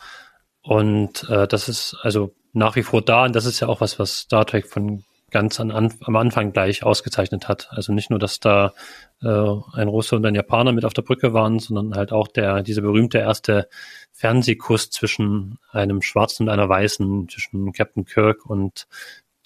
und 0.62 1.30
äh, 1.30 1.48
das 1.48 1.70
ist 1.70 1.98
also 2.02 2.34
nach 2.54 2.76
wie 2.76 2.84
vor 2.84 3.02
da 3.02 3.26
und 3.26 3.36
das 3.36 3.46
ist 3.46 3.60
ja 3.60 3.68
auch 3.68 3.82
was, 3.82 4.00
was 4.00 4.20
Star 4.20 4.46
Trek 4.46 4.68
von 4.68 5.04
ganz 5.32 5.60
an, 5.60 5.72
am 5.72 6.16
Anfang 6.16 6.54
gleich 6.54 6.84
ausgezeichnet 6.84 7.48
hat. 7.48 7.70
Also 7.72 7.94
nicht 7.94 8.10
nur, 8.10 8.20
dass 8.20 8.40
da 8.40 8.74
äh, 9.22 9.28
ein 9.28 9.88
Russe 9.88 10.16
und 10.16 10.26
ein 10.26 10.36
Japaner 10.36 10.74
mit 10.74 10.86
auf 10.86 10.94
der 10.94 11.02
Brücke 11.02 11.34
waren, 11.34 11.60
sondern 11.60 11.96
halt 11.96 12.12
auch 12.12 12.28
der 12.28 12.62
diese 12.64 12.82
berühmte 12.82 13.18
erste 13.18 13.68
Fernsehkuss 14.12 14.90
zwischen 14.90 15.58
einem 15.72 16.02
Schwarzen 16.02 16.44
und 16.44 16.50
einer 16.50 16.70
Weißen, 16.70 17.30
zwischen 17.30 17.74
Captain 17.74 18.06
Kirk 18.06 18.46
und 18.46 18.88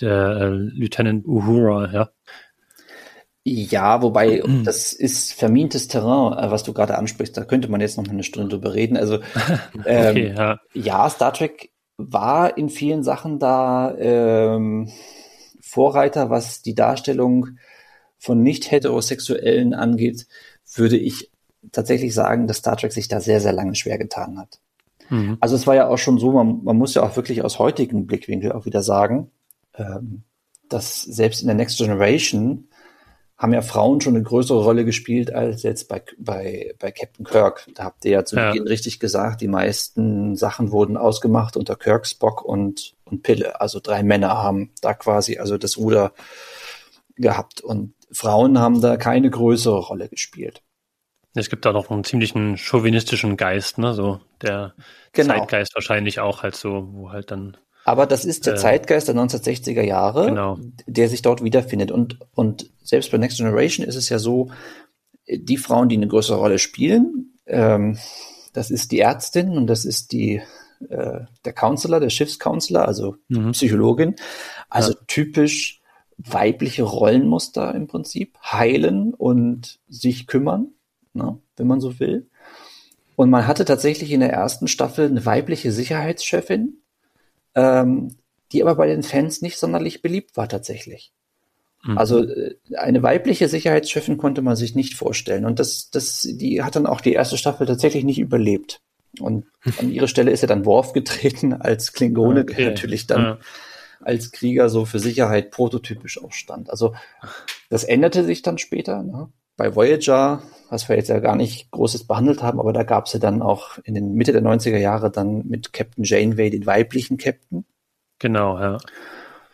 der 0.01 0.37
äh, 0.37 0.49
Lieutenant 0.49 1.25
Uhura, 1.25 1.91
ja. 1.91 2.09
Ja, 3.47 4.01
wobei 4.01 4.41
das 4.63 4.91
ist 4.91 5.33
vermintes 5.33 5.87
Terrain, 5.87 6.33
äh, 6.33 6.49
was 6.49 6.63
du 6.63 6.73
gerade 6.73 6.97
ansprichst. 6.97 7.37
Da 7.37 7.45
könnte 7.45 7.69
man 7.69 7.79
jetzt 7.79 7.97
noch 7.97 8.07
eine 8.07 8.23
Stunde 8.23 8.49
drüber 8.49 8.73
reden. 8.73 8.97
Also 8.97 9.19
ähm, 9.85 10.09
okay, 10.09 10.33
ja. 10.35 10.59
ja, 10.73 11.09
Star 11.09 11.31
Trek 11.31 11.69
war 11.97 12.57
in 12.57 12.69
vielen 12.69 13.03
Sachen 13.03 13.39
da 13.39 13.95
ähm, 13.97 14.89
Vorreiter, 15.75 16.29
was 16.29 16.61
die 16.61 16.73
Darstellung 16.73 17.57
von 18.17 18.41
nicht-heterosexuellen 18.41 19.73
angeht, 19.73 20.25
würde 20.73 20.97
ich 20.97 21.31
tatsächlich 21.73 22.13
sagen, 22.13 22.47
dass 22.47 22.57
Star 22.57 22.77
Trek 22.77 22.93
sich 22.93 23.09
da 23.09 23.19
sehr, 23.19 23.41
sehr 23.41 23.51
lange 23.51 23.75
schwer 23.75 23.97
getan 23.97 24.39
hat. 24.39 24.61
Mhm. 25.09 25.35
Also 25.41 25.55
es 25.57 25.67
war 25.67 25.75
ja 25.75 25.89
auch 25.89 25.97
schon 25.97 26.17
so, 26.17 26.31
man, 26.31 26.63
man 26.63 26.77
muss 26.77 26.93
ja 26.93 27.03
auch 27.03 27.17
wirklich 27.17 27.43
aus 27.43 27.59
heutigen 27.59 28.07
Blickwinkel 28.07 28.53
auch 28.53 28.65
wieder 28.65 28.81
sagen, 28.81 29.31
ähm, 29.73 30.23
dass 30.69 31.01
selbst 31.01 31.41
in 31.41 31.47
der 31.47 31.57
Next 31.57 31.77
Generation 31.77 32.69
haben 33.37 33.53
ja 33.53 33.61
Frauen 33.61 33.99
schon 33.99 34.15
eine 34.15 34.23
größere 34.23 34.63
Rolle 34.63 34.85
gespielt 34.85 35.33
als 35.33 35.63
jetzt 35.63 35.89
bei, 35.89 36.01
bei, 36.17 36.73
bei 36.79 36.91
Captain 36.93 37.25
Kirk. 37.25 37.67
Da 37.75 37.83
habt 37.83 38.05
ihr 38.05 38.11
ja 38.11 38.23
zu 38.23 38.37
ja. 38.37 38.51
Beginn 38.51 38.65
richtig 38.65 39.01
gesagt, 39.01 39.41
die 39.41 39.49
meisten 39.49 40.37
Sachen 40.37 40.71
wurden 40.71 40.95
ausgemacht 40.95 41.57
unter 41.57 41.75
Kirk, 41.75 42.07
Spock 42.07 42.45
und, 42.45 42.94
und 43.05 43.23
Pille. 43.23 43.61
Also 43.61 43.79
drei 43.79 44.03
Männer 44.03 44.41
haben 44.41 44.71
da 44.81 44.93
quasi 44.93 45.37
also 45.37 45.57
das 45.57 45.77
Ruder 45.77 46.13
gehabt 47.15 47.61
und 47.61 47.93
Frauen 48.11 48.59
haben 48.59 48.81
da 48.81 48.97
keine 48.97 49.29
größere 49.29 49.79
Rolle 49.79 50.09
gespielt. 50.09 50.61
Es 51.33 51.49
gibt 51.49 51.65
da 51.65 51.73
noch 51.73 51.89
einen 51.89 52.03
ziemlichen 52.03 52.57
chauvinistischen 52.57 53.35
Geist, 53.35 53.77
ne? 53.77 53.93
So 53.93 54.21
der 54.41 54.73
genau. 55.11 55.35
Zeitgeist 55.35 55.75
wahrscheinlich 55.75 56.19
auch 56.19 56.43
halt 56.43 56.55
so, 56.55 56.87
wo 56.91 57.11
halt 57.11 57.31
dann 57.31 57.57
aber 57.87 58.07
das 58.07 58.25
ist 58.25 58.47
der 58.47 58.55
äh, 58.55 58.57
Zeitgeist 58.57 59.07
der 59.07 59.15
1960er 59.15 59.83
Jahre, 59.83 60.25
genau. 60.25 60.57
der 60.87 61.07
sich 61.07 61.21
dort 61.21 61.43
wiederfindet. 61.43 61.91
Und, 61.91 62.17
und 62.33 62.71
selbst 62.81 63.11
bei 63.11 63.19
Next 63.19 63.37
Generation 63.37 63.85
ist 63.85 63.95
es 63.95 64.09
ja 64.09 64.17
so, 64.17 64.49
die 65.27 65.57
Frauen, 65.57 65.87
die 65.87 65.95
eine 65.95 66.07
größere 66.07 66.37
Rolle 66.37 66.57
spielen, 66.57 67.37
ähm, 67.45 67.99
das 68.53 68.71
ist 68.71 68.91
die 68.91 68.99
Ärztin 68.99 69.55
und 69.55 69.67
das 69.67 69.85
ist 69.85 70.13
die 70.13 70.41
äh, 70.89 71.25
der 71.43 71.53
Counselor, 71.53 71.99
der 71.99 72.09
Schiffscounselor, 72.09 72.87
also 72.87 73.17
mhm. 73.27 73.51
Psychologin. 73.51 74.15
Also 74.69 74.93
ja. 74.93 74.99
typisch 75.07 75.81
weibliche 76.17 76.83
Rollenmuster 76.83 77.73
im 77.75 77.87
Prinzip. 77.87 78.37
Heilen 78.41 79.13
und 79.13 79.79
sich 79.89 80.27
kümmern, 80.27 80.67
ne, 81.13 81.37
wenn 81.57 81.67
man 81.67 81.81
so 81.81 81.99
will. 81.99 82.27
Und 83.15 83.29
man 83.29 83.47
hatte 83.47 83.65
tatsächlich 83.65 84.11
in 84.11 84.19
der 84.19 84.31
ersten 84.31 84.67
Staffel 84.67 85.05
eine 85.05 85.25
weibliche 85.25 85.71
Sicherheitschefin, 85.71 86.77
ähm, 87.55 88.15
die 88.51 88.61
aber 88.61 88.75
bei 88.75 88.87
den 88.87 89.03
Fans 89.03 89.41
nicht 89.41 89.57
sonderlich 89.57 90.01
beliebt 90.01 90.37
war 90.37 90.49
tatsächlich. 90.49 91.13
Mhm. 91.83 91.97
Also 91.97 92.23
äh, 92.23 92.55
eine 92.75 93.03
weibliche 93.03 93.47
Sicherheitschefin 93.47 94.17
konnte 94.17 94.41
man 94.41 94.55
sich 94.55 94.75
nicht 94.75 94.95
vorstellen. 94.95 95.45
Und 95.45 95.59
das, 95.59 95.89
das, 95.89 96.27
die 96.29 96.61
hat 96.61 96.75
dann 96.75 96.87
auch 96.87 97.01
die 97.01 97.13
erste 97.13 97.37
Staffel 97.37 97.67
tatsächlich 97.67 98.03
nicht 98.03 98.19
überlebt. 98.19 98.81
Und 99.19 99.45
an 99.79 99.91
ihre 99.91 100.07
Stelle 100.07 100.31
ist 100.31 100.43
er 100.43 100.47
dann 100.47 100.65
Worf 100.65 100.93
getreten 100.93 101.53
als 101.59 101.93
Klingone, 101.93 102.41
okay. 102.41 102.55
der 102.55 102.69
natürlich 102.71 103.07
dann 103.07 103.21
ja. 103.21 103.37
als 104.01 104.31
Krieger 104.31 104.69
so 104.69 104.85
für 104.85 104.99
Sicherheit 104.99 105.51
prototypisch 105.51 106.21
auch 106.23 106.31
stand. 106.31 106.69
Also 106.69 106.93
das 107.69 107.83
änderte 107.83 108.23
sich 108.23 108.41
dann 108.41 108.57
später. 108.57 109.03
Ne? 109.03 109.29
Bei 109.57 109.75
Voyager, 109.75 110.41
was 110.69 110.89
wir 110.89 110.95
jetzt 110.95 111.09
ja 111.09 111.19
gar 111.19 111.35
nicht 111.35 111.71
Großes 111.71 112.05
behandelt 112.05 112.43
haben, 112.43 112.59
aber 112.59 112.73
da 112.73 112.83
gab 112.83 113.05
es 113.05 113.13
ja 113.13 113.19
dann 113.19 113.41
auch 113.41 113.77
in 113.83 113.93
den 113.93 114.13
Mitte 114.13 114.33
der 114.33 114.43
90er 114.43 114.77
Jahre 114.77 115.11
dann 115.11 115.47
mit 115.47 115.73
Captain 115.73 116.03
Janeway 116.03 116.49
den 116.49 116.65
weiblichen 116.65 117.17
Captain. 117.17 117.65
Genau, 118.19 118.59
ja. 118.59 118.77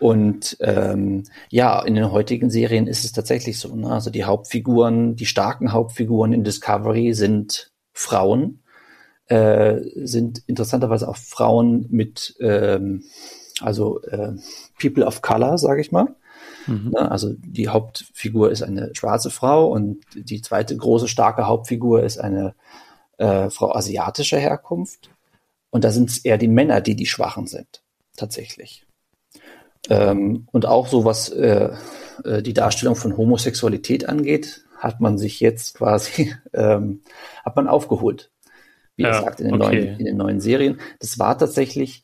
Und 0.01 0.57
ähm, 0.61 1.25
ja, 1.51 1.79
in 1.79 1.93
den 1.93 2.11
heutigen 2.11 2.49
Serien 2.49 2.87
ist 2.87 3.05
es 3.05 3.11
tatsächlich 3.11 3.59
so. 3.59 3.75
Ne? 3.75 3.87
Also 3.91 4.09
die 4.09 4.23
Hauptfiguren, 4.23 5.15
die 5.15 5.27
starken 5.27 5.73
Hauptfiguren 5.73 6.33
in 6.33 6.43
Discovery 6.43 7.13
sind 7.13 7.71
Frauen, 7.93 8.63
äh, 9.31 9.81
sind 9.95 10.43
interessanterweise 10.47 11.07
auch 11.07 11.15
Frauen 11.15 11.85
mit, 11.89 12.35
ähm, 12.41 13.03
also 13.61 14.01
äh, 14.03 14.33
People 14.79 15.05
of 15.05 15.21
Color, 15.21 15.57
sage 15.57 15.79
ich 15.79 15.93
mal. 15.93 16.15
Mhm. 16.67 16.91
Ne? 16.91 17.09
Also 17.09 17.33
die 17.37 17.69
Hauptfigur 17.69 18.51
ist 18.51 18.61
eine 18.61 18.93
schwarze 18.93 19.29
Frau 19.29 19.71
und 19.71 20.03
die 20.13 20.41
zweite 20.41 20.75
große 20.75 21.07
starke 21.07 21.47
Hauptfigur 21.47 22.03
ist 22.03 22.17
eine 22.17 22.55
äh, 23.19 23.49
Frau 23.49 23.73
asiatischer 23.73 24.37
Herkunft. 24.37 25.09
Und 25.69 25.85
da 25.85 25.91
sind 25.91 26.09
es 26.09 26.17
eher 26.17 26.37
die 26.37 26.49
Männer, 26.49 26.81
die 26.81 26.97
die 26.97 27.05
Schwachen 27.05 27.47
sind, 27.47 27.81
tatsächlich. 28.17 28.85
Ähm, 29.89 30.49
und 30.51 30.65
auch 30.65 30.87
so 30.87 31.05
was 31.05 31.29
äh, 31.29 31.69
äh, 32.25 32.41
die 32.41 32.53
Darstellung 32.53 32.97
von 32.97 33.15
Homosexualität 33.15 34.09
angeht, 34.09 34.65
hat 34.77 34.99
man 34.99 35.17
sich 35.17 35.39
jetzt 35.39 35.75
quasi 35.75 36.35
ähm, 36.53 37.01
hat 37.45 37.55
man 37.55 37.69
aufgeholt. 37.69 38.29
Wie 39.01 39.07
ja, 39.07 39.19
gesagt, 39.19 39.39
in 39.41 39.47
den, 39.47 39.61
okay. 39.61 39.75
neuen, 39.75 39.99
in 39.99 40.05
den 40.05 40.17
neuen 40.17 40.39
Serien. 40.39 40.79
Das 40.99 41.17
war 41.19 41.37
tatsächlich 41.37 42.03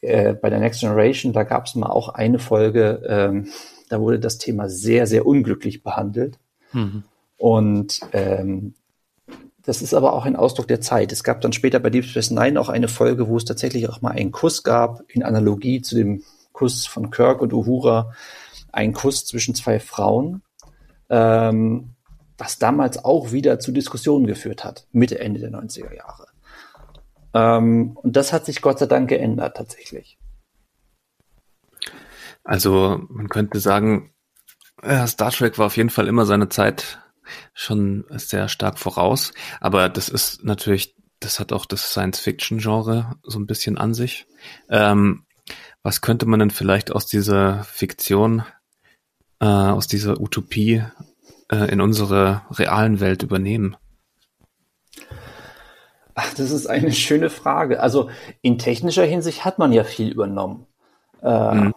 äh, 0.00 0.34
bei 0.34 0.50
der 0.50 0.58
Next 0.58 0.80
Generation, 0.80 1.32
da 1.32 1.44
gab 1.44 1.66
es 1.66 1.74
mal 1.74 1.90
auch 1.90 2.08
eine 2.08 2.38
Folge, 2.38 3.02
ähm, 3.06 3.48
da 3.88 4.00
wurde 4.00 4.18
das 4.18 4.38
Thema 4.38 4.68
sehr, 4.68 5.06
sehr 5.06 5.26
unglücklich 5.26 5.82
behandelt. 5.82 6.38
Mhm. 6.72 7.04
Und 7.36 8.00
ähm, 8.12 8.74
das 9.64 9.80
ist 9.80 9.94
aber 9.94 10.12
auch 10.12 10.24
ein 10.24 10.36
Ausdruck 10.36 10.66
der 10.66 10.80
Zeit. 10.80 11.12
Es 11.12 11.22
gab 11.22 11.40
dann 11.40 11.52
später 11.52 11.78
bei 11.78 11.90
Deep 11.90 12.04
Space 12.04 12.30
Nine 12.30 12.60
auch 12.60 12.68
eine 12.68 12.88
Folge, 12.88 13.28
wo 13.28 13.36
es 13.36 13.44
tatsächlich 13.44 13.88
auch 13.88 14.00
mal 14.00 14.10
einen 14.10 14.32
Kuss 14.32 14.64
gab, 14.64 15.02
in 15.08 15.22
Analogie 15.22 15.82
zu 15.82 15.94
dem 15.94 16.24
Kuss 16.52 16.86
von 16.86 17.10
Kirk 17.10 17.40
und 17.40 17.52
Uhura, 17.52 18.12
ein 18.72 18.92
Kuss 18.92 19.24
zwischen 19.24 19.54
zwei 19.54 19.78
Frauen, 19.78 20.42
ähm, 21.10 21.90
was 22.38 22.58
damals 22.58 23.04
auch 23.04 23.30
wieder 23.30 23.60
zu 23.60 23.70
Diskussionen 23.70 24.26
geführt 24.26 24.64
hat, 24.64 24.86
Mitte, 24.90 25.20
Ende 25.20 25.38
der 25.38 25.50
90er 25.50 25.94
Jahre. 25.94 26.26
Ähm, 27.34 27.96
und 27.96 28.16
das 28.16 28.32
hat 28.32 28.44
sich 28.44 28.62
Gott 28.62 28.78
sei 28.78 28.86
Dank 28.86 29.08
geändert 29.08 29.56
tatsächlich. 29.56 30.18
Also 32.44 33.00
man 33.08 33.28
könnte 33.28 33.60
sagen, 33.60 34.12
Star 35.06 35.30
Trek 35.30 35.58
war 35.58 35.66
auf 35.66 35.76
jeden 35.76 35.90
Fall 35.90 36.08
immer 36.08 36.26
seine 36.26 36.48
Zeit 36.48 36.98
schon 37.54 38.04
sehr 38.10 38.48
stark 38.48 38.78
voraus, 38.78 39.32
aber 39.60 39.88
das 39.88 40.08
ist 40.08 40.42
natürlich, 40.44 40.96
das 41.20 41.38
hat 41.38 41.52
auch 41.52 41.66
das 41.66 41.92
Science-Fiction-Genre 41.92 43.14
so 43.22 43.38
ein 43.38 43.46
bisschen 43.46 43.78
an 43.78 43.94
sich. 43.94 44.26
Ähm, 44.68 45.24
was 45.82 46.00
könnte 46.00 46.26
man 46.26 46.40
denn 46.40 46.50
vielleicht 46.50 46.90
aus 46.90 47.06
dieser 47.06 47.62
Fiktion, 47.64 48.44
äh, 49.40 49.46
aus 49.46 49.86
dieser 49.86 50.20
Utopie 50.20 50.82
äh, 51.48 51.70
in 51.72 51.80
unsere 51.80 52.42
realen 52.50 52.98
Welt 52.98 53.22
übernehmen? 53.22 53.76
Ach, 56.14 56.34
das 56.34 56.50
ist 56.50 56.66
eine 56.66 56.92
schöne 56.92 57.30
Frage. 57.30 57.80
Also 57.80 58.10
in 58.42 58.58
technischer 58.58 59.04
Hinsicht 59.04 59.44
hat 59.44 59.58
man 59.58 59.72
ja 59.72 59.84
viel 59.84 60.10
übernommen. 60.10 60.66
Äh, 61.22 61.26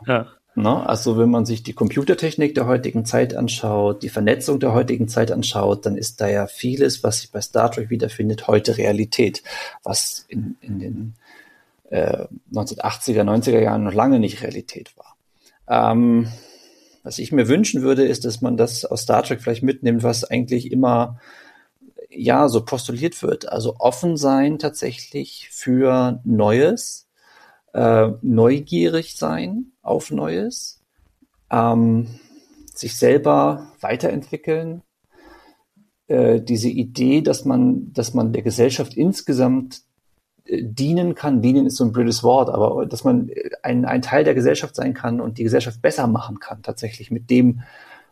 ja. 0.08 0.28
Ne? 0.56 0.88
Also 0.88 1.18
wenn 1.18 1.30
man 1.30 1.46
sich 1.46 1.64
die 1.64 1.74
Computertechnik 1.74 2.56
der 2.56 2.66
heutigen 2.66 3.06
Zeit 3.06 3.36
anschaut, 3.36 4.04
die 4.04 4.10
Vernetzung 4.10 4.60
der 4.60 4.74
heutigen 4.74 5.10
Zeit 5.10 5.32
anschaut, 5.32 5.86
dann 5.86 5.98
ist 5.98 6.22
da 6.22 6.28
ja 6.28 6.48
vieles, 6.48 7.04
was 7.04 7.22
sich 7.22 7.32
bei 7.32 7.42
Star 7.42 7.72
Trek 7.72 7.90
wiederfindet, 7.90 8.48
heute 8.48 8.78
Realität, 8.78 9.44
was 9.84 10.26
in, 10.30 10.56
in 10.62 10.80
den 10.80 11.14
1980er, 11.92 13.20
äh, 13.20 13.22
90er 13.22 13.60
Jahren 13.60 13.84
noch 13.84 13.94
lange 13.94 14.20
nicht 14.20 14.42
Realität 14.42 14.94
war. 14.98 15.16
Ähm, 15.68 16.32
was 17.04 17.20
ich 17.20 17.32
mir 17.32 17.48
wünschen 17.48 17.82
würde, 17.82 18.06
ist, 18.06 18.26
dass 18.26 18.42
man 18.42 18.58
das 18.58 18.86
aus 18.86 19.02
Star 19.02 19.24
Trek 19.24 19.42
vielleicht 19.42 19.64
mitnimmt, 19.64 20.04
was 20.04 20.24
eigentlich 20.24 20.72
immer 20.72 21.20
ja 22.16 22.50
so 22.50 22.64
postuliert 22.64 23.22
wird. 23.22 23.50
Also 23.50 23.76
offen 23.80 24.18
sein 24.18 24.60
tatsächlich 24.60 25.50
für 25.52 26.22
Neues, 26.24 27.08
äh, 27.74 28.10
neugierig 28.22 29.16
sein 29.18 29.72
auf 29.82 30.12
Neues, 30.12 30.82
ähm, 31.52 32.20
sich 32.74 32.98
selber 32.98 33.72
weiterentwickeln. 33.82 34.82
Äh, 36.08 36.42
diese 36.42 36.70
Idee, 36.70 37.22
dass 37.22 37.46
man, 37.46 37.92
dass 37.94 38.14
man 38.14 38.34
der 38.34 38.44
Gesellschaft 38.44 38.94
insgesamt 38.96 39.86
dienen 40.48 41.16
kann. 41.16 41.42
Dienen 41.42 41.66
ist 41.66 41.78
so 41.78 41.86
ein 41.86 41.92
blödes 41.92 42.24
Wort, 42.24 42.50
aber 42.50 42.86
dass 42.86 43.04
man 43.04 43.32
ein, 43.64 43.86
ein 43.86 44.02
Teil 44.02 44.24
der 44.24 44.36
Gesellschaft 44.36 44.76
sein 44.76 44.94
kann 44.94 45.20
und 45.20 45.38
die 45.38 45.44
Gesellschaft 45.44 45.82
besser 45.82 46.08
machen 46.08 46.40
kann, 46.40 46.62
tatsächlich 46.62 47.10
mit 47.12 47.30
dem, 47.30 47.62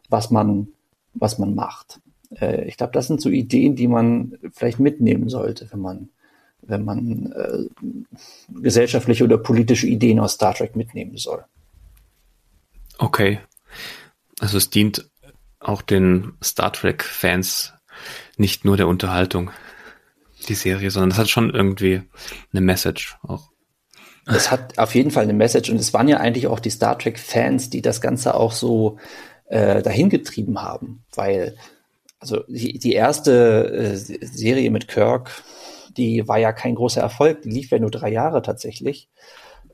was 0.09 0.31
man, 0.31 0.69
was 1.13 1.37
man 1.37 1.53
macht. 1.53 1.99
Äh, 2.39 2.65
ich 2.65 2.77
glaube, 2.77 2.93
das 2.93 3.07
sind 3.07 3.21
so 3.21 3.29
Ideen, 3.29 3.75
die 3.75 3.87
man 3.87 4.37
vielleicht 4.51 4.79
mitnehmen 4.79 5.29
sollte, 5.29 5.67
wenn 5.71 5.79
man, 5.79 6.09
wenn 6.61 6.83
man 6.83 7.31
äh, 7.31 8.61
gesellschaftliche 8.61 9.23
oder 9.23 9.37
politische 9.37 9.87
Ideen 9.87 10.19
aus 10.19 10.33
Star 10.33 10.53
Trek 10.53 10.75
mitnehmen 10.75 11.17
soll. 11.17 11.43
Okay. 12.97 13.39
Also 14.39 14.57
es 14.57 14.69
dient 14.69 15.09
auch 15.59 15.81
den 15.81 16.33
Star 16.43 16.73
Trek-Fans 16.73 17.73
nicht 18.37 18.65
nur 18.65 18.77
der 18.77 18.87
Unterhaltung 18.87 19.51
die 20.47 20.55
Serie, 20.55 20.91
sondern 20.91 21.11
das 21.11 21.19
hat 21.19 21.29
schon 21.29 21.53
irgendwie 21.53 22.01
eine 22.51 22.61
Message 22.61 23.17
auch. 23.21 23.51
Es 24.25 24.51
hat 24.51 24.77
auf 24.77 24.95
jeden 24.95 25.11
Fall 25.11 25.23
eine 25.23 25.33
Message 25.33 25.69
und 25.69 25.77
es 25.77 25.93
waren 25.93 26.07
ja 26.07 26.17
eigentlich 26.17 26.47
auch 26.47 26.59
die 26.59 26.69
Star 26.69 26.97
Trek-Fans, 26.97 27.69
die 27.69 27.81
das 27.81 28.01
Ganze 28.01 28.35
auch 28.35 28.53
so 28.53 28.97
äh, 29.45 29.81
dahin 29.81 30.09
getrieben 30.09 30.61
haben, 30.61 31.03
weil 31.13 31.57
also 32.23 32.43
die, 32.47 32.79
die 32.79 32.93
erste 32.93 33.69
äh, 33.69 33.95
Serie 33.97 34.71
mit 34.71 34.87
Kirk, 34.87 35.43
die 35.97 36.25
war 36.25 36.39
ja 36.39 36.53
kein 36.53 36.75
großer 36.75 37.01
Erfolg, 37.01 37.41
die 37.41 37.49
lief 37.49 37.69
ja 37.69 37.79
nur 37.79 37.91
drei 37.91 38.09
Jahre 38.11 38.41
tatsächlich. 38.41 39.09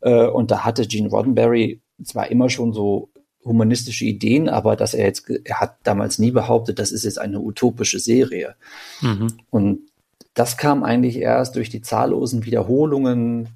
Äh, 0.01 0.25
und 0.25 0.49
da 0.49 0.65
hatte 0.65 0.87
Gene 0.87 1.09
Roddenberry 1.09 1.79
zwar 2.03 2.31
immer 2.31 2.49
schon 2.49 2.73
so 2.73 3.09
humanistische 3.45 4.05
Ideen, 4.05 4.49
aber 4.49 4.75
dass 4.75 4.95
er 4.95 5.05
jetzt, 5.05 5.29
er 5.29 5.59
hat 5.59 5.77
damals 5.83 6.17
nie 6.17 6.31
behauptet, 6.31 6.79
das 6.79 6.91
ist 6.91 7.03
jetzt 7.05 7.19
eine 7.19 7.39
utopische 7.39 7.99
Serie. 7.99 8.55
Mhm. 9.01 9.27
Und 9.51 9.81
das 10.33 10.57
kam 10.57 10.83
eigentlich 10.83 11.17
erst 11.17 11.55
durch 11.55 11.69
die 11.69 11.81
zahllosen 11.81 12.45
Wiederholungen 12.45 13.49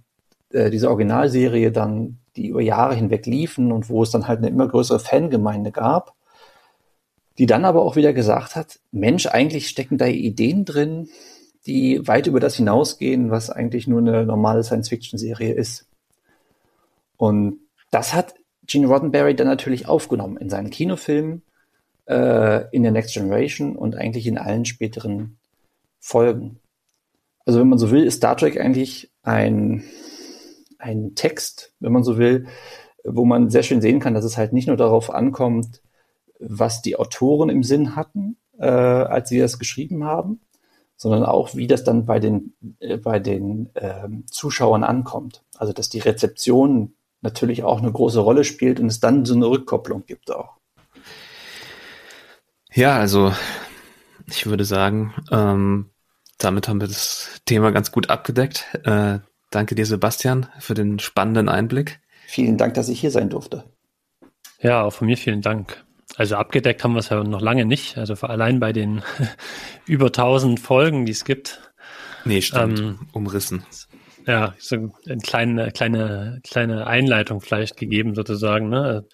äh, 0.51 0.69
dieser 0.69 0.89
Originalserie 0.89 1.71
dann, 1.71 2.19
die 2.35 2.49
über 2.49 2.61
Jahre 2.61 2.93
hinweg 2.93 3.25
liefen 3.25 3.71
und 3.71 3.89
wo 3.89 4.03
es 4.03 4.11
dann 4.11 4.27
halt 4.27 4.37
eine 4.37 4.49
immer 4.49 4.67
größere 4.67 4.99
Fangemeinde 4.99 5.71
gab, 5.71 6.13
die 7.37 7.45
dann 7.45 7.65
aber 7.65 7.81
auch 7.81 7.95
wieder 7.95 8.13
gesagt 8.13 8.55
hat, 8.55 8.79
Mensch, 8.91 9.25
eigentlich 9.27 9.67
stecken 9.67 9.97
da 9.97 10.05
Ideen 10.05 10.65
drin, 10.65 11.09
die 11.65 12.05
weit 12.07 12.27
über 12.27 12.39
das 12.39 12.55
hinausgehen, 12.55 13.31
was 13.31 13.49
eigentlich 13.49 13.87
nur 13.87 13.99
eine 13.99 14.25
normale 14.25 14.63
Science-Fiction-Serie 14.63 15.53
ist. 15.53 15.87
Und 17.17 17.59
das 17.89 18.13
hat 18.13 18.35
Gene 18.65 18.87
Roddenberry 18.87 19.35
dann 19.35 19.47
natürlich 19.47 19.87
aufgenommen 19.87 20.37
in 20.37 20.49
seinen 20.49 20.69
Kinofilmen, 20.69 21.41
äh, 22.07 22.69
in 22.75 22.83
der 22.83 22.91
Next 22.91 23.13
Generation 23.13 23.75
und 23.75 23.95
eigentlich 23.95 24.27
in 24.27 24.37
allen 24.37 24.65
späteren 24.65 25.37
Folgen. 25.99 26.59
Also 27.45 27.59
wenn 27.59 27.69
man 27.69 27.79
so 27.79 27.91
will, 27.91 28.03
ist 28.03 28.17
Star 28.17 28.37
Trek 28.37 28.59
eigentlich 28.59 29.11
ein, 29.21 29.83
ein 30.79 31.15
Text, 31.15 31.73
wenn 31.79 31.91
man 31.91 32.03
so 32.03 32.17
will, 32.17 32.47
wo 33.03 33.25
man 33.25 33.49
sehr 33.49 33.63
schön 33.63 33.81
sehen 33.81 33.99
kann, 33.99 34.13
dass 34.13 34.25
es 34.25 34.37
halt 34.37 34.53
nicht 34.53 34.67
nur 34.67 34.77
darauf 34.77 35.13
ankommt, 35.13 35.81
was 36.47 36.81
die 36.81 36.95
Autoren 36.95 37.49
im 37.49 37.63
Sinn 37.63 37.95
hatten, 37.95 38.37
äh, 38.57 38.65
als 38.65 39.29
sie 39.29 39.39
das 39.39 39.59
geschrieben 39.59 40.03
haben, 40.03 40.41
sondern 40.95 41.25
auch, 41.25 41.55
wie 41.55 41.67
das 41.67 41.83
dann 41.83 42.05
bei 42.05 42.19
den, 42.19 42.53
äh, 42.79 42.97
bei 42.97 43.19
den 43.19 43.69
äh, 43.75 44.07
Zuschauern 44.29 44.83
ankommt. 44.83 45.43
Also, 45.57 45.73
dass 45.73 45.89
die 45.89 45.99
Rezeption 45.99 46.93
natürlich 47.21 47.63
auch 47.63 47.79
eine 47.79 47.91
große 47.91 48.19
Rolle 48.19 48.43
spielt 48.43 48.79
und 48.79 48.87
es 48.87 48.99
dann 48.99 49.25
so 49.25 49.33
eine 49.33 49.47
Rückkopplung 49.47 50.05
gibt 50.05 50.31
auch. 50.31 50.57
Ja, 52.73 52.97
also 52.97 53.33
ich 54.27 54.45
würde 54.45 54.65
sagen, 54.65 55.13
ähm, 55.31 55.89
damit 56.37 56.67
haben 56.67 56.81
wir 56.81 56.87
das 56.87 57.41
Thema 57.45 57.71
ganz 57.71 57.91
gut 57.91 58.09
abgedeckt. 58.09 58.65
Äh, 58.83 59.19
danke 59.51 59.75
dir, 59.75 59.85
Sebastian, 59.85 60.47
für 60.59 60.73
den 60.73 60.99
spannenden 60.99 61.49
Einblick. 61.49 62.01
Vielen 62.27 62.57
Dank, 62.57 62.73
dass 62.73 62.89
ich 62.89 62.99
hier 62.99 63.11
sein 63.11 63.29
durfte. 63.29 63.63
Ja, 64.59 64.83
auch 64.83 64.93
von 64.93 65.07
mir 65.07 65.17
vielen 65.17 65.41
Dank. 65.41 65.85
Also 66.15 66.35
abgedeckt 66.35 66.83
haben 66.83 66.93
wir 66.93 66.99
es 66.99 67.09
ja 67.09 67.23
noch 67.23 67.41
lange 67.41 67.65
nicht. 67.65 67.97
Also 67.97 68.13
allein 68.27 68.59
bei 68.59 68.73
den 68.73 69.01
über 69.85 70.07
1000 70.07 70.59
Folgen, 70.59 71.05
die 71.05 71.11
es 71.11 71.25
gibt. 71.25 71.71
Nee, 72.25 72.41
stimmt. 72.41 72.79
Ähm, 72.79 72.99
Umrissen. 73.11 73.65
Ja, 74.25 74.53
so 74.57 74.75
eine 75.05 75.17
kleine, 75.17 75.71
kleine, 75.71 76.39
kleine 76.43 76.87
Einleitung 76.87 77.41
vielleicht 77.41 77.77
gegeben 77.77 78.15
sozusagen. 78.15 78.69
Ne? 78.69 79.05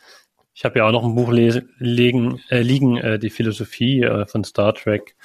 Ich 0.54 0.66
habe 0.66 0.80
ja 0.80 0.86
auch 0.86 0.92
noch 0.92 1.04
ein 1.04 1.16
Buch 1.16 1.32
legen, 1.32 2.40
äh, 2.50 2.62
liegen, 2.62 2.98
äh, 2.98 3.18
die 3.18 3.30
Philosophie 3.30 4.04
äh, 4.04 4.26
von 4.28 4.44
Star 4.44 4.74
Trek. 4.74 5.16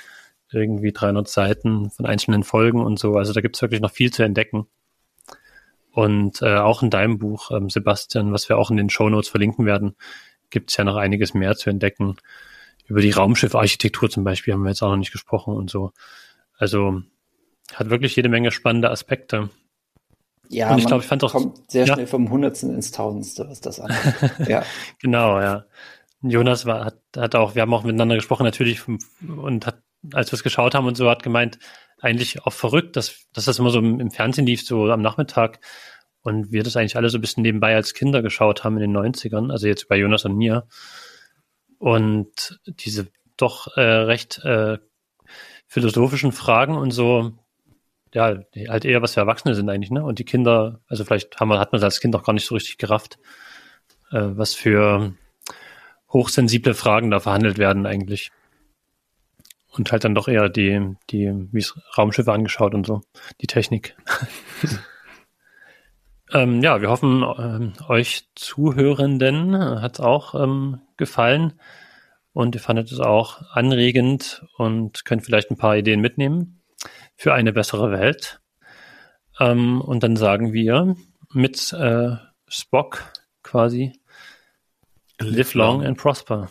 Irgendwie 0.52 0.92
300 0.92 1.26
Seiten 1.26 1.90
von 1.90 2.06
einzelnen 2.06 2.44
Folgen 2.44 2.84
und 2.84 2.98
so. 2.98 3.16
Also 3.16 3.32
da 3.32 3.40
gibt 3.40 3.56
es 3.56 3.62
wirklich 3.62 3.80
noch 3.80 3.90
viel 3.90 4.12
zu 4.12 4.22
entdecken. 4.22 4.68
Und 5.90 6.42
äh, 6.42 6.56
auch 6.56 6.82
in 6.82 6.90
deinem 6.90 7.18
Buch, 7.18 7.50
ähm, 7.50 7.70
Sebastian, 7.70 8.32
was 8.32 8.48
wir 8.48 8.58
auch 8.58 8.70
in 8.70 8.76
den 8.76 8.90
Show 8.90 9.08
Notes 9.08 9.28
verlinken 9.28 9.66
werden, 9.66 9.96
gibt 10.54 10.70
es 10.70 10.76
ja 10.78 10.84
noch 10.84 10.96
einiges 10.96 11.34
mehr 11.34 11.54
zu 11.56 11.68
entdecken. 11.68 12.16
Über 12.86 13.02
die 13.02 13.10
Raumschiffarchitektur 13.10 14.08
zum 14.08 14.24
Beispiel 14.24 14.54
haben 14.54 14.62
wir 14.62 14.70
jetzt 14.70 14.82
auch 14.82 14.90
noch 14.90 14.96
nicht 14.96 15.12
gesprochen 15.12 15.54
und 15.54 15.68
so. 15.68 15.92
Also 16.56 17.02
hat 17.74 17.90
wirklich 17.90 18.16
jede 18.16 18.28
Menge 18.28 18.50
spannende 18.50 18.90
Aspekte. 18.90 19.50
Ja, 20.48 20.72
und 20.72 20.78
ich 20.78 20.86
glaube, 20.86 21.02
ich 21.02 21.08
fand 21.08 21.24
auch 21.24 21.32
kommt 21.32 21.70
sehr 21.70 21.86
ja. 21.86 21.94
schnell 21.94 22.06
vom 22.06 22.30
Hundertsten 22.30 22.74
ins 22.74 22.92
Tausendste, 22.92 23.48
was 23.48 23.60
das 23.60 23.80
angeht. 23.80 24.48
ja. 24.48 24.62
Genau, 25.00 25.40
ja. 25.40 25.64
Jonas 26.22 26.66
war, 26.66 26.84
hat, 26.84 27.00
hat 27.16 27.34
auch, 27.34 27.54
wir 27.54 27.62
haben 27.62 27.74
auch 27.74 27.84
miteinander 27.84 28.14
gesprochen 28.14 28.44
natürlich 28.44 28.82
und 28.86 29.66
hat, 29.66 29.82
als 30.12 30.30
wir 30.30 30.36
es 30.36 30.42
geschaut 30.42 30.74
haben 30.74 30.86
und 30.86 30.96
so, 30.96 31.10
hat 31.10 31.22
gemeint, 31.22 31.58
eigentlich 32.00 32.44
auch 32.44 32.52
verrückt, 32.52 32.96
dass, 32.96 33.26
dass 33.32 33.46
das 33.46 33.58
immer 33.58 33.70
so 33.70 33.78
im, 33.78 33.98
im 33.98 34.10
Fernsehen 34.10 34.46
lief, 34.46 34.64
so 34.64 34.90
am 34.90 35.02
Nachmittag 35.02 35.60
und 36.24 36.52
wir 36.52 36.62
das 36.62 36.76
eigentlich 36.76 36.96
alle 36.96 37.10
so 37.10 37.18
ein 37.18 37.20
bisschen 37.20 37.42
nebenbei 37.42 37.76
als 37.76 37.92
Kinder 37.92 38.22
geschaut 38.22 38.64
haben 38.64 38.78
in 38.78 38.90
den 38.90 38.96
90ern, 38.96 39.52
also 39.52 39.66
jetzt 39.66 39.88
bei 39.88 39.96
Jonas 39.96 40.24
und 40.24 40.36
mir. 40.36 40.66
Und 41.78 42.58
diese 42.64 43.08
doch 43.36 43.76
äh, 43.76 43.82
recht 43.82 44.38
äh, 44.38 44.78
philosophischen 45.66 46.32
Fragen 46.32 46.78
und 46.78 46.92
so, 46.92 47.32
ja, 48.14 48.38
halt 48.68 48.84
eher 48.86 49.02
was 49.02 49.14
für 49.14 49.20
Erwachsene 49.20 49.54
sind 49.54 49.68
eigentlich, 49.68 49.90
ne? 49.90 50.02
Und 50.02 50.18
die 50.18 50.24
Kinder, 50.24 50.80
also 50.88 51.04
vielleicht 51.04 51.38
haben 51.40 51.48
wir, 51.48 51.58
hat 51.58 51.72
man 51.72 51.78
es 51.78 51.84
als 51.84 52.00
Kind 52.00 52.16
auch 52.16 52.22
gar 52.22 52.32
nicht 52.32 52.46
so 52.46 52.54
richtig 52.54 52.78
gerafft, 52.78 53.18
äh, 54.10 54.20
was 54.22 54.54
für 54.54 55.14
hochsensible 56.10 56.72
Fragen 56.72 57.10
da 57.10 57.20
verhandelt 57.20 57.58
werden 57.58 57.84
eigentlich. 57.84 58.32
Und 59.72 59.92
halt 59.92 60.04
dann 60.04 60.14
doch 60.14 60.28
eher 60.28 60.48
die, 60.48 60.96
die, 61.10 61.30
wie 61.52 61.58
es 61.58 61.78
Raumschiffe 61.98 62.32
angeschaut 62.32 62.72
und 62.74 62.86
so, 62.86 63.02
die 63.42 63.46
Technik. 63.46 63.94
Ähm, 66.32 66.62
ja, 66.62 66.80
wir 66.80 66.88
hoffen, 66.88 67.22
ähm, 67.38 67.72
euch 67.88 68.28
Zuhörenden 68.34 69.80
hat 69.82 69.94
es 69.94 70.00
auch 70.00 70.34
ähm, 70.34 70.80
gefallen 70.96 71.60
und 72.32 72.54
ihr 72.54 72.60
fandet 72.60 72.90
es 72.90 73.00
auch 73.00 73.42
anregend 73.52 74.44
und 74.56 75.04
könnt 75.04 75.24
vielleicht 75.24 75.50
ein 75.50 75.58
paar 75.58 75.76
Ideen 75.76 76.00
mitnehmen 76.00 76.62
für 77.14 77.34
eine 77.34 77.52
bessere 77.52 77.92
Welt. 77.92 78.40
Ähm, 79.38 79.80
und 79.80 80.02
dann 80.02 80.16
sagen 80.16 80.52
wir 80.52 80.96
mit 81.32 81.72
äh, 81.72 82.16
Spock 82.48 83.04
quasi, 83.42 83.92
live 85.20 85.54
long 85.54 85.84
and 85.84 85.98
prosper. 85.98 86.50